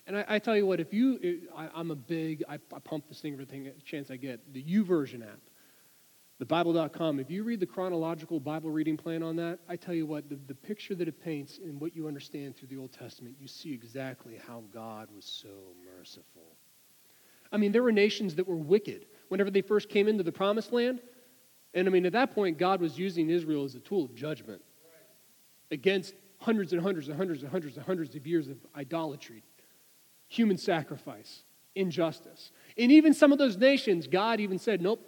And 0.06 0.18
I, 0.18 0.24
I 0.28 0.38
tell 0.38 0.56
you 0.56 0.66
what, 0.66 0.80
if 0.80 0.92
you, 0.92 1.48
I, 1.56 1.68
am 1.80 1.90
a 1.90 1.96
big, 1.96 2.44
I, 2.48 2.54
I, 2.54 2.78
pump 2.80 3.08
this 3.08 3.20
thing 3.20 3.32
every 3.32 3.72
chance 3.84 4.10
I 4.10 4.16
get, 4.16 4.52
the 4.52 4.62
YouVersion 4.62 5.22
app, 5.22 5.38
the 6.38 6.44
Bible.com, 6.44 7.20
if 7.20 7.30
you 7.30 7.44
read 7.44 7.60
the 7.60 7.66
chronological 7.66 8.40
Bible 8.40 8.70
reading 8.70 8.96
plan 8.96 9.22
on 9.22 9.36
that, 9.36 9.60
I 9.68 9.76
tell 9.76 9.94
you 9.94 10.04
what, 10.04 10.28
the, 10.28 10.38
the 10.46 10.54
picture 10.54 10.94
that 10.96 11.08
it 11.08 11.22
paints 11.22 11.58
and 11.58 11.80
what 11.80 11.94
you 11.94 12.08
understand 12.08 12.56
through 12.56 12.68
the 12.68 12.76
Old 12.76 12.92
Testament, 12.92 13.36
you 13.40 13.46
see 13.46 13.72
exactly 13.72 14.38
how 14.46 14.64
God 14.72 15.08
was 15.14 15.24
so 15.24 15.48
merciful. 15.96 16.56
I 17.52 17.56
mean, 17.56 17.70
there 17.70 17.84
were 17.84 17.92
nations 17.92 18.34
that 18.34 18.48
were 18.48 18.56
wicked. 18.56 19.06
Whenever 19.28 19.50
they 19.50 19.62
first 19.62 19.88
came 19.88 20.08
into 20.08 20.24
the 20.24 20.32
promised 20.32 20.72
land, 20.72 21.00
and 21.72 21.86
I 21.86 21.90
mean, 21.90 22.04
at 22.04 22.12
that 22.12 22.32
point, 22.32 22.58
God 22.58 22.80
was 22.80 22.98
using 22.98 23.30
Israel 23.30 23.64
as 23.64 23.74
a 23.74 23.80
tool 23.80 24.04
of 24.04 24.14
judgment 24.14 24.60
against 25.70 26.14
hundreds 26.44 26.72
and 26.72 26.82
hundreds 26.82 27.08
and 27.08 27.16
hundreds 27.16 27.42
and 27.42 27.50
hundreds 27.50 27.76
and 27.76 27.86
hundreds 27.86 28.14
of 28.14 28.26
years 28.26 28.48
of 28.48 28.58
idolatry, 28.76 29.42
human 30.28 30.58
sacrifice, 30.58 31.42
injustice. 31.74 32.52
And 32.76 32.92
even 32.92 33.14
some 33.14 33.32
of 33.32 33.38
those 33.38 33.56
nations, 33.56 34.06
God 34.06 34.40
even 34.40 34.58
said, 34.58 34.82
nope, 34.82 35.00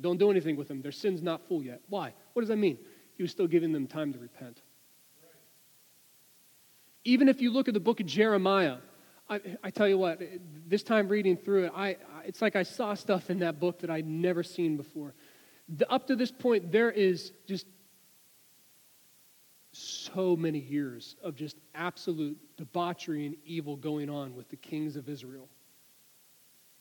don't 0.00 0.18
do 0.18 0.30
anything 0.30 0.56
with 0.56 0.68
them. 0.68 0.80
Their 0.80 0.92
sin's 0.92 1.22
not 1.22 1.46
full 1.46 1.62
yet. 1.62 1.82
Why? 1.88 2.14
What 2.32 2.42
does 2.42 2.48
that 2.48 2.56
mean? 2.56 2.78
He 3.16 3.22
was 3.22 3.30
still 3.30 3.46
giving 3.46 3.72
them 3.72 3.86
time 3.86 4.12
to 4.12 4.18
repent. 4.18 4.62
Even 7.04 7.28
if 7.28 7.40
you 7.40 7.50
look 7.50 7.68
at 7.68 7.74
the 7.74 7.80
book 7.80 8.00
of 8.00 8.06
Jeremiah, 8.06 8.76
I, 9.28 9.40
I, 9.62 9.70
tell 9.70 9.88
you 9.88 9.98
what, 9.98 10.20
this 10.66 10.82
time 10.82 11.08
reading 11.08 11.36
through 11.36 11.66
it, 11.66 11.72
I, 11.74 11.96
it's 12.24 12.42
like 12.42 12.56
I 12.56 12.62
saw 12.62 12.94
stuff 12.94 13.30
in 13.30 13.40
that 13.40 13.60
book 13.60 13.80
that 13.80 13.90
I'd 13.90 14.06
never 14.06 14.42
seen 14.42 14.76
before 14.76 15.14
the, 15.76 15.90
up 15.90 16.06
to 16.08 16.16
this 16.16 16.30
point, 16.30 16.72
there 16.72 16.90
is 16.90 17.32
just 17.46 17.66
so 20.04 20.36
many 20.36 20.58
years 20.58 21.16
of 21.22 21.34
just 21.34 21.56
absolute 21.74 22.38
debauchery 22.56 23.26
and 23.26 23.36
evil 23.44 23.76
going 23.76 24.10
on 24.10 24.34
with 24.34 24.48
the 24.48 24.56
kings 24.56 24.96
of 24.96 25.08
Israel, 25.08 25.48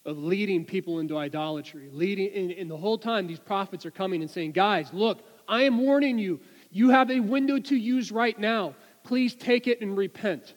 of 0.06 0.18
leading 0.18 0.66
people 0.66 1.00
into 1.00 1.18
idolatry, 1.18 1.90
leading, 1.92 2.34
and, 2.34 2.52
and 2.52 2.72
the 2.72 2.78
whole 2.78 2.98
time 2.98 3.28
these 3.28 3.40
prophets 3.40 3.86
are 3.86 3.92
coming 3.92 4.22
and 4.22 4.30
saying, 4.30 4.52
guys, 4.52 4.92
look, 4.94 5.20
I 5.48 5.64
am 5.64 5.80
warning 5.80 6.18
you. 6.18 6.40
You 6.72 6.90
have 6.90 7.10
a 7.12 7.20
window 7.20 7.60
to 7.60 7.76
use 7.76 8.12
right 8.12 8.38
now. 8.38 8.76
Please 9.04 9.36
take 9.36 9.68
it 9.68 9.82
and 9.82 9.98
repent. 9.98 10.56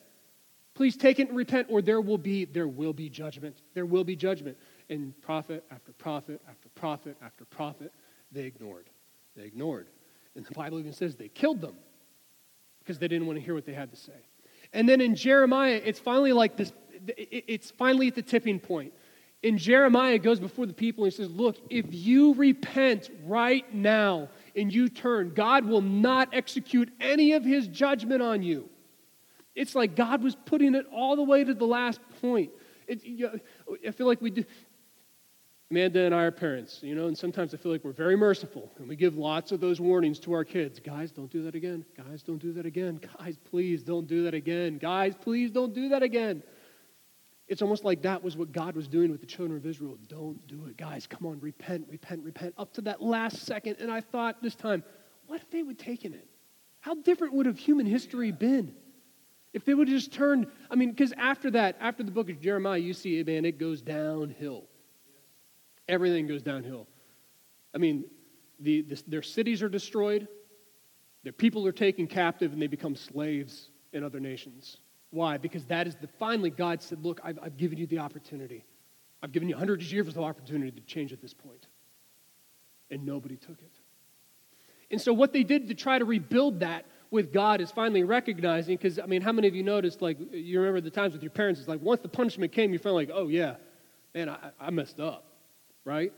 Please 0.74 0.96
take 0.96 1.18
it 1.18 1.28
and 1.28 1.36
repent, 1.36 1.68
or 1.70 1.82
there 1.82 2.00
will 2.00 2.18
be 2.18 2.44
there 2.46 2.68
will 2.68 2.92
be 2.92 3.08
judgment. 3.08 3.60
There 3.74 3.86
will 3.86 4.04
be 4.04 4.16
judgment. 4.16 4.56
And 4.88 5.18
prophet 5.20 5.64
after 5.70 5.92
prophet 5.92 6.40
after 6.48 6.68
prophet 6.70 7.16
after 7.22 7.44
prophet, 7.44 7.92
they 8.30 8.44
ignored. 8.44 8.88
They 9.36 9.44
ignored. 9.44 9.88
And 10.34 10.46
the 10.46 10.54
Bible 10.54 10.78
even 10.78 10.92
says 10.92 11.14
they 11.14 11.28
killed 11.28 11.60
them 11.60 11.76
because 12.82 12.98
they 12.98 13.08
didn't 13.08 13.26
want 13.26 13.38
to 13.38 13.44
hear 13.44 13.54
what 13.54 13.64
they 13.64 13.72
had 13.72 13.90
to 13.90 13.96
say. 13.96 14.12
And 14.72 14.88
then 14.88 15.00
in 15.00 15.14
Jeremiah, 15.14 15.80
it's 15.84 15.98
finally 15.98 16.32
like 16.32 16.56
this, 16.56 16.72
it's 17.06 17.70
finally 17.70 18.08
at 18.08 18.14
the 18.14 18.22
tipping 18.22 18.58
point. 18.58 18.92
In 19.42 19.58
Jeremiah, 19.58 20.18
goes 20.18 20.38
before 20.38 20.66
the 20.66 20.72
people 20.72 21.04
and 21.04 21.12
he 21.12 21.16
says, 21.16 21.30
Look, 21.30 21.56
if 21.68 21.86
you 21.90 22.34
repent 22.34 23.10
right 23.24 23.72
now 23.74 24.28
and 24.54 24.72
you 24.72 24.88
turn, 24.88 25.34
God 25.34 25.64
will 25.64 25.80
not 25.80 26.28
execute 26.32 26.92
any 27.00 27.32
of 27.32 27.44
his 27.44 27.66
judgment 27.66 28.22
on 28.22 28.42
you. 28.42 28.68
It's 29.54 29.74
like 29.74 29.96
God 29.96 30.22
was 30.22 30.36
putting 30.46 30.74
it 30.74 30.86
all 30.92 31.16
the 31.16 31.22
way 31.22 31.44
to 31.44 31.54
the 31.54 31.66
last 31.66 32.00
point. 32.20 32.50
It, 32.86 33.04
you 33.04 33.26
know, 33.26 33.76
I 33.86 33.90
feel 33.90 34.06
like 34.06 34.22
we 34.22 34.30
do. 34.30 34.44
Amanda 35.72 36.00
and 36.00 36.14
I 36.14 36.24
are 36.24 36.30
parents, 36.30 36.80
you 36.82 36.94
know, 36.94 37.06
and 37.06 37.16
sometimes 37.16 37.54
I 37.54 37.56
feel 37.56 37.72
like 37.72 37.82
we're 37.82 37.92
very 37.92 38.14
merciful 38.14 38.70
and 38.76 38.86
we 38.86 38.94
give 38.94 39.16
lots 39.16 39.52
of 39.52 39.60
those 39.60 39.80
warnings 39.80 40.18
to 40.20 40.34
our 40.34 40.44
kids. 40.44 40.78
Guys, 40.78 41.12
don't 41.12 41.30
do 41.30 41.42
that 41.44 41.54
again. 41.54 41.82
Guys, 41.96 42.22
don't 42.22 42.36
do 42.36 42.52
that 42.52 42.66
again. 42.66 43.00
Guys, 43.18 43.38
please 43.42 43.82
don't 43.82 44.06
do 44.06 44.22
that 44.24 44.34
again. 44.34 44.76
Guys, 44.76 45.14
please 45.18 45.50
don't 45.50 45.72
do 45.72 45.88
that 45.88 46.02
again. 46.02 46.42
It's 47.48 47.62
almost 47.62 47.84
like 47.84 48.02
that 48.02 48.22
was 48.22 48.36
what 48.36 48.52
God 48.52 48.76
was 48.76 48.86
doing 48.86 49.10
with 49.10 49.22
the 49.22 49.26
children 49.26 49.58
of 49.58 49.64
Israel. 49.64 49.96
Don't 50.08 50.46
do 50.46 50.66
it. 50.66 50.76
Guys, 50.76 51.06
come 51.06 51.24
on, 51.24 51.40
repent, 51.40 51.86
repent, 51.88 52.22
repent, 52.22 52.52
up 52.58 52.74
to 52.74 52.82
that 52.82 53.00
last 53.00 53.38
second. 53.46 53.76
And 53.80 53.90
I 53.90 54.02
thought 54.02 54.42
this 54.42 54.54
time, 54.54 54.84
what 55.26 55.40
if 55.40 55.50
they 55.50 55.62
would 55.62 55.78
taken 55.78 56.12
it? 56.12 56.28
How 56.80 56.96
different 56.96 57.32
would 57.32 57.46
have 57.46 57.58
human 57.58 57.86
history 57.86 58.30
been? 58.30 58.74
If 59.54 59.64
they 59.64 59.72
would 59.72 59.88
have 59.88 59.96
just 59.96 60.12
turned, 60.12 60.48
I 60.70 60.74
mean, 60.74 60.90
because 60.90 61.14
after 61.16 61.50
that, 61.52 61.78
after 61.80 62.02
the 62.02 62.12
book 62.12 62.28
of 62.28 62.42
Jeremiah, 62.42 62.78
you 62.78 62.92
see, 62.92 63.22
man, 63.22 63.46
it 63.46 63.58
goes 63.58 63.80
downhill. 63.80 64.66
Everything 65.88 66.26
goes 66.26 66.42
downhill. 66.42 66.86
I 67.74 67.78
mean, 67.78 68.04
the, 68.60 68.82
the, 68.82 69.02
their 69.06 69.22
cities 69.22 69.62
are 69.62 69.68
destroyed, 69.68 70.28
their 71.24 71.32
people 71.32 71.66
are 71.66 71.72
taken 71.72 72.06
captive, 72.06 72.52
and 72.52 72.60
they 72.60 72.66
become 72.66 72.96
slaves 72.96 73.70
in 73.92 74.04
other 74.04 74.20
nations. 74.20 74.78
Why? 75.10 75.36
Because 75.36 75.64
that 75.66 75.86
is 75.86 75.94
the 75.96 76.06
finally 76.06 76.50
God 76.50 76.82
said, 76.82 77.04
Look, 77.04 77.20
I've, 77.22 77.38
I've 77.42 77.56
given 77.56 77.78
you 77.78 77.86
the 77.86 77.98
opportunity. 77.98 78.64
I've 79.22 79.32
given 79.32 79.48
you 79.48 79.56
hundreds 79.56 79.86
of 79.86 79.92
years 79.92 80.08
of 80.08 80.18
opportunity 80.18 80.72
to 80.72 80.80
change 80.86 81.12
at 81.12 81.20
this 81.20 81.34
point. 81.34 81.66
And 82.90 83.06
nobody 83.06 83.36
took 83.36 83.60
it. 83.60 83.72
And 84.90 85.00
so, 85.00 85.12
what 85.12 85.32
they 85.32 85.42
did 85.42 85.68
to 85.68 85.74
try 85.74 85.98
to 85.98 86.04
rebuild 86.04 86.60
that 86.60 86.86
with 87.10 87.32
God 87.32 87.60
is 87.60 87.70
finally 87.70 88.04
recognizing, 88.04 88.76
because, 88.76 88.98
I 88.98 89.06
mean, 89.06 89.22
how 89.22 89.32
many 89.32 89.48
of 89.48 89.54
you 89.54 89.62
noticed, 89.62 90.02
like, 90.02 90.18
you 90.32 90.58
remember 90.58 90.80
the 90.80 90.90
times 90.90 91.12
with 91.12 91.22
your 91.22 91.30
parents, 91.30 91.60
it's 91.60 91.68
like 91.68 91.80
once 91.82 92.00
the 92.00 92.08
punishment 92.08 92.52
came, 92.52 92.72
you 92.72 92.78
felt 92.78 92.94
like, 92.94 93.10
oh, 93.12 93.28
yeah, 93.28 93.56
man, 94.14 94.28
I, 94.28 94.50
I 94.60 94.70
messed 94.70 94.98
up 94.98 95.31
right? 95.84 96.12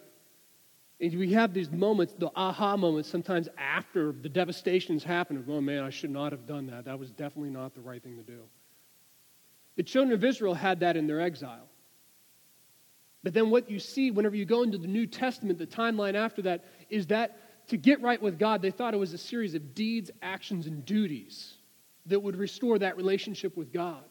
And 1.00 1.18
we 1.18 1.32
have 1.32 1.52
these 1.52 1.70
moments, 1.70 2.14
the 2.18 2.30
aha 2.34 2.76
moments, 2.76 3.08
sometimes 3.08 3.48
after 3.58 4.12
the 4.12 4.28
devastations 4.28 5.02
happen 5.02 5.36
of, 5.36 5.48
oh 5.50 5.60
man, 5.60 5.82
I 5.82 5.90
should 5.90 6.10
not 6.10 6.32
have 6.32 6.46
done 6.46 6.66
that. 6.68 6.84
That 6.84 6.98
was 6.98 7.10
definitely 7.10 7.50
not 7.50 7.74
the 7.74 7.80
right 7.80 8.02
thing 8.02 8.16
to 8.16 8.22
do. 8.22 8.40
The 9.76 9.82
children 9.82 10.14
of 10.14 10.24
Israel 10.24 10.54
had 10.54 10.80
that 10.80 10.96
in 10.96 11.06
their 11.06 11.20
exile. 11.20 11.68
But 13.24 13.34
then 13.34 13.50
what 13.50 13.70
you 13.70 13.78
see 13.78 14.10
whenever 14.10 14.36
you 14.36 14.44
go 14.44 14.62
into 14.62 14.78
the 14.78 14.86
New 14.86 15.06
Testament, 15.06 15.58
the 15.58 15.66
timeline 15.66 16.14
after 16.14 16.42
that, 16.42 16.64
is 16.90 17.06
that 17.08 17.38
to 17.68 17.76
get 17.76 18.02
right 18.02 18.20
with 18.20 18.38
God, 18.38 18.62
they 18.62 18.70
thought 18.70 18.94
it 18.94 18.98
was 18.98 19.14
a 19.14 19.18
series 19.18 19.54
of 19.54 19.74
deeds, 19.74 20.10
actions, 20.22 20.66
and 20.66 20.84
duties 20.84 21.54
that 22.06 22.20
would 22.20 22.36
restore 22.36 22.78
that 22.78 22.96
relationship 22.96 23.56
with 23.56 23.72
God. 23.72 24.04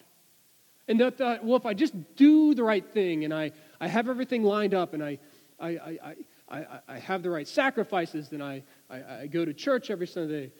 And 0.87 0.99
they 0.99 1.09
thought, 1.11 1.45
well, 1.45 1.55
if 1.55 1.65
I 1.65 1.73
just 1.73 1.93
do 2.15 2.53
the 2.55 2.63
right 2.63 2.85
thing 2.93 3.23
and 3.23 3.33
I, 3.33 3.51
I 3.79 3.87
have 3.87 4.09
everything 4.09 4.43
lined 4.43 4.73
up 4.73 4.93
and 4.93 5.03
I, 5.03 5.19
I, 5.63 5.69
I, 5.69 6.15
I, 6.49 6.79
I 6.87 6.99
have 6.99 7.23
the 7.23 7.29
right 7.29 7.47
sacrifices, 7.47 8.29
then 8.29 8.41
I, 8.41 8.63
I, 8.89 9.21
I 9.21 9.27
go 9.27 9.45
to 9.45 9.53
church 9.53 9.89
every 9.89 10.07
Sunday, 10.07 10.51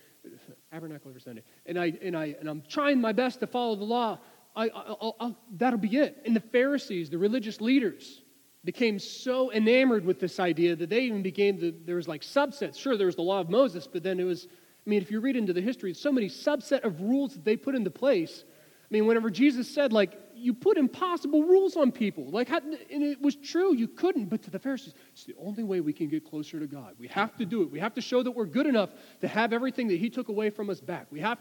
tabernacle 0.72 1.10
every 1.10 1.22
Sunday, 1.22 1.44
and, 1.66 1.78
I, 1.78 1.94
and, 2.02 2.16
I, 2.16 2.36
and 2.40 2.48
I'm 2.50 2.64
trying 2.70 3.02
my 3.02 3.12
best 3.12 3.42
to 3.42 3.48
follow 3.48 3.76
the 3.76 3.84
law, 3.84 4.20
I, 4.56 4.70
I'll, 4.70 5.16
I'll, 5.20 5.38
that'll 5.58 5.80
be 5.80 5.98
it. 5.98 6.22
And 6.26 6.36
the 6.36 6.40
Pharisees, 6.40 7.10
the 7.10 7.18
religious 7.18 7.60
leaders, 7.60 8.22
became 8.64 8.98
so 8.98 9.52
enamored 9.52 10.06
with 10.06 10.20
this 10.22 10.40
idea 10.40 10.76
that 10.76 10.90
they 10.90 11.02
even 11.02 11.22
became 11.22 11.60
the, 11.60 11.76
there 11.86 11.98
was 11.98 12.08
like 12.08 12.22
subsets. 12.22 12.78
Sure, 12.78 12.96
there 12.96 13.08
was 13.08 13.18
the 13.18 13.22
law 13.22 13.42
of 13.42 13.50
Moses, 13.50 13.88
but 13.92 14.04
then 14.04 14.20
it 14.20 14.24
was, 14.24 14.48
I 14.86 14.90
mean, 14.90 15.02
if 15.02 15.12
you 15.12 15.20
read 15.20 15.36
into 15.36 15.52
the 15.52 15.62
history, 15.62 15.94
so 15.94 16.14
many 16.14 16.30
subset 16.30 16.86
of 16.86 17.02
rules 17.02 17.34
that 17.34 17.44
they 17.44 17.58
put 17.58 17.76
into 17.76 17.92
place. 17.92 18.46
I 18.94 18.96
mean, 18.96 19.08
whenever 19.08 19.32
Jesus 19.32 19.68
said, 19.68 19.92
like, 19.92 20.20
you 20.36 20.54
put 20.54 20.78
impossible 20.78 21.42
rules 21.42 21.76
on 21.76 21.92
people. 21.92 22.30
Like, 22.30 22.52
and 22.52 22.78
it 22.92 23.20
was 23.20 23.36
true, 23.36 23.74
you 23.74 23.88
couldn't. 23.88 24.26
But 24.26 24.44
to 24.44 24.52
the 24.52 24.60
Pharisees, 24.60 24.94
it's 25.12 25.24
the 25.24 25.34
only 25.40 25.64
way 25.64 25.82
we 25.82 25.94
can 25.94 26.10
get 26.10 26.24
closer 26.24 26.60
to 26.60 26.68
God. 26.68 26.94
We 27.00 27.08
have 27.08 27.36
to 27.38 27.46
do 27.46 27.64
it. 27.64 27.72
We 27.72 27.80
have 27.80 27.96
to 27.96 28.02
show 28.02 28.22
that 28.22 28.30
we're 28.30 28.46
good 28.46 28.68
enough 28.68 28.92
to 29.22 29.28
have 29.28 29.52
everything 29.52 29.88
that 29.88 30.00
He 30.00 30.12
took 30.12 30.30
away 30.30 30.52
from 30.52 30.70
us 30.70 30.80
back. 30.80 31.08
We 31.10 31.22
have, 31.22 31.40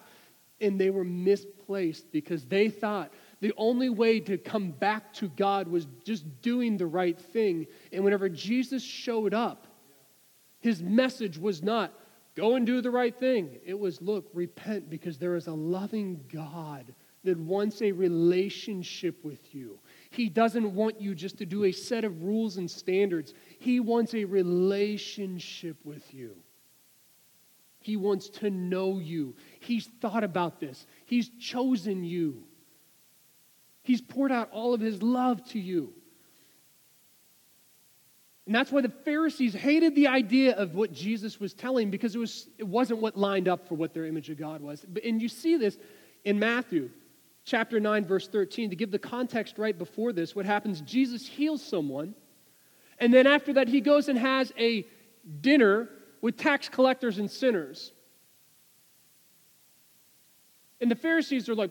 and 0.62 0.80
they 0.80 0.88
were 0.88 1.04
misplaced 1.04 2.10
because 2.10 2.46
they 2.46 2.70
thought 2.70 3.12
the 3.42 3.52
only 3.58 3.90
way 3.90 4.18
to 4.20 4.38
come 4.38 4.70
back 4.70 5.12
to 5.14 5.28
God 5.28 5.68
was 5.68 5.86
just 6.06 6.24
doing 6.40 6.78
the 6.78 6.86
right 6.86 7.20
thing. 7.20 7.66
And 7.92 8.02
whenever 8.02 8.30
Jesus 8.30 8.82
showed 8.82 9.34
up, 9.34 9.66
His 10.60 10.82
message 10.82 11.36
was 11.36 11.62
not, 11.62 11.92
go 12.34 12.54
and 12.54 12.64
do 12.64 12.80
the 12.80 12.90
right 12.90 13.14
thing. 13.14 13.58
It 13.62 13.78
was, 13.78 14.00
look, 14.00 14.30
repent 14.32 14.88
because 14.88 15.18
there 15.18 15.36
is 15.36 15.48
a 15.48 15.52
loving 15.52 16.24
God 16.32 16.94
that 17.24 17.38
wants 17.38 17.82
a 17.82 17.92
relationship 17.92 19.24
with 19.24 19.54
you. 19.54 19.78
He 20.10 20.28
doesn't 20.28 20.74
want 20.74 21.00
you 21.00 21.14
just 21.14 21.38
to 21.38 21.46
do 21.46 21.64
a 21.64 21.72
set 21.72 22.04
of 22.04 22.22
rules 22.22 22.56
and 22.56 22.70
standards. 22.70 23.34
He 23.58 23.80
wants 23.80 24.14
a 24.14 24.24
relationship 24.24 25.76
with 25.84 26.12
you. 26.12 26.36
He 27.80 27.96
wants 27.96 28.28
to 28.28 28.50
know 28.50 28.98
you. 28.98 29.34
He's 29.60 29.88
thought 30.00 30.24
about 30.24 30.60
this. 30.60 30.86
He's 31.04 31.30
chosen 31.40 32.04
you. 32.04 32.44
He's 33.82 34.00
poured 34.00 34.30
out 34.30 34.50
all 34.52 34.74
of 34.74 34.80
his 34.80 35.02
love 35.02 35.44
to 35.50 35.58
you. 35.58 35.92
And 38.46 38.54
that's 38.54 38.72
why 38.72 38.80
the 38.80 38.92
Pharisees 39.04 39.54
hated 39.54 39.94
the 39.94 40.08
idea 40.08 40.54
of 40.56 40.74
what 40.74 40.92
Jesus 40.92 41.38
was 41.38 41.54
telling 41.54 41.90
because 41.90 42.14
it, 42.14 42.18
was, 42.18 42.48
it 42.58 42.66
wasn't 42.66 43.00
what 43.00 43.16
lined 43.16 43.48
up 43.48 43.68
for 43.68 43.76
what 43.76 43.94
their 43.94 44.04
image 44.04 44.30
of 44.30 44.38
God 44.38 44.60
was. 44.60 44.84
And 45.04 45.22
you 45.22 45.28
see 45.28 45.56
this 45.56 45.78
in 46.24 46.38
Matthew 46.38 46.90
chapter 47.44 47.80
9, 47.80 48.04
verse 48.04 48.28
13, 48.28 48.70
to 48.70 48.76
give 48.76 48.90
the 48.90 48.98
context 48.98 49.58
right 49.58 49.76
before 49.76 50.12
this, 50.12 50.34
what 50.34 50.46
happens? 50.46 50.80
Jesus 50.80 51.26
heals 51.26 51.62
someone, 51.62 52.14
and 52.98 53.12
then 53.12 53.26
after 53.26 53.54
that, 53.54 53.68
he 53.68 53.80
goes 53.80 54.08
and 54.08 54.18
has 54.18 54.52
a 54.58 54.86
dinner 55.40 55.88
with 56.20 56.36
tax 56.36 56.68
collectors 56.68 57.18
and 57.18 57.30
sinners. 57.30 57.92
And 60.80 60.90
the 60.90 60.96
Pharisees 60.96 61.48
are 61.48 61.54
like, 61.54 61.70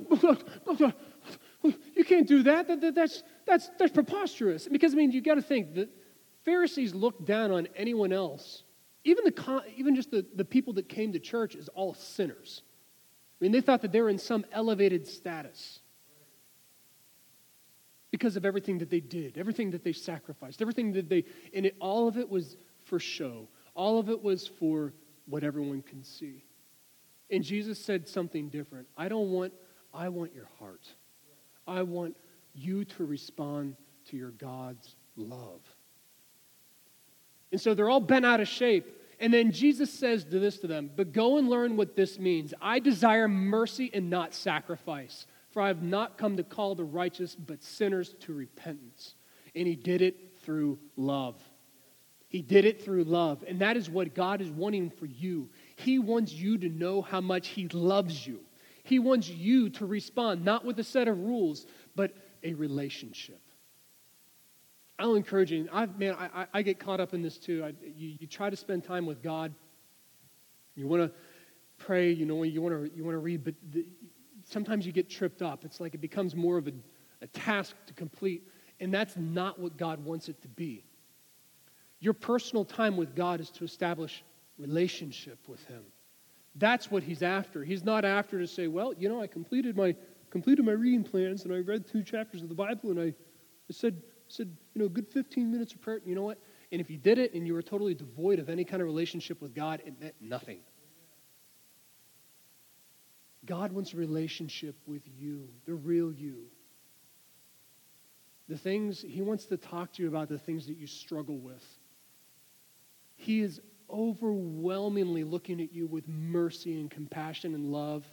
you 1.95 2.03
can't 2.05 2.27
do 2.27 2.43
that. 2.43 2.67
that, 2.67 2.81
that 2.81 2.95
that's, 2.95 3.23
that's, 3.45 3.69
that's 3.77 3.91
preposterous. 3.91 4.67
Because, 4.67 4.93
I 4.93 4.95
mean, 4.95 5.11
you 5.11 5.21
got 5.21 5.35
to 5.35 5.41
think 5.41 5.75
that 5.75 5.89
Pharisees 6.45 6.93
look 6.93 7.25
down 7.25 7.51
on 7.51 7.67
anyone 7.75 8.13
else. 8.13 8.63
Even, 9.03 9.25
the, 9.25 9.63
even 9.75 9.95
just 9.95 10.11
the, 10.11 10.25
the 10.35 10.45
people 10.45 10.73
that 10.73 10.87
came 10.87 11.11
to 11.13 11.19
church 11.19 11.55
is 11.55 11.67
all 11.69 11.93
sinners. 11.93 12.61
I 13.41 13.43
mean, 13.43 13.51
they 13.51 13.61
thought 13.61 13.81
that 13.81 13.91
they 13.91 14.01
were 14.01 14.09
in 14.09 14.19
some 14.19 14.45
elevated 14.51 15.07
status 15.07 15.79
because 18.11 18.35
of 18.35 18.45
everything 18.45 18.77
that 18.79 18.91
they 18.91 18.99
did, 18.99 19.37
everything 19.37 19.71
that 19.71 19.83
they 19.83 19.93
sacrificed, 19.93 20.61
everything 20.61 20.93
that 20.93 21.09
they, 21.09 21.25
and 21.51 21.65
it, 21.65 21.75
all 21.79 22.07
of 22.07 22.17
it 22.17 22.29
was 22.29 22.55
for 22.83 22.99
show. 22.99 23.47
All 23.73 23.97
of 23.97 24.09
it 24.09 24.21
was 24.21 24.45
for 24.45 24.93
what 25.25 25.43
everyone 25.43 25.81
can 25.81 26.03
see. 26.03 26.43
And 27.31 27.43
Jesus 27.43 27.83
said 27.83 28.07
something 28.07 28.49
different. 28.49 28.87
I 28.95 29.07
don't 29.07 29.31
want, 29.31 29.53
I 29.91 30.09
want 30.09 30.35
your 30.35 30.49
heart. 30.59 30.87
I 31.65 31.81
want 31.81 32.15
you 32.53 32.85
to 32.85 33.05
respond 33.05 33.75
to 34.09 34.17
your 34.17 34.31
God's 34.31 34.95
love. 35.15 35.61
And 37.51 37.59
so 37.59 37.73
they're 37.73 37.89
all 37.89 38.01
bent 38.01 38.25
out 38.25 38.39
of 38.39 38.47
shape. 38.47 38.85
And 39.21 39.31
then 39.31 39.51
Jesus 39.51 39.93
says 39.93 40.23
to 40.25 40.39
this 40.39 40.57
to 40.57 40.67
them, 40.67 40.89
But 40.95 41.13
go 41.13 41.37
and 41.37 41.47
learn 41.47 41.77
what 41.77 41.95
this 41.95 42.17
means. 42.17 42.55
I 42.59 42.79
desire 42.79 43.27
mercy 43.27 43.91
and 43.93 44.09
not 44.09 44.33
sacrifice, 44.33 45.27
for 45.51 45.61
I 45.61 45.67
have 45.67 45.83
not 45.83 46.17
come 46.17 46.37
to 46.37 46.43
call 46.43 46.73
the 46.73 46.83
righteous, 46.83 47.35
but 47.35 47.63
sinners 47.63 48.15
to 48.21 48.33
repentance. 48.33 49.13
And 49.55 49.67
he 49.67 49.75
did 49.75 50.01
it 50.01 50.39
through 50.41 50.79
love. 50.97 51.39
He 52.29 52.41
did 52.41 52.65
it 52.65 52.83
through 52.83 53.03
love. 53.03 53.43
And 53.47 53.59
that 53.59 53.77
is 53.77 53.89
what 53.89 54.15
God 54.15 54.41
is 54.41 54.49
wanting 54.49 54.89
for 54.89 55.05
you. 55.05 55.49
He 55.75 55.99
wants 55.99 56.33
you 56.33 56.57
to 56.57 56.69
know 56.69 57.01
how 57.01 57.21
much 57.21 57.49
He 57.49 57.67
loves 57.67 58.25
you. 58.25 58.39
He 58.83 58.97
wants 58.97 59.29
you 59.29 59.69
to 59.71 59.85
respond, 59.85 60.43
not 60.43 60.65
with 60.65 60.79
a 60.79 60.83
set 60.83 61.07
of 61.07 61.19
rules, 61.19 61.67
but 61.95 62.13
a 62.41 62.53
relationship. 62.53 63.41
I'll 65.01 65.15
encourage 65.15 65.51
you. 65.51 65.67
I, 65.73 65.87
man, 65.87 66.15
I, 66.15 66.45
I 66.53 66.61
get 66.61 66.79
caught 66.79 66.99
up 66.99 67.15
in 67.15 67.23
this 67.23 67.37
too. 67.37 67.63
I, 67.63 67.73
you, 67.83 68.17
you 68.19 68.27
try 68.27 68.51
to 68.51 68.55
spend 68.55 68.83
time 68.83 69.07
with 69.07 69.23
God. 69.23 69.51
You 70.75 70.87
want 70.87 71.01
to 71.01 71.11
pray. 71.79 72.11
You 72.11 72.25
know, 72.27 72.43
you 72.43 72.61
want 72.61 72.75
to 72.75 72.95
you 72.95 73.03
want 73.03 73.15
to 73.15 73.19
read, 73.19 73.43
but 73.43 73.55
the, 73.71 73.85
sometimes 74.47 74.85
you 74.85 74.91
get 74.91 75.09
tripped 75.09 75.41
up. 75.41 75.65
It's 75.65 75.79
like 75.79 75.95
it 75.95 76.01
becomes 76.01 76.35
more 76.35 76.57
of 76.57 76.67
a, 76.67 76.73
a 77.23 77.27
task 77.27 77.75
to 77.87 77.93
complete, 77.93 78.47
and 78.79 78.93
that's 78.93 79.17
not 79.17 79.59
what 79.59 79.75
God 79.75 80.05
wants 80.05 80.29
it 80.29 80.39
to 80.43 80.47
be. 80.47 80.83
Your 81.99 82.13
personal 82.13 82.63
time 82.63 82.95
with 82.95 83.15
God 83.15 83.39
is 83.41 83.49
to 83.51 83.63
establish 83.63 84.23
relationship 84.59 85.39
with 85.47 85.65
Him. 85.65 85.83
That's 86.55 86.91
what 86.91 87.01
He's 87.01 87.23
after. 87.23 87.63
He's 87.63 87.83
not 87.83 88.05
after 88.05 88.37
to 88.37 88.47
say, 88.47 88.67
well, 88.67 88.93
you 88.93 89.09
know, 89.09 89.19
I 89.19 89.25
completed 89.25 89.75
my 89.75 89.95
completed 90.29 90.63
my 90.63 90.71
reading 90.71 91.03
plans 91.03 91.43
and 91.43 91.53
I 91.53 91.57
read 91.57 91.87
two 91.87 92.03
chapters 92.03 92.43
of 92.43 92.49
the 92.49 92.55
Bible 92.55 92.91
and 92.91 92.99
I, 92.99 93.07
I 93.07 93.71
said 93.71 94.01
said, 94.31 94.55
you 94.73 94.81
know, 94.81 94.89
good 94.89 95.07
15 95.07 95.51
minutes 95.51 95.73
of 95.73 95.81
prayer. 95.81 95.99
You 96.05 96.15
know 96.15 96.23
what? 96.23 96.39
And 96.71 96.79
if 96.79 96.89
you 96.89 96.97
did 96.97 97.17
it 97.17 97.33
and 97.33 97.45
you 97.45 97.53
were 97.53 97.61
totally 97.61 97.93
devoid 97.93 98.39
of 98.39 98.49
any 98.49 98.63
kind 98.63 98.81
of 98.81 98.87
relationship 98.87 99.41
with 99.41 99.53
God, 99.53 99.81
it 99.85 99.99
meant 99.99 100.15
nothing. 100.21 100.59
God 103.45 103.71
wants 103.71 103.93
a 103.93 103.97
relationship 103.97 104.75
with 104.85 105.01
you, 105.17 105.49
the 105.65 105.73
real 105.73 106.11
you. 106.11 106.43
The 108.47 108.57
things, 108.57 109.01
He 109.01 109.21
wants 109.21 109.45
to 109.45 109.57
talk 109.57 109.93
to 109.93 110.03
you 110.03 110.09
about 110.09 110.29
the 110.29 110.37
things 110.37 110.67
that 110.67 110.77
you 110.77 110.87
struggle 110.87 111.37
with. 111.37 111.65
He 113.15 113.41
is 113.41 113.59
overwhelmingly 113.89 115.23
looking 115.23 115.61
at 115.61 115.73
you 115.73 115.87
with 115.87 116.07
mercy 116.07 116.79
and 116.79 116.89
compassion 116.89 117.53
and 117.53 117.71
love. 117.71 118.05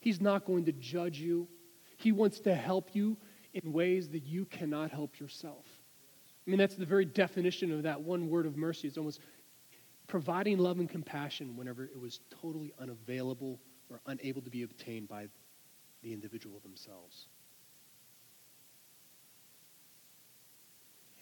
He's 0.00 0.20
not 0.20 0.44
going 0.44 0.64
to 0.64 0.72
judge 0.72 1.18
you. 1.18 1.46
He 1.96 2.12
wants 2.12 2.40
to 2.40 2.54
help 2.54 2.94
you 2.94 3.16
in 3.54 3.72
ways 3.72 4.08
that 4.10 4.24
you 4.24 4.44
cannot 4.46 4.90
help 4.90 5.18
yourself. 5.18 5.64
I 6.46 6.50
mean, 6.50 6.58
that's 6.58 6.76
the 6.76 6.86
very 6.86 7.04
definition 7.04 7.72
of 7.72 7.82
that 7.82 8.00
one 8.00 8.28
word 8.28 8.46
of 8.46 8.56
mercy. 8.56 8.88
It's 8.88 8.98
almost 8.98 9.20
providing 10.06 10.58
love 10.58 10.78
and 10.78 10.88
compassion 10.88 11.56
whenever 11.56 11.84
it 11.84 11.98
was 11.98 12.20
totally 12.42 12.72
unavailable 12.80 13.60
or 13.90 14.00
unable 14.06 14.42
to 14.42 14.50
be 14.50 14.62
obtained 14.62 15.08
by 15.08 15.26
the 16.02 16.12
individual 16.12 16.60
themselves. 16.60 17.28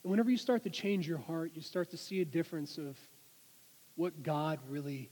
And 0.03 0.11
whenever 0.11 0.31
you 0.31 0.37
start 0.37 0.63
to 0.63 0.71
change 0.71 1.09
your 1.09 1.19
heart, 1.19 1.53
you 1.55 1.61
start 1.61 1.91
to 1.91 1.97
see 1.97 2.21
a 2.21 2.25
difference 2.25 2.79
of 2.79 2.97
what 3.97 4.23
God 4.23 4.61
really 4.69 5.11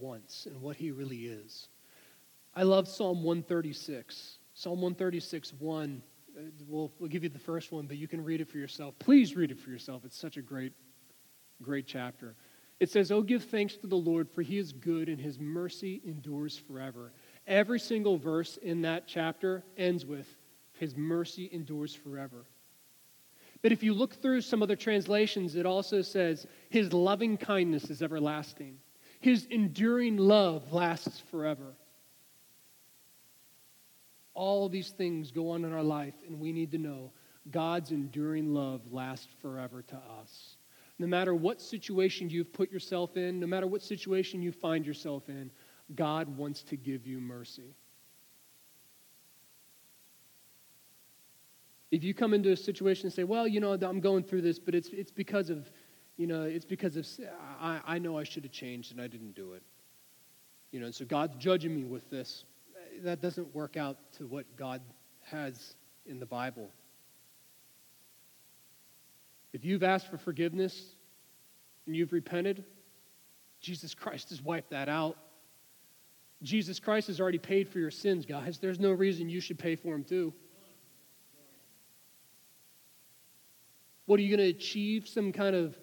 wants 0.00 0.46
and 0.46 0.60
what 0.60 0.76
He 0.76 0.90
really 0.90 1.26
is. 1.26 1.68
I 2.54 2.62
love 2.64 2.88
Psalm 2.88 3.22
136. 3.22 4.38
Psalm 4.54 4.80
136, 4.80 5.52
1. 5.58 6.02
Uh, 6.36 6.42
we'll, 6.66 6.92
we'll 6.98 7.10
give 7.10 7.22
you 7.22 7.28
the 7.28 7.38
first 7.38 7.72
one, 7.72 7.86
but 7.86 7.96
you 7.96 8.08
can 8.08 8.22
read 8.24 8.40
it 8.40 8.48
for 8.48 8.58
yourself. 8.58 8.94
Please 8.98 9.36
read 9.36 9.50
it 9.50 9.58
for 9.58 9.70
yourself. 9.70 10.04
It's 10.04 10.18
such 10.18 10.36
a 10.36 10.42
great, 10.42 10.72
great 11.60 11.86
chapter. 11.86 12.34
It 12.80 12.90
says, 12.90 13.12
Oh, 13.12 13.22
give 13.22 13.44
thanks 13.44 13.76
to 13.76 13.86
the 13.86 13.96
Lord, 13.96 14.28
for 14.30 14.42
he 14.42 14.58
is 14.58 14.72
good 14.72 15.08
and 15.08 15.20
his 15.20 15.38
mercy 15.38 16.00
endures 16.04 16.56
forever. 16.56 17.12
Every 17.46 17.80
single 17.80 18.16
verse 18.16 18.56
in 18.56 18.82
that 18.82 19.06
chapter 19.06 19.64
ends 19.76 20.06
with, 20.06 20.28
His 20.78 20.96
mercy 20.96 21.48
endures 21.52 21.94
forever. 21.94 22.44
But 23.62 23.72
if 23.72 23.82
you 23.82 23.94
look 23.94 24.20
through 24.20 24.40
some 24.40 24.62
other 24.62 24.76
translations, 24.76 25.54
it 25.54 25.66
also 25.66 26.02
says, 26.02 26.46
His 26.70 26.92
loving 26.92 27.36
kindness 27.36 27.90
is 27.90 28.02
everlasting, 28.02 28.78
His 29.20 29.46
enduring 29.46 30.16
love 30.16 30.72
lasts 30.72 31.20
forever. 31.30 31.74
All 34.34 34.68
these 34.68 34.90
things 34.90 35.30
go 35.30 35.50
on 35.50 35.64
in 35.64 35.72
our 35.72 35.82
life, 35.82 36.14
and 36.26 36.40
we 36.40 36.52
need 36.52 36.70
to 36.72 36.78
know 36.78 37.12
God's 37.50 37.90
enduring 37.90 38.54
love 38.54 38.80
lasts 38.90 39.28
forever 39.40 39.82
to 39.82 39.96
us. 40.20 40.56
No 40.98 41.06
matter 41.06 41.34
what 41.34 41.60
situation 41.60 42.30
you've 42.30 42.52
put 42.52 42.70
yourself 42.70 43.16
in, 43.16 43.40
no 43.40 43.46
matter 43.46 43.66
what 43.66 43.82
situation 43.82 44.40
you 44.40 44.52
find 44.52 44.86
yourself 44.86 45.28
in, 45.28 45.50
God 45.94 46.36
wants 46.36 46.62
to 46.64 46.76
give 46.76 47.06
you 47.06 47.20
mercy. 47.20 47.74
If 51.90 52.02
you 52.02 52.14
come 52.14 52.32
into 52.32 52.52
a 52.52 52.56
situation 52.56 53.06
and 53.06 53.12
say, 53.12 53.24
well, 53.24 53.46
you 53.46 53.60
know, 53.60 53.74
I'm 53.74 54.00
going 54.00 54.22
through 54.22 54.42
this, 54.42 54.58
but 54.58 54.74
it's, 54.74 54.88
it's 54.88 55.10
because 55.10 55.50
of, 55.50 55.70
you 56.16 56.26
know, 56.26 56.44
it's 56.44 56.64
because 56.64 56.96
of, 56.96 57.06
I, 57.60 57.80
I 57.86 57.98
know 57.98 58.16
I 58.18 58.24
should 58.24 58.44
have 58.44 58.52
changed 58.52 58.92
and 58.92 59.00
I 59.00 59.08
didn't 59.08 59.34
do 59.34 59.52
it. 59.52 59.62
You 60.70 60.80
know, 60.80 60.86
and 60.86 60.94
so 60.94 61.04
God's 61.04 61.36
judging 61.36 61.74
me 61.74 61.84
with 61.84 62.08
this. 62.08 62.44
That 63.02 63.20
doesn't 63.20 63.52
work 63.54 63.76
out 63.76 63.96
to 64.18 64.26
what 64.26 64.44
God 64.56 64.80
has 65.22 65.74
in 66.06 66.20
the 66.20 66.26
Bible. 66.26 66.70
If 69.52 69.64
you've 69.64 69.82
asked 69.82 70.08
for 70.08 70.18
forgiveness 70.18 70.94
and 71.86 71.96
you've 71.96 72.12
repented, 72.12 72.64
Jesus 73.60 73.92
Christ 73.94 74.30
has 74.30 74.40
wiped 74.40 74.70
that 74.70 74.88
out. 74.88 75.18
Jesus 76.42 76.78
Christ 76.80 77.08
has 77.08 77.20
already 77.20 77.38
paid 77.38 77.68
for 77.68 77.78
your 77.78 77.90
sins, 77.90 78.24
guys. 78.24 78.58
There's 78.58 78.80
no 78.80 78.92
reason 78.92 79.28
you 79.28 79.40
should 79.40 79.58
pay 79.58 79.76
for 79.76 79.92
them 79.92 80.04
too. 80.04 80.32
What 84.06 84.18
are 84.18 84.22
you 84.22 84.36
going 84.36 84.48
to 84.48 84.56
achieve? 84.56 85.08
Some 85.08 85.32
kind 85.32 85.54
of 85.54 85.76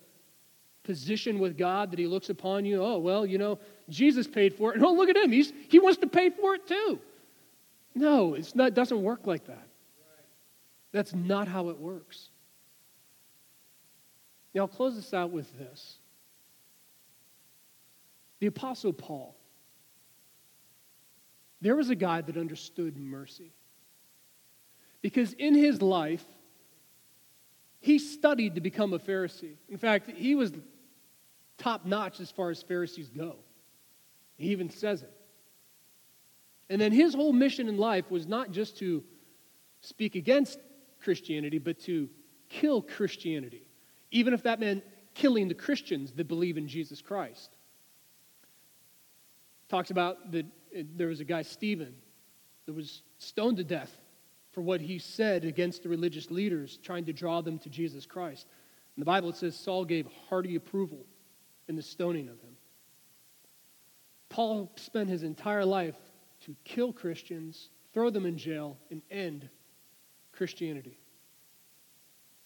position 0.84 1.38
with 1.40 1.58
God 1.58 1.92
that 1.92 2.00
He 2.00 2.08
looks 2.08 2.30
upon 2.30 2.66
you? 2.66 2.84
Oh, 2.84 2.98
well, 2.98 3.26
you 3.26 3.38
know, 3.38 3.60
Jesus 3.90 4.28
paid 4.28 4.56
for 4.56 4.72
it. 4.72 4.78
And 4.78 4.86
oh, 4.86 4.94
look 4.94 5.10
at 5.10 5.16
Him. 5.16 5.32
He's, 5.32 5.54
he 5.70 5.80
wants 5.80 6.00
to 6.00 6.08
pay 6.08 6.30
for 6.30 6.56
it 6.56 6.68
too. 6.68 7.00
No, 7.96 8.34
it's 8.34 8.56
not, 8.56 8.70
it 8.70 8.74
doesn't 8.76 9.02
work 9.02 9.28
like 9.28 9.46
that. 9.48 9.68
That's 10.92 11.14
not 11.14 11.48
how 11.48 11.70
it 11.70 11.78
works. 11.78 12.30
Now, 14.54 14.62
I'll 14.62 14.68
close 14.68 14.96
this 14.96 15.14
out 15.14 15.32
with 15.32 15.58
this. 15.58 15.98
The 18.40 18.48
Apostle 18.48 18.94
Paul, 18.94 19.36
there 21.62 21.76
was 21.76 21.90
a 21.90 21.96
guy 21.96 22.22
that 22.22 22.38
understood 22.38 22.98
mercy. 22.98 23.52
Because 25.02 25.34
in 25.34 25.56
his 25.56 25.82
life, 25.82 26.26
he 27.80 28.00
studied 28.00 28.56
to 28.56 28.62
become 28.62 28.94
a 28.94 29.00
Pharisee. 29.00 29.56
In 29.70 29.78
fact, 29.78 30.10
he 30.10 30.36
was 30.36 30.52
top 31.58 31.86
notch 31.86 32.20
as 32.20 32.32
far 32.32 32.50
as 32.50 32.62
Pharisees 32.62 33.10
go. 33.10 33.38
He 34.38 34.50
even 34.50 34.70
says 34.70 35.04
it. 35.04 35.14
And 36.70 36.80
then 36.80 36.92
his 36.92 37.14
whole 37.14 37.34
mission 37.34 37.68
in 37.68 37.78
life 37.78 38.10
was 38.12 38.28
not 38.28 38.52
just 38.52 38.78
to 38.80 39.04
speak 39.82 40.16
against 40.16 40.60
Christianity, 41.02 41.58
but 41.58 41.80
to 41.82 42.10
kill 42.50 42.82
Christianity 42.82 43.66
even 44.12 44.34
if 44.34 44.44
that 44.44 44.60
meant 44.60 44.84
killing 45.14 45.48
the 45.48 45.54
Christians 45.54 46.12
that 46.14 46.28
believe 46.28 46.58
in 46.58 46.68
Jesus 46.68 47.02
Christ. 47.02 47.56
Talks 49.68 49.92
about 49.92 50.32
that 50.32 50.46
uh, 50.46 50.84
there 50.96 51.08
was 51.08 51.20
a 51.20 51.26
guy, 51.26 51.42
Stephen, 51.44 51.96
that 52.66 52.74
was 52.74 53.02
stoned 53.18 53.58
to 53.58 53.64
death 53.64 53.96
for 54.52 54.62
what 54.62 54.82
he 54.82 54.98
said 54.98 55.46
against 55.46 55.84
the 55.84 55.90
religious 55.90 56.32
leaders, 56.32 56.80
trying 56.82 57.06
to 57.06 57.14
draw 57.14 57.42
them 57.42 57.60
to 57.60 57.70
Jesus 57.70 58.06
Christ. 58.06 58.48
In 58.98 59.02
the 59.02 59.06
Bible, 59.06 59.30
it 59.30 59.36
says 59.36 59.56
Saul 59.56 59.86
gave 59.86 60.08
hearty 60.30 60.56
approval 60.56 61.06
in 61.68 61.76
the 61.76 61.84
stoning 61.84 62.28
of 62.30 62.40
him. 62.42 62.56
Paul 64.30 64.72
spent 64.76 65.10
his 65.10 65.24
entire 65.24 65.66
life 65.66 65.96
to 66.50 66.56
kill 66.64 66.92
Christians, 66.92 67.70
throw 67.94 68.10
them 68.10 68.26
in 68.26 68.36
jail, 68.36 68.76
and 68.90 69.04
end 69.12 69.48
Christianity. 70.32 70.98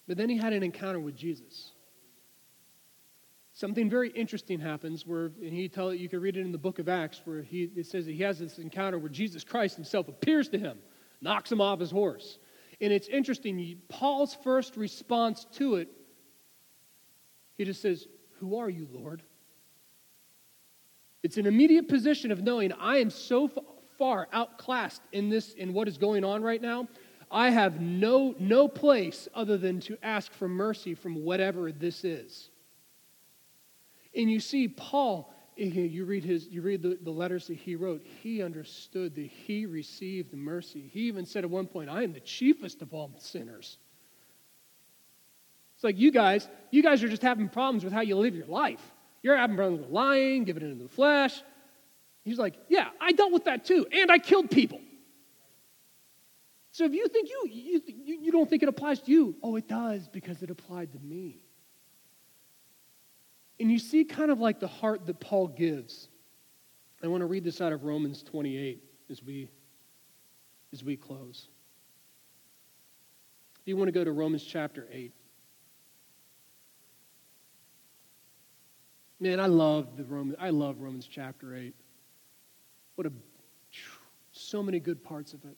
But 0.10 0.18
then 0.18 0.28
he 0.28 0.36
had 0.36 0.52
an 0.52 0.62
encounter 0.62 1.00
with 1.00 1.16
Jesus. 1.16 1.72
Something 3.54 3.90
very 3.90 4.10
interesting 4.10 4.60
happens 4.60 5.08
where, 5.08 5.32
and 5.42 5.54
he 5.54 5.70
tell 5.70 5.94
you 5.94 6.10
can 6.10 6.20
read 6.20 6.36
it 6.36 6.42
in 6.42 6.52
the 6.52 6.58
book 6.58 6.80
of 6.80 6.90
Acts, 6.90 7.22
where 7.24 7.44
he, 7.44 7.72
it 7.78 7.86
says 7.86 8.06
that 8.06 8.12
he 8.12 8.24
has 8.24 8.40
this 8.40 8.58
encounter 8.58 9.00
where 9.00 9.08
Jesus 9.08 9.46
Christ 9.46 9.76
himself 9.76 10.10
appears 10.10 10.50
to 10.50 10.60
him, 10.60 10.80
knocks 11.22 11.50
him 11.50 11.62
off 11.62 11.80
his 11.80 11.92
horse. 11.92 12.40
And 12.82 12.92
it's 12.92 13.08
interesting, 13.08 13.78
Paul's 13.88 14.36
first 14.44 14.76
response 14.76 15.46
to 15.54 15.76
it, 15.76 15.88
he 17.56 17.64
just 17.64 17.82
says, 17.82 18.06
Who 18.40 18.58
are 18.58 18.70
you, 18.70 18.86
Lord? 18.92 19.24
It's 21.22 21.38
an 21.38 21.46
immediate 21.46 21.88
position 21.88 22.34
of 22.34 22.44
knowing 22.44 22.74
I 22.74 22.98
am 22.98 23.10
so 23.10 23.48
far 24.04 24.28
outclassed 24.34 25.02
in 25.14 25.30
this, 25.30 25.54
in 25.54 25.74
what 25.74 25.88
is 25.88 25.98
going 25.98 26.26
on 26.26 26.44
right 26.44 26.62
now, 26.62 26.86
I 27.32 27.52
have 27.52 27.80
no, 27.80 28.36
no 28.38 28.68
place 28.68 29.30
other 29.34 29.58
than 29.58 29.80
to 29.80 29.98
ask 30.04 30.34
for 30.34 30.50
mercy 30.50 30.94
from 30.94 31.24
whatever 31.24 31.72
this 31.72 32.04
is. 32.04 32.50
And 34.14 34.30
you 34.30 34.42
see, 34.42 34.68
Paul, 34.68 35.34
eh, 35.58 35.68
eh, 35.74 35.80
you 35.84 36.04
read, 36.04 36.26
his, 36.26 36.50
you 36.50 36.62
read 36.62 36.82
the, 36.82 37.00
the 37.02 37.12
letters 37.12 37.48
that 37.48 37.54
he 37.54 37.78
wrote, 37.78 38.02
he 38.22 38.44
understood 38.44 39.16
that 39.16 39.28
he 39.28 39.66
received 39.66 40.34
mercy. 40.34 40.90
He 40.92 41.04
even 41.04 41.26
said 41.26 41.46
at 41.46 41.50
one 41.50 41.68
point, 41.68 41.90
I 41.90 42.04
am 42.04 42.12
the 42.12 42.20
chiefest 42.20 42.82
of 42.82 42.94
all 42.94 43.10
sinners. 43.20 43.78
It's 45.76 45.86
like 45.86 45.98
you 45.98 46.12
guys, 46.12 46.50
you 46.72 46.84
guys 46.84 47.02
are 47.04 47.08
just 47.08 47.22
having 47.22 47.48
problems 47.48 47.86
with 47.86 47.94
how 47.94 48.02
you 48.02 48.18
live 48.18 48.36
your 48.36 48.48
life. 48.48 48.82
You're 49.22 49.38
having 49.38 49.56
problems 49.56 49.86
with 49.86 49.92
lying, 49.92 50.44
giving 50.44 50.64
into 50.64 50.84
the 50.84 50.90
flesh. 50.90 51.42
He's 52.24 52.38
like, 52.38 52.56
Yeah, 52.70 52.90
I 53.00 53.12
dealt 53.12 53.32
with 53.32 53.46
that 53.46 53.66
too, 53.66 53.86
and 53.92 54.12
I 54.12 54.20
killed 54.20 54.50
people. 54.50 54.80
So 56.72 56.86
if 56.86 56.94
you 56.94 57.08
think 57.08 57.30
you, 57.30 57.50
you, 57.52 57.82
you 58.22 58.32
don't 58.32 58.50
think 58.50 58.64
it 58.64 58.70
applies 58.70 59.00
to 59.02 59.12
you, 59.12 59.36
oh, 59.44 59.56
it 59.58 59.68
does 59.68 60.08
because 60.08 60.42
it 60.42 60.50
applied 60.50 60.92
to 60.94 61.00
me. 61.00 61.44
And 63.60 63.72
you 63.72 63.78
see 63.78 64.04
kind 64.04 64.32
of 64.32 64.40
like 64.40 64.60
the 64.60 64.68
heart 64.68 65.06
that 65.06 65.20
Paul 65.20 65.48
gives. 65.50 66.10
I 67.04 67.08
want 67.08 67.22
to 67.22 67.28
read 67.28 67.44
this 67.44 67.62
out 67.62 67.74
of 67.74 67.84
Romans 67.84 68.24
28 68.24 68.82
as 69.12 69.22
we 69.22 69.50
as 70.72 70.84
we 70.84 70.98
close. 70.98 71.48
If 73.62 73.68
you 73.68 73.78
want 73.78 73.88
to 73.90 73.92
go 73.92 74.04
to 74.04 74.12
Romans 74.12 74.44
chapter 74.44 74.88
8. 74.92 75.14
Man, 79.20 79.40
I 79.40 79.46
love 79.46 79.96
the 79.96 80.04
Roman, 80.04 80.36
I 80.40 80.50
love 80.50 80.82
Romans 80.82 81.08
chapter 81.10 81.56
8. 81.56 81.76
What 82.96 83.08
a 83.08 83.12
so 84.34 84.62
many 84.62 84.80
good 84.80 85.04
parts 85.04 85.34
of 85.34 85.44
it. 85.46 85.56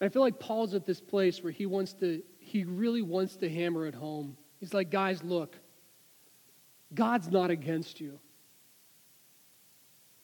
I 0.00 0.08
feel 0.08 0.22
like 0.22 0.38
Paul's 0.38 0.74
at 0.74 0.84
this 0.84 1.00
place 1.00 1.42
where 1.42 1.52
he 1.52 1.64
wants 1.64 1.94
to, 1.94 2.22
he 2.38 2.64
really 2.64 3.02
wants 3.02 3.36
to 3.36 3.48
hammer 3.48 3.86
it 3.86 3.94
home. 3.94 4.36
He's 4.60 4.74
like, 4.74 4.90
guys, 4.90 5.22
look, 5.22 5.56
God's 6.92 7.30
not 7.30 7.50
against 7.50 8.00
you. 8.00 8.18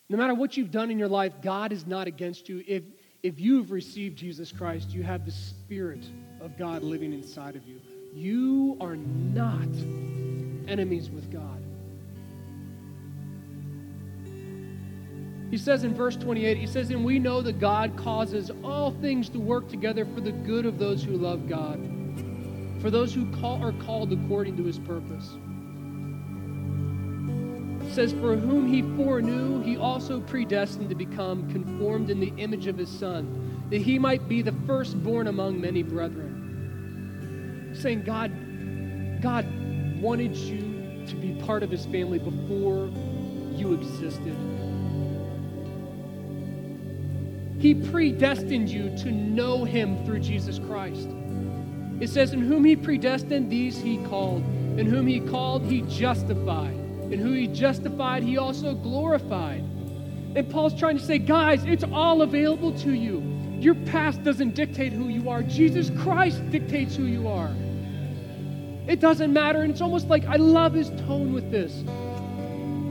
No 0.09 0.17
matter 0.17 0.35
what 0.35 0.57
you've 0.57 0.69
done 0.69 0.91
in 0.91 0.99
your 0.99 1.07
life, 1.07 1.33
God 1.41 1.71
is 1.71 1.87
not 1.87 2.07
against 2.07 2.49
you. 2.49 2.63
If, 2.67 2.83
if 3.23 3.39
you've 3.39 3.71
received 3.71 4.17
Jesus 4.17 4.51
Christ, 4.51 4.91
you 4.91 5.01
have 5.01 5.25
the 5.25 5.31
Spirit 5.31 6.05
of 6.39 6.55
God 6.57 6.83
living 6.83 7.13
inside 7.13 7.55
of 7.55 7.65
you. 7.65 7.81
You 8.13 8.77
are 8.79 8.95
not 8.95 9.69
enemies 10.67 11.09
with 11.09 11.31
God. 11.31 11.62
He 15.53 15.59
says 15.59 15.83
in 15.83 15.93
verse 15.93 16.15
28, 16.15 16.57
he 16.57 16.65
says, 16.65 16.89
And 16.89 17.05
we 17.05 17.19
know 17.19 17.43
that 17.43 17.59
God 17.59 17.95
causes 17.95 18.49
all 18.63 18.89
things 18.89 19.29
to 19.29 19.39
work 19.39 19.69
together 19.69 20.03
for 20.03 20.19
the 20.19 20.31
good 20.31 20.65
of 20.65 20.79
those 20.79 21.03
who 21.03 21.15
love 21.15 21.47
God, 21.47 21.79
for 22.81 22.89
those 22.89 23.13
who 23.13 23.31
call, 23.33 23.63
are 23.63 23.71
called 23.73 24.11
according 24.11 24.57
to 24.57 24.63
his 24.63 24.79
purpose. 24.79 25.29
Says, 27.93 28.13
For 28.13 28.35
whom 28.35 28.65
he 28.65 28.81
foreknew, 28.97 29.61
he 29.61 29.77
also 29.77 30.21
predestined 30.21 30.89
to 30.89 30.95
become 30.95 31.47
conformed 31.51 32.09
in 32.09 32.19
the 32.19 32.33
image 32.37 32.65
of 32.65 32.75
his 32.75 32.89
Son, 32.89 33.67
that 33.69 33.83
he 33.83 33.99
might 33.99 34.27
be 34.27 34.41
the 34.41 34.55
firstborn 34.65 35.27
among 35.27 35.61
many 35.61 35.83
brethren. 35.83 37.75
Saying, 37.79 38.05
God, 38.05 39.21
God 39.21 39.45
wanted 40.01 40.35
you 40.35 41.05
to 41.05 41.15
be 41.15 41.39
part 41.43 41.61
of 41.61 41.69
his 41.69 41.85
family 41.85 42.17
before 42.17 42.89
you 43.55 43.73
existed. 43.73 44.72
He 47.63 47.73
predestined 47.73 48.67
you 48.67 48.89
to 48.97 49.09
know 49.09 49.63
him 49.63 50.03
through 50.03 50.19
Jesus 50.19 50.59
Christ. 50.59 51.07
It 52.01 52.09
says, 52.09 52.33
In 52.33 52.41
whom 52.41 52.65
he 52.65 52.75
predestined, 52.75 53.49
these 53.49 53.77
he 53.77 54.03
called. 54.03 54.43
In 54.77 54.85
whom 54.85 55.07
he 55.07 55.21
called, 55.21 55.63
he 55.63 55.81
justified. 55.83 56.73
In 57.09 57.19
whom 57.19 57.35
he 57.35 57.47
justified, 57.47 58.21
he 58.21 58.37
also 58.37 58.75
glorified. 58.75 59.61
And 60.35 60.49
Paul's 60.49 60.77
trying 60.77 60.97
to 60.97 61.05
say, 61.05 61.17
guys, 61.19 61.63
it's 61.63 61.85
all 61.85 62.21
available 62.21 62.77
to 62.79 62.91
you. 62.91 63.21
Your 63.61 63.75
past 63.75 64.25
doesn't 64.25 64.55
dictate 64.55 64.91
who 64.91 65.07
you 65.07 65.29
are, 65.29 65.41
Jesus 65.41 65.89
Christ 66.01 66.41
dictates 66.51 66.97
who 66.97 67.05
you 67.05 67.29
are. 67.29 67.55
It 68.89 68.99
doesn't 68.99 69.31
matter. 69.31 69.61
And 69.61 69.71
it's 69.71 69.79
almost 69.79 70.09
like 70.09 70.25
I 70.25 70.35
love 70.35 70.73
his 70.73 70.89
tone 71.07 71.31
with 71.31 71.49
this. 71.49 71.71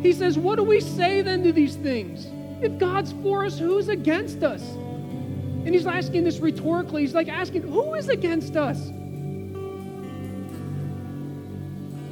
He 0.03 0.15
says, 0.15 0.39
What 0.39 0.57
do 0.57 0.63
we 0.63 0.81
say 0.81 1.21
then 1.21 1.43
to 1.43 1.53
these 1.53 1.77
things? 1.77 2.27
If 2.63 2.79
God's 2.79 3.13
for 3.23 3.45
us, 3.45 3.59
who's 3.59 3.89
against 3.89 4.43
us? 4.43 4.63
And 4.63 5.69
he's 5.69 5.87
asking 5.87 6.25
this 6.25 6.39
rhetorically. 6.39 7.03
He's 7.03 7.15
like 7.15 7.29
asking, 7.29 7.63
who 7.63 7.95
is 7.95 8.09
against 8.09 8.57
us? 8.57 8.79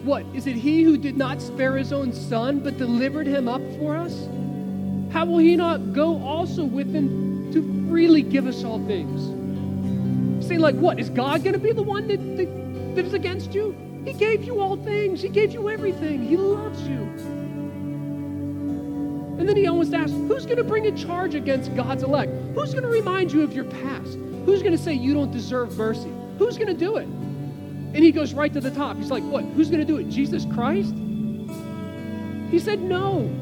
What? 0.04 0.24
Is 0.34 0.46
it 0.46 0.56
he 0.56 0.82
who 0.82 0.96
did 0.96 1.16
not 1.16 1.42
spare 1.42 1.76
his 1.76 1.92
own 1.92 2.12
son, 2.12 2.60
but 2.60 2.78
delivered 2.78 3.26
him 3.26 3.48
up 3.48 3.62
for 3.78 3.96
us? 3.96 4.28
How 5.12 5.24
will 5.24 5.38
he 5.38 5.56
not 5.56 5.92
go 5.92 6.22
also 6.22 6.64
with 6.64 6.92
him 6.92 7.52
to 7.52 7.88
freely 7.88 8.22
give 8.22 8.46
us 8.46 8.64
all 8.64 8.84
things? 8.86 9.26
Saying, 10.46 10.60
like, 10.60 10.76
what? 10.76 10.98
Is 10.98 11.10
God 11.10 11.42
going 11.44 11.52
to 11.52 11.60
be 11.60 11.72
the 11.72 11.82
one 11.82 12.08
that, 12.08 12.36
that, 12.36 12.94
that 12.96 13.04
is 13.04 13.14
against 13.14 13.54
you? 13.54 13.76
He 14.04 14.12
gave 14.14 14.44
you 14.44 14.60
all 14.60 14.76
things, 14.76 15.20
He 15.20 15.28
gave 15.28 15.52
you 15.52 15.68
everything, 15.68 16.22
He 16.22 16.36
loves 16.36 16.82
you. 16.88 17.00
And 19.40 19.48
then 19.48 19.56
he 19.56 19.66
almost 19.66 19.94
asks, 19.94 20.12
Who's 20.12 20.44
going 20.44 20.58
to 20.58 20.64
bring 20.64 20.86
a 20.86 20.92
charge 20.92 21.34
against 21.34 21.74
God's 21.74 22.02
elect? 22.02 22.30
Who's 22.54 22.72
going 22.72 22.82
to 22.82 22.90
remind 22.90 23.32
you 23.32 23.42
of 23.42 23.54
your 23.54 23.64
past? 23.64 24.18
Who's 24.44 24.60
going 24.60 24.76
to 24.76 24.78
say 24.78 24.92
you 24.92 25.14
don't 25.14 25.30
deserve 25.30 25.78
mercy? 25.78 26.12
Who's 26.38 26.58
going 26.58 26.68
to 26.68 26.74
do 26.74 26.98
it? 26.98 27.06
And 27.06 27.96
he 27.96 28.12
goes 28.12 28.34
right 28.34 28.52
to 28.52 28.60
the 28.60 28.70
top. 28.70 28.98
He's 28.98 29.10
like, 29.10 29.24
What? 29.24 29.44
Who's 29.44 29.70
going 29.70 29.80
to 29.80 29.86
do 29.86 29.96
it? 29.96 30.10
Jesus 30.10 30.44
Christ? 30.44 30.94
He 32.50 32.58
said, 32.58 32.82
No. 32.82 33.34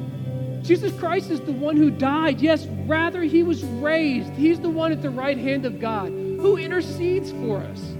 Jesus 0.63 0.97
Christ 1.01 1.33
is 1.33 1.41
the 1.41 1.53
one 1.53 1.77
who 1.77 1.91
died. 1.91 2.41
Yes, 2.41 2.67
rather, 2.87 3.23
he 3.23 3.43
was 3.43 3.65
raised. 3.65 4.33
He's 4.35 4.61
the 4.61 4.71
one 4.71 4.93
at 4.93 5.03
the 5.03 5.11
right 5.11 5.37
hand 5.37 5.67
of 5.67 5.81
God 5.81 6.11
who 6.11 6.59
intercedes 6.59 7.33
for 7.33 7.59
us. 7.59 7.97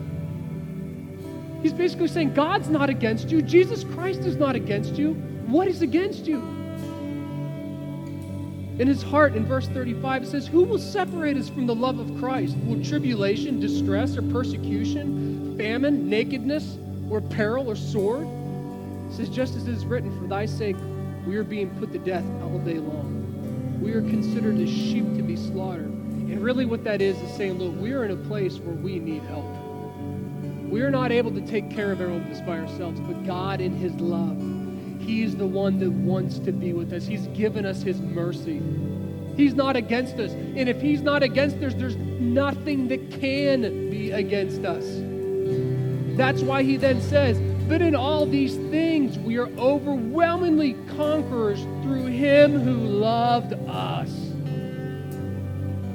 He's 1.63 1.73
basically 1.73 2.07
saying, 2.07 2.35
God's 2.35 2.69
not 2.69 2.91
against 2.91 3.31
you. 3.31 3.43
Jesus 3.43 3.83
Christ 3.83 4.21
is 4.21 4.37
not 4.37 4.55
against 4.55 4.95
you. 4.95 5.15
What 5.49 5.67
is 5.67 5.83
against 5.83 6.27
you? 6.29 6.59
In 8.79 8.87
his 8.87 9.03
heart 9.03 9.35
in 9.35 9.45
verse 9.45 9.67
35 9.69 10.23
it 10.23 10.27
says 10.27 10.47
who 10.47 10.63
will 10.63 10.79
separate 10.79 11.37
us 11.37 11.49
from 11.49 11.67
the 11.67 11.75
love 11.75 11.99
of 11.99 12.19
christ? 12.19 12.57
Will 12.59 12.83
tribulation 12.85 13.61
distress 13.61 14.17
or 14.17 14.23
persecution 14.23 15.57
famine 15.59 16.09
nakedness 16.09 16.79
or 17.11 17.21
peril 17.21 17.69
or 17.69 17.77
sword? 17.77 18.27
It 19.11 19.17
says 19.17 19.29
just 19.29 19.57
as 19.57 19.67
it 19.67 19.75
is 19.75 19.85
written 19.85 20.17
for 20.19 20.27
thy 20.27 20.47
sake 20.47 20.77
we 21.27 21.37
are 21.37 21.45
being 21.45 21.71
put 21.79 21.93
to 21.93 21.99
death 21.99 22.25
all 22.43 22.59
day 22.61 22.79
long. 22.79 23.81
We 23.81 23.93
are 23.93 24.03
considered 24.03 24.59
as 24.59 24.71
sheep 24.71 25.05
to 25.17 25.23
be 25.23 25.37
slaughtered. 25.37 25.87
And 25.87 26.43
really 26.43 26.65
what 26.65 26.85
that 26.85 27.03
is 27.03 27.19
is 27.19 27.37
saying 27.37 27.59
look 27.59 27.75
we 27.81 27.93
are 27.93 28.05
in 28.05 28.13
a 28.13 28.29
place 28.29 28.59
where 28.59 28.75
we 28.75 28.99
need 28.99 29.23
help. 29.25 29.47
We 30.71 30.83
are 30.83 30.91
not 30.91 31.11
able 31.11 31.33
to 31.33 31.41
take 31.41 31.71
care 31.71 31.91
of 31.91 32.01
our 32.01 32.09
own 32.09 32.29
by 32.47 32.59
ourselves 32.59 33.01
but 33.01 33.27
god 33.27 33.61
in 33.61 33.75
his 33.75 33.93
love 33.95 34.58
He's 35.09 35.35
the 35.35 35.47
one 35.47 35.79
that 35.79 35.91
wants 35.91 36.39
to 36.41 36.53
be 36.53 36.75
with 36.75 36.93
us. 36.93 37.07
He's 37.07 37.29
given 37.29 37.65
us 37.65 37.81
His 37.81 37.99
mercy. 37.99 38.61
He's 39.39 39.55
not 39.55 39.75
against 39.75 40.17
us. 40.17 40.33
And 40.33 40.69
if 40.69 40.83
He's 40.83 41.01
not 41.01 41.23
against 41.23 41.57
us, 41.63 41.73
there's 41.73 41.97
nothing 41.97 42.89
that 42.89 43.11
can 43.19 43.63
be 43.89 44.11
against 44.11 44.67
us. 44.67 44.85
That's 46.15 46.43
why 46.43 46.63
He 46.63 46.77
then 46.77 47.01
says, 47.01 47.41
But 47.71 47.81
in 47.81 47.95
all 47.95 48.27
these 48.27 48.57
things, 48.71 49.19
we 49.19 49.39
are 49.39 49.49
overwhelmingly 49.57 50.75
conquerors 50.95 51.63
through 51.83 52.09
Him 52.09 52.61
who 52.61 52.75
loved 52.75 53.55
us. 53.67 54.11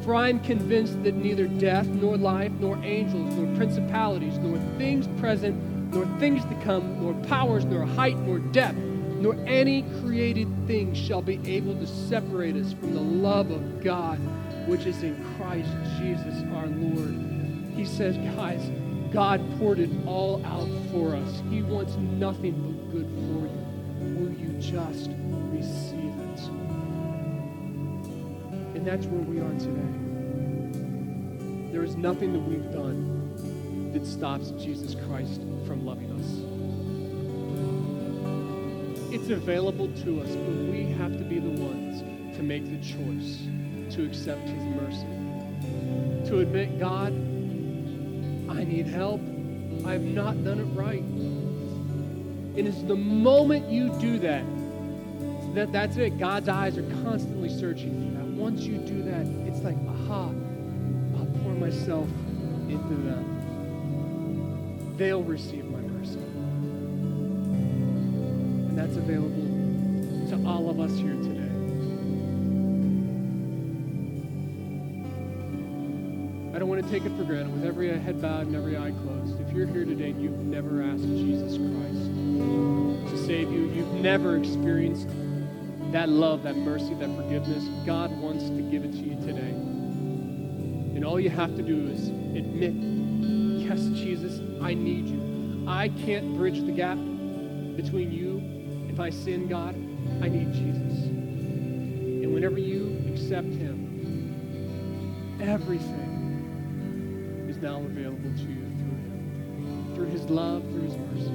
For 0.03 0.15
I 0.15 0.29
am 0.29 0.39
convinced 0.39 1.03
that 1.03 1.13
neither 1.13 1.45
death, 1.45 1.85
nor 1.85 2.17
life, 2.17 2.51
nor 2.53 2.83
angels, 2.83 3.35
nor 3.35 3.55
principalities, 3.57 4.39
nor 4.39 4.57
things 4.79 5.07
present, 5.19 5.93
nor 5.93 6.07
things 6.17 6.43
to 6.45 6.55
come, 6.63 6.99
nor 6.99 7.13
powers, 7.27 7.63
nor 7.63 7.85
height, 7.85 8.17
nor 8.17 8.39
depth 8.39 8.75
nor 9.23 9.35
any 9.47 9.83
created 10.01 10.49
thing 10.67 10.93
shall 10.93 11.21
be 11.21 11.39
able 11.45 11.73
to 11.75 11.87
separate 11.87 12.57
us 12.57 12.73
from 12.73 12.93
the 12.93 12.99
love 12.99 13.51
of 13.51 13.81
God, 13.81 14.19
which 14.67 14.85
is 14.85 15.01
in 15.01 15.15
Christ 15.37 15.69
Jesus 15.97 16.43
our 16.53 16.67
Lord. 16.67 17.15
He 17.73 17.85
says, 17.85 18.17
guys, 18.35 18.69
God 19.13 19.39
poured 19.57 19.79
it 19.79 19.89
all 20.05 20.45
out 20.45 20.67
for 20.91 21.15
us. 21.15 21.41
He 21.49 21.61
wants 21.61 21.95
nothing 21.95 22.51
but 22.51 22.91
good 22.91 23.05
for 23.05 23.47
you. 23.47 23.63
Will 24.19 24.33
you 24.33 24.59
just 24.59 25.09
receive 25.53 26.13
it? 26.19 26.39
And 28.75 28.85
that's 28.85 29.05
where 29.05 29.21
we 29.21 29.39
are 29.39 29.57
today. 29.57 29.93
There 31.71 31.85
is 31.85 31.95
nothing 31.95 32.33
that 32.33 32.39
we've 32.39 32.69
done 32.73 33.91
that 33.93 34.05
stops 34.05 34.51
Jesus 34.61 34.95
Christ 35.07 35.39
from 35.65 35.85
loving 35.85 36.11
us. 36.11 36.52
It's 39.23 39.31
available 39.31 39.87
to 40.03 40.19
us, 40.19 40.35
but 40.35 40.53
we 40.69 40.83
have 40.97 41.17
to 41.17 41.23
be 41.23 41.39
the 41.39 41.47
ones 41.47 42.01
to 42.35 42.43
make 42.43 42.65
the 42.65 42.75
choice 42.85 43.47
to 43.95 44.03
accept 44.03 44.49
His 44.49 44.61
mercy. 44.75 45.07
To 46.29 46.39
admit, 46.39 46.77
God, 46.77 47.13
I 48.49 48.65
need 48.65 48.85
help. 48.85 49.21
I've 49.85 50.01
not 50.01 50.43
done 50.43 50.59
it 50.59 50.65
right. 50.77 50.99
And 50.99 52.67
it's 52.67 52.81
the 52.81 52.97
moment 52.97 53.69
you 53.69 53.97
do 53.97 54.19
that, 54.19 54.43
that 55.55 55.71
that's 55.71 55.95
it. 55.95 56.19
God's 56.19 56.49
eyes 56.49 56.77
are 56.77 56.83
constantly 57.05 57.47
searching 57.47 57.93
for 57.93 58.17
that. 58.17 58.27
Once 58.27 58.63
you 58.63 58.77
do 58.79 59.03
that, 59.03 59.25
it's 59.47 59.61
like, 59.61 59.77
aha, 59.87 60.33
I'll 61.15 61.29
pour 61.43 61.53
myself 61.53 62.09
into 62.67 62.95
them. 63.05 63.23
They'll 64.97 65.23
receive 65.23 65.62
that's 68.93 69.05
available 69.05 70.29
to 70.29 70.47
all 70.47 70.69
of 70.69 70.79
us 70.79 70.91
here 70.97 71.13
today. 71.13 71.39
I 76.53 76.59
don't 76.59 76.69
want 76.69 76.83
to 76.83 76.89
take 76.89 77.05
it 77.05 77.15
for 77.17 77.23
granted 77.23 77.53
with 77.53 77.65
every 77.65 77.87
head 77.87 78.21
bowed 78.21 78.47
and 78.47 78.55
every 78.55 78.77
eye 78.77 78.91
closed. 79.03 79.39
If 79.41 79.51
you're 79.51 79.65
here 79.65 79.85
today 79.85 80.11
and 80.11 80.21
you've 80.21 80.37
never 80.39 80.83
asked 80.83 81.03
Jesus 81.03 81.57
Christ 81.57 83.11
to 83.11 83.25
save 83.25 83.51
you, 83.51 83.71
you've 83.71 83.93
never 83.93 84.37
experienced 84.37 85.07
that 85.91 86.09
love, 86.09 86.43
that 86.43 86.55
mercy, 86.55 86.93
that 86.95 87.15
forgiveness, 87.15 87.63
God 87.85 88.11
wants 88.19 88.43
to 88.43 88.61
give 88.61 88.83
it 88.83 88.91
to 88.91 88.97
you 88.97 89.15
today. 89.25 89.53
And 90.95 91.03
all 91.03 91.19
you 91.19 91.29
have 91.31 91.55
to 91.55 91.63
do 91.63 91.87
is 91.87 92.09
admit, 92.09 92.73
yes, 93.63 93.79
Jesus, 93.97 94.39
I 94.61 94.75
need 94.75 95.07
you. 95.07 95.65
I 95.67 95.89
can't 95.89 96.35
bridge 96.35 96.61
the 96.63 96.71
gap 96.71 96.97
between 97.75 98.11
you 98.11 98.42
and 98.93 99.01
I 99.01 99.09
sin, 99.09 99.47
God. 99.47 99.73
I 100.21 100.29
need 100.29 100.53
Jesus. 100.53 101.05
And 101.05 102.31
whenever 102.31 102.59
you 102.59 103.03
accept 103.11 103.47
him, 103.47 105.39
everything 105.41 107.47
is 107.49 107.57
now 107.57 107.77
available 107.77 108.21
to 108.21 108.43
you 108.43 108.61
through 108.77 108.97
him, 109.01 109.91
through 109.95 110.09
his 110.09 110.29
love, 110.29 110.61
through 110.63 110.81
his 110.81 110.95
mercy. 110.95 111.33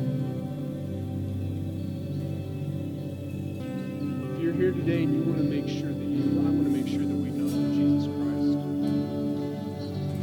If 4.35 4.41
you're 4.41 4.55
here 4.55 4.71
today 4.71 5.03
and 5.03 5.13
you 5.15 5.23
want 5.23 5.39
to 5.39 5.45
make 5.45 5.67
sure 5.69 5.93
that 5.93 5.99
you, 5.99 6.39
I 6.39 6.43
want 6.51 6.65
to 6.65 6.71
make 6.71 6.87
sure 6.87 7.01
that 7.01 7.09
we 7.09 7.31
know 7.31 7.49
Jesus 7.75 8.07
Christ. 8.07 8.59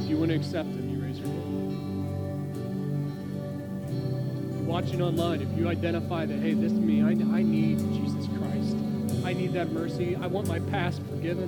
If 0.03 0.09
you 0.09 0.17
want 0.17 0.31
to 0.31 0.37
accept 0.37 0.69
him, 0.69 0.89
you 0.89 0.99
raise 1.03 1.19
your 1.19 1.27
hand. 1.27 1.94
Watching 4.75 5.01
online, 5.01 5.41
if 5.41 5.47
you 5.57 5.69
identify 5.69 6.25
that, 6.25 6.37
hey, 6.39 6.53
this 6.53 6.73
is 6.73 6.79
me, 6.79 7.01
I, 7.01 7.11
I 7.11 7.43
need 7.43 7.79
Jesus 7.93 8.27
Christ. 8.37 8.75
I 9.23 9.31
need 9.31 9.53
that 9.53 9.71
mercy. 9.71 10.17
I 10.17 10.27
want 10.27 10.49
my 10.49 10.59
past 10.59 11.01
forgiven. 11.03 11.47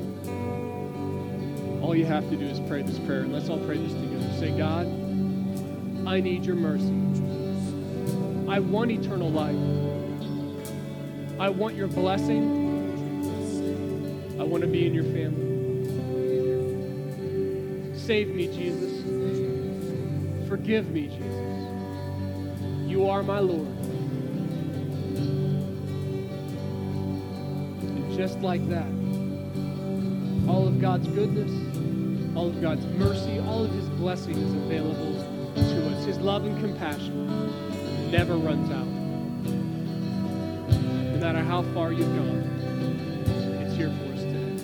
All 1.84 1.94
you 1.94 2.06
have 2.06 2.30
to 2.30 2.38
do 2.38 2.46
is 2.46 2.62
pray 2.70 2.84
this 2.84 2.98
prayer, 3.00 3.24
and 3.24 3.34
let's 3.34 3.50
all 3.50 3.60
pray 3.60 3.80
this 3.80 3.92
together. 3.92 4.32
Say, 4.40 4.58
God, 4.58 4.88
I 6.08 6.22
need 6.22 6.46
your 6.46 6.56
mercy. 6.56 6.96
I 8.50 8.60
want 8.60 8.92
eternal 8.92 9.30
life. 9.30 9.58
I 11.38 11.50
want 11.50 11.76
your 11.76 11.90
blessing. 11.90 12.48
I 14.40 14.44
want 14.44 14.62
to 14.62 14.68
be 14.70 14.88
in 14.88 14.94
your 14.94 15.04
family. 15.04 15.44
Save 18.00 18.30
me, 18.30 18.48
Jesus. 18.48 19.04
Forgive 20.48 20.90
me, 20.92 21.08
Jesus. 21.10 21.57
You 23.08 23.14
are 23.14 23.24
my 23.24 23.40
Lord. 23.40 23.66
And 27.80 28.18
just 28.18 28.40
like 28.42 28.68
that, 28.68 28.92
all 30.46 30.68
of 30.68 30.82
God's 30.82 31.08
goodness, 31.08 31.50
all 32.36 32.48
of 32.48 32.62
God's 32.62 32.86
mercy, 32.98 33.40
all 33.40 33.64
of 33.64 33.72
his 33.72 33.88
blessing 33.92 34.36
is 34.36 34.54
available 34.56 35.24
to 35.56 35.88
us. 35.96 36.04
His 36.04 36.18
love 36.18 36.44
and 36.44 36.60
compassion 36.60 38.12
never 38.12 38.36
runs 38.36 38.70
out. 38.72 38.88
No 41.14 41.18
matter 41.22 41.40
how 41.40 41.62
far 41.74 41.94
you've 41.94 42.14
gone, 42.14 42.44
it's 43.64 43.74
here 43.78 43.90
for 43.90 44.04
us 44.12 44.20
today. 44.20 44.58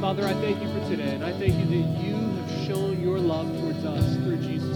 Father, 0.00 0.24
I 0.24 0.34
thank 0.34 0.62
you 0.62 0.68
for 0.68 0.88
today, 0.88 1.16
and 1.16 1.24
I 1.24 1.32
thank 1.32 1.54
you 1.54 1.64
that 1.64 2.00
you 2.00 2.14
have 2.14 2.66
shown 2.68 3.02
your 3.02 3.18
love 3.18 3.48
towards 3.58 3.84
us 3.84 4.14
through 4.18 4.36
Jesus. 4.36 4.71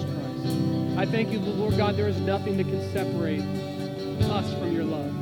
I 0.96 1.04
thank 1.04 1.30
you, 1.30 1.40
Lord 1.40 1.76
God, 1.76 1.94
there 1.96 2.08
is 2.08 2.18
nothing 2.20 2.56
that 2.56 2.64
can 2.64 2.80
separate 2.90 3.42
us 4.30 4.50
from 4.54 4.72
your 4.72 4.84
love. 4.84 5.12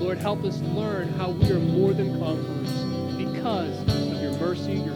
Lord, 0.00 0.18
help 0.18 0.44
us 0.44 0.60
learn 0.60 1.08
how 1.14 1.30
we 1.30 1.50
are 1.50 1.58
more 1.58 1.92
than 1.92 2.16
conquerors 2.20 2.84
because 3.16 3.76
of 3.88 4.22
your 4.22 4.38
mercy, 4.38 4.74
your 4.74 4.94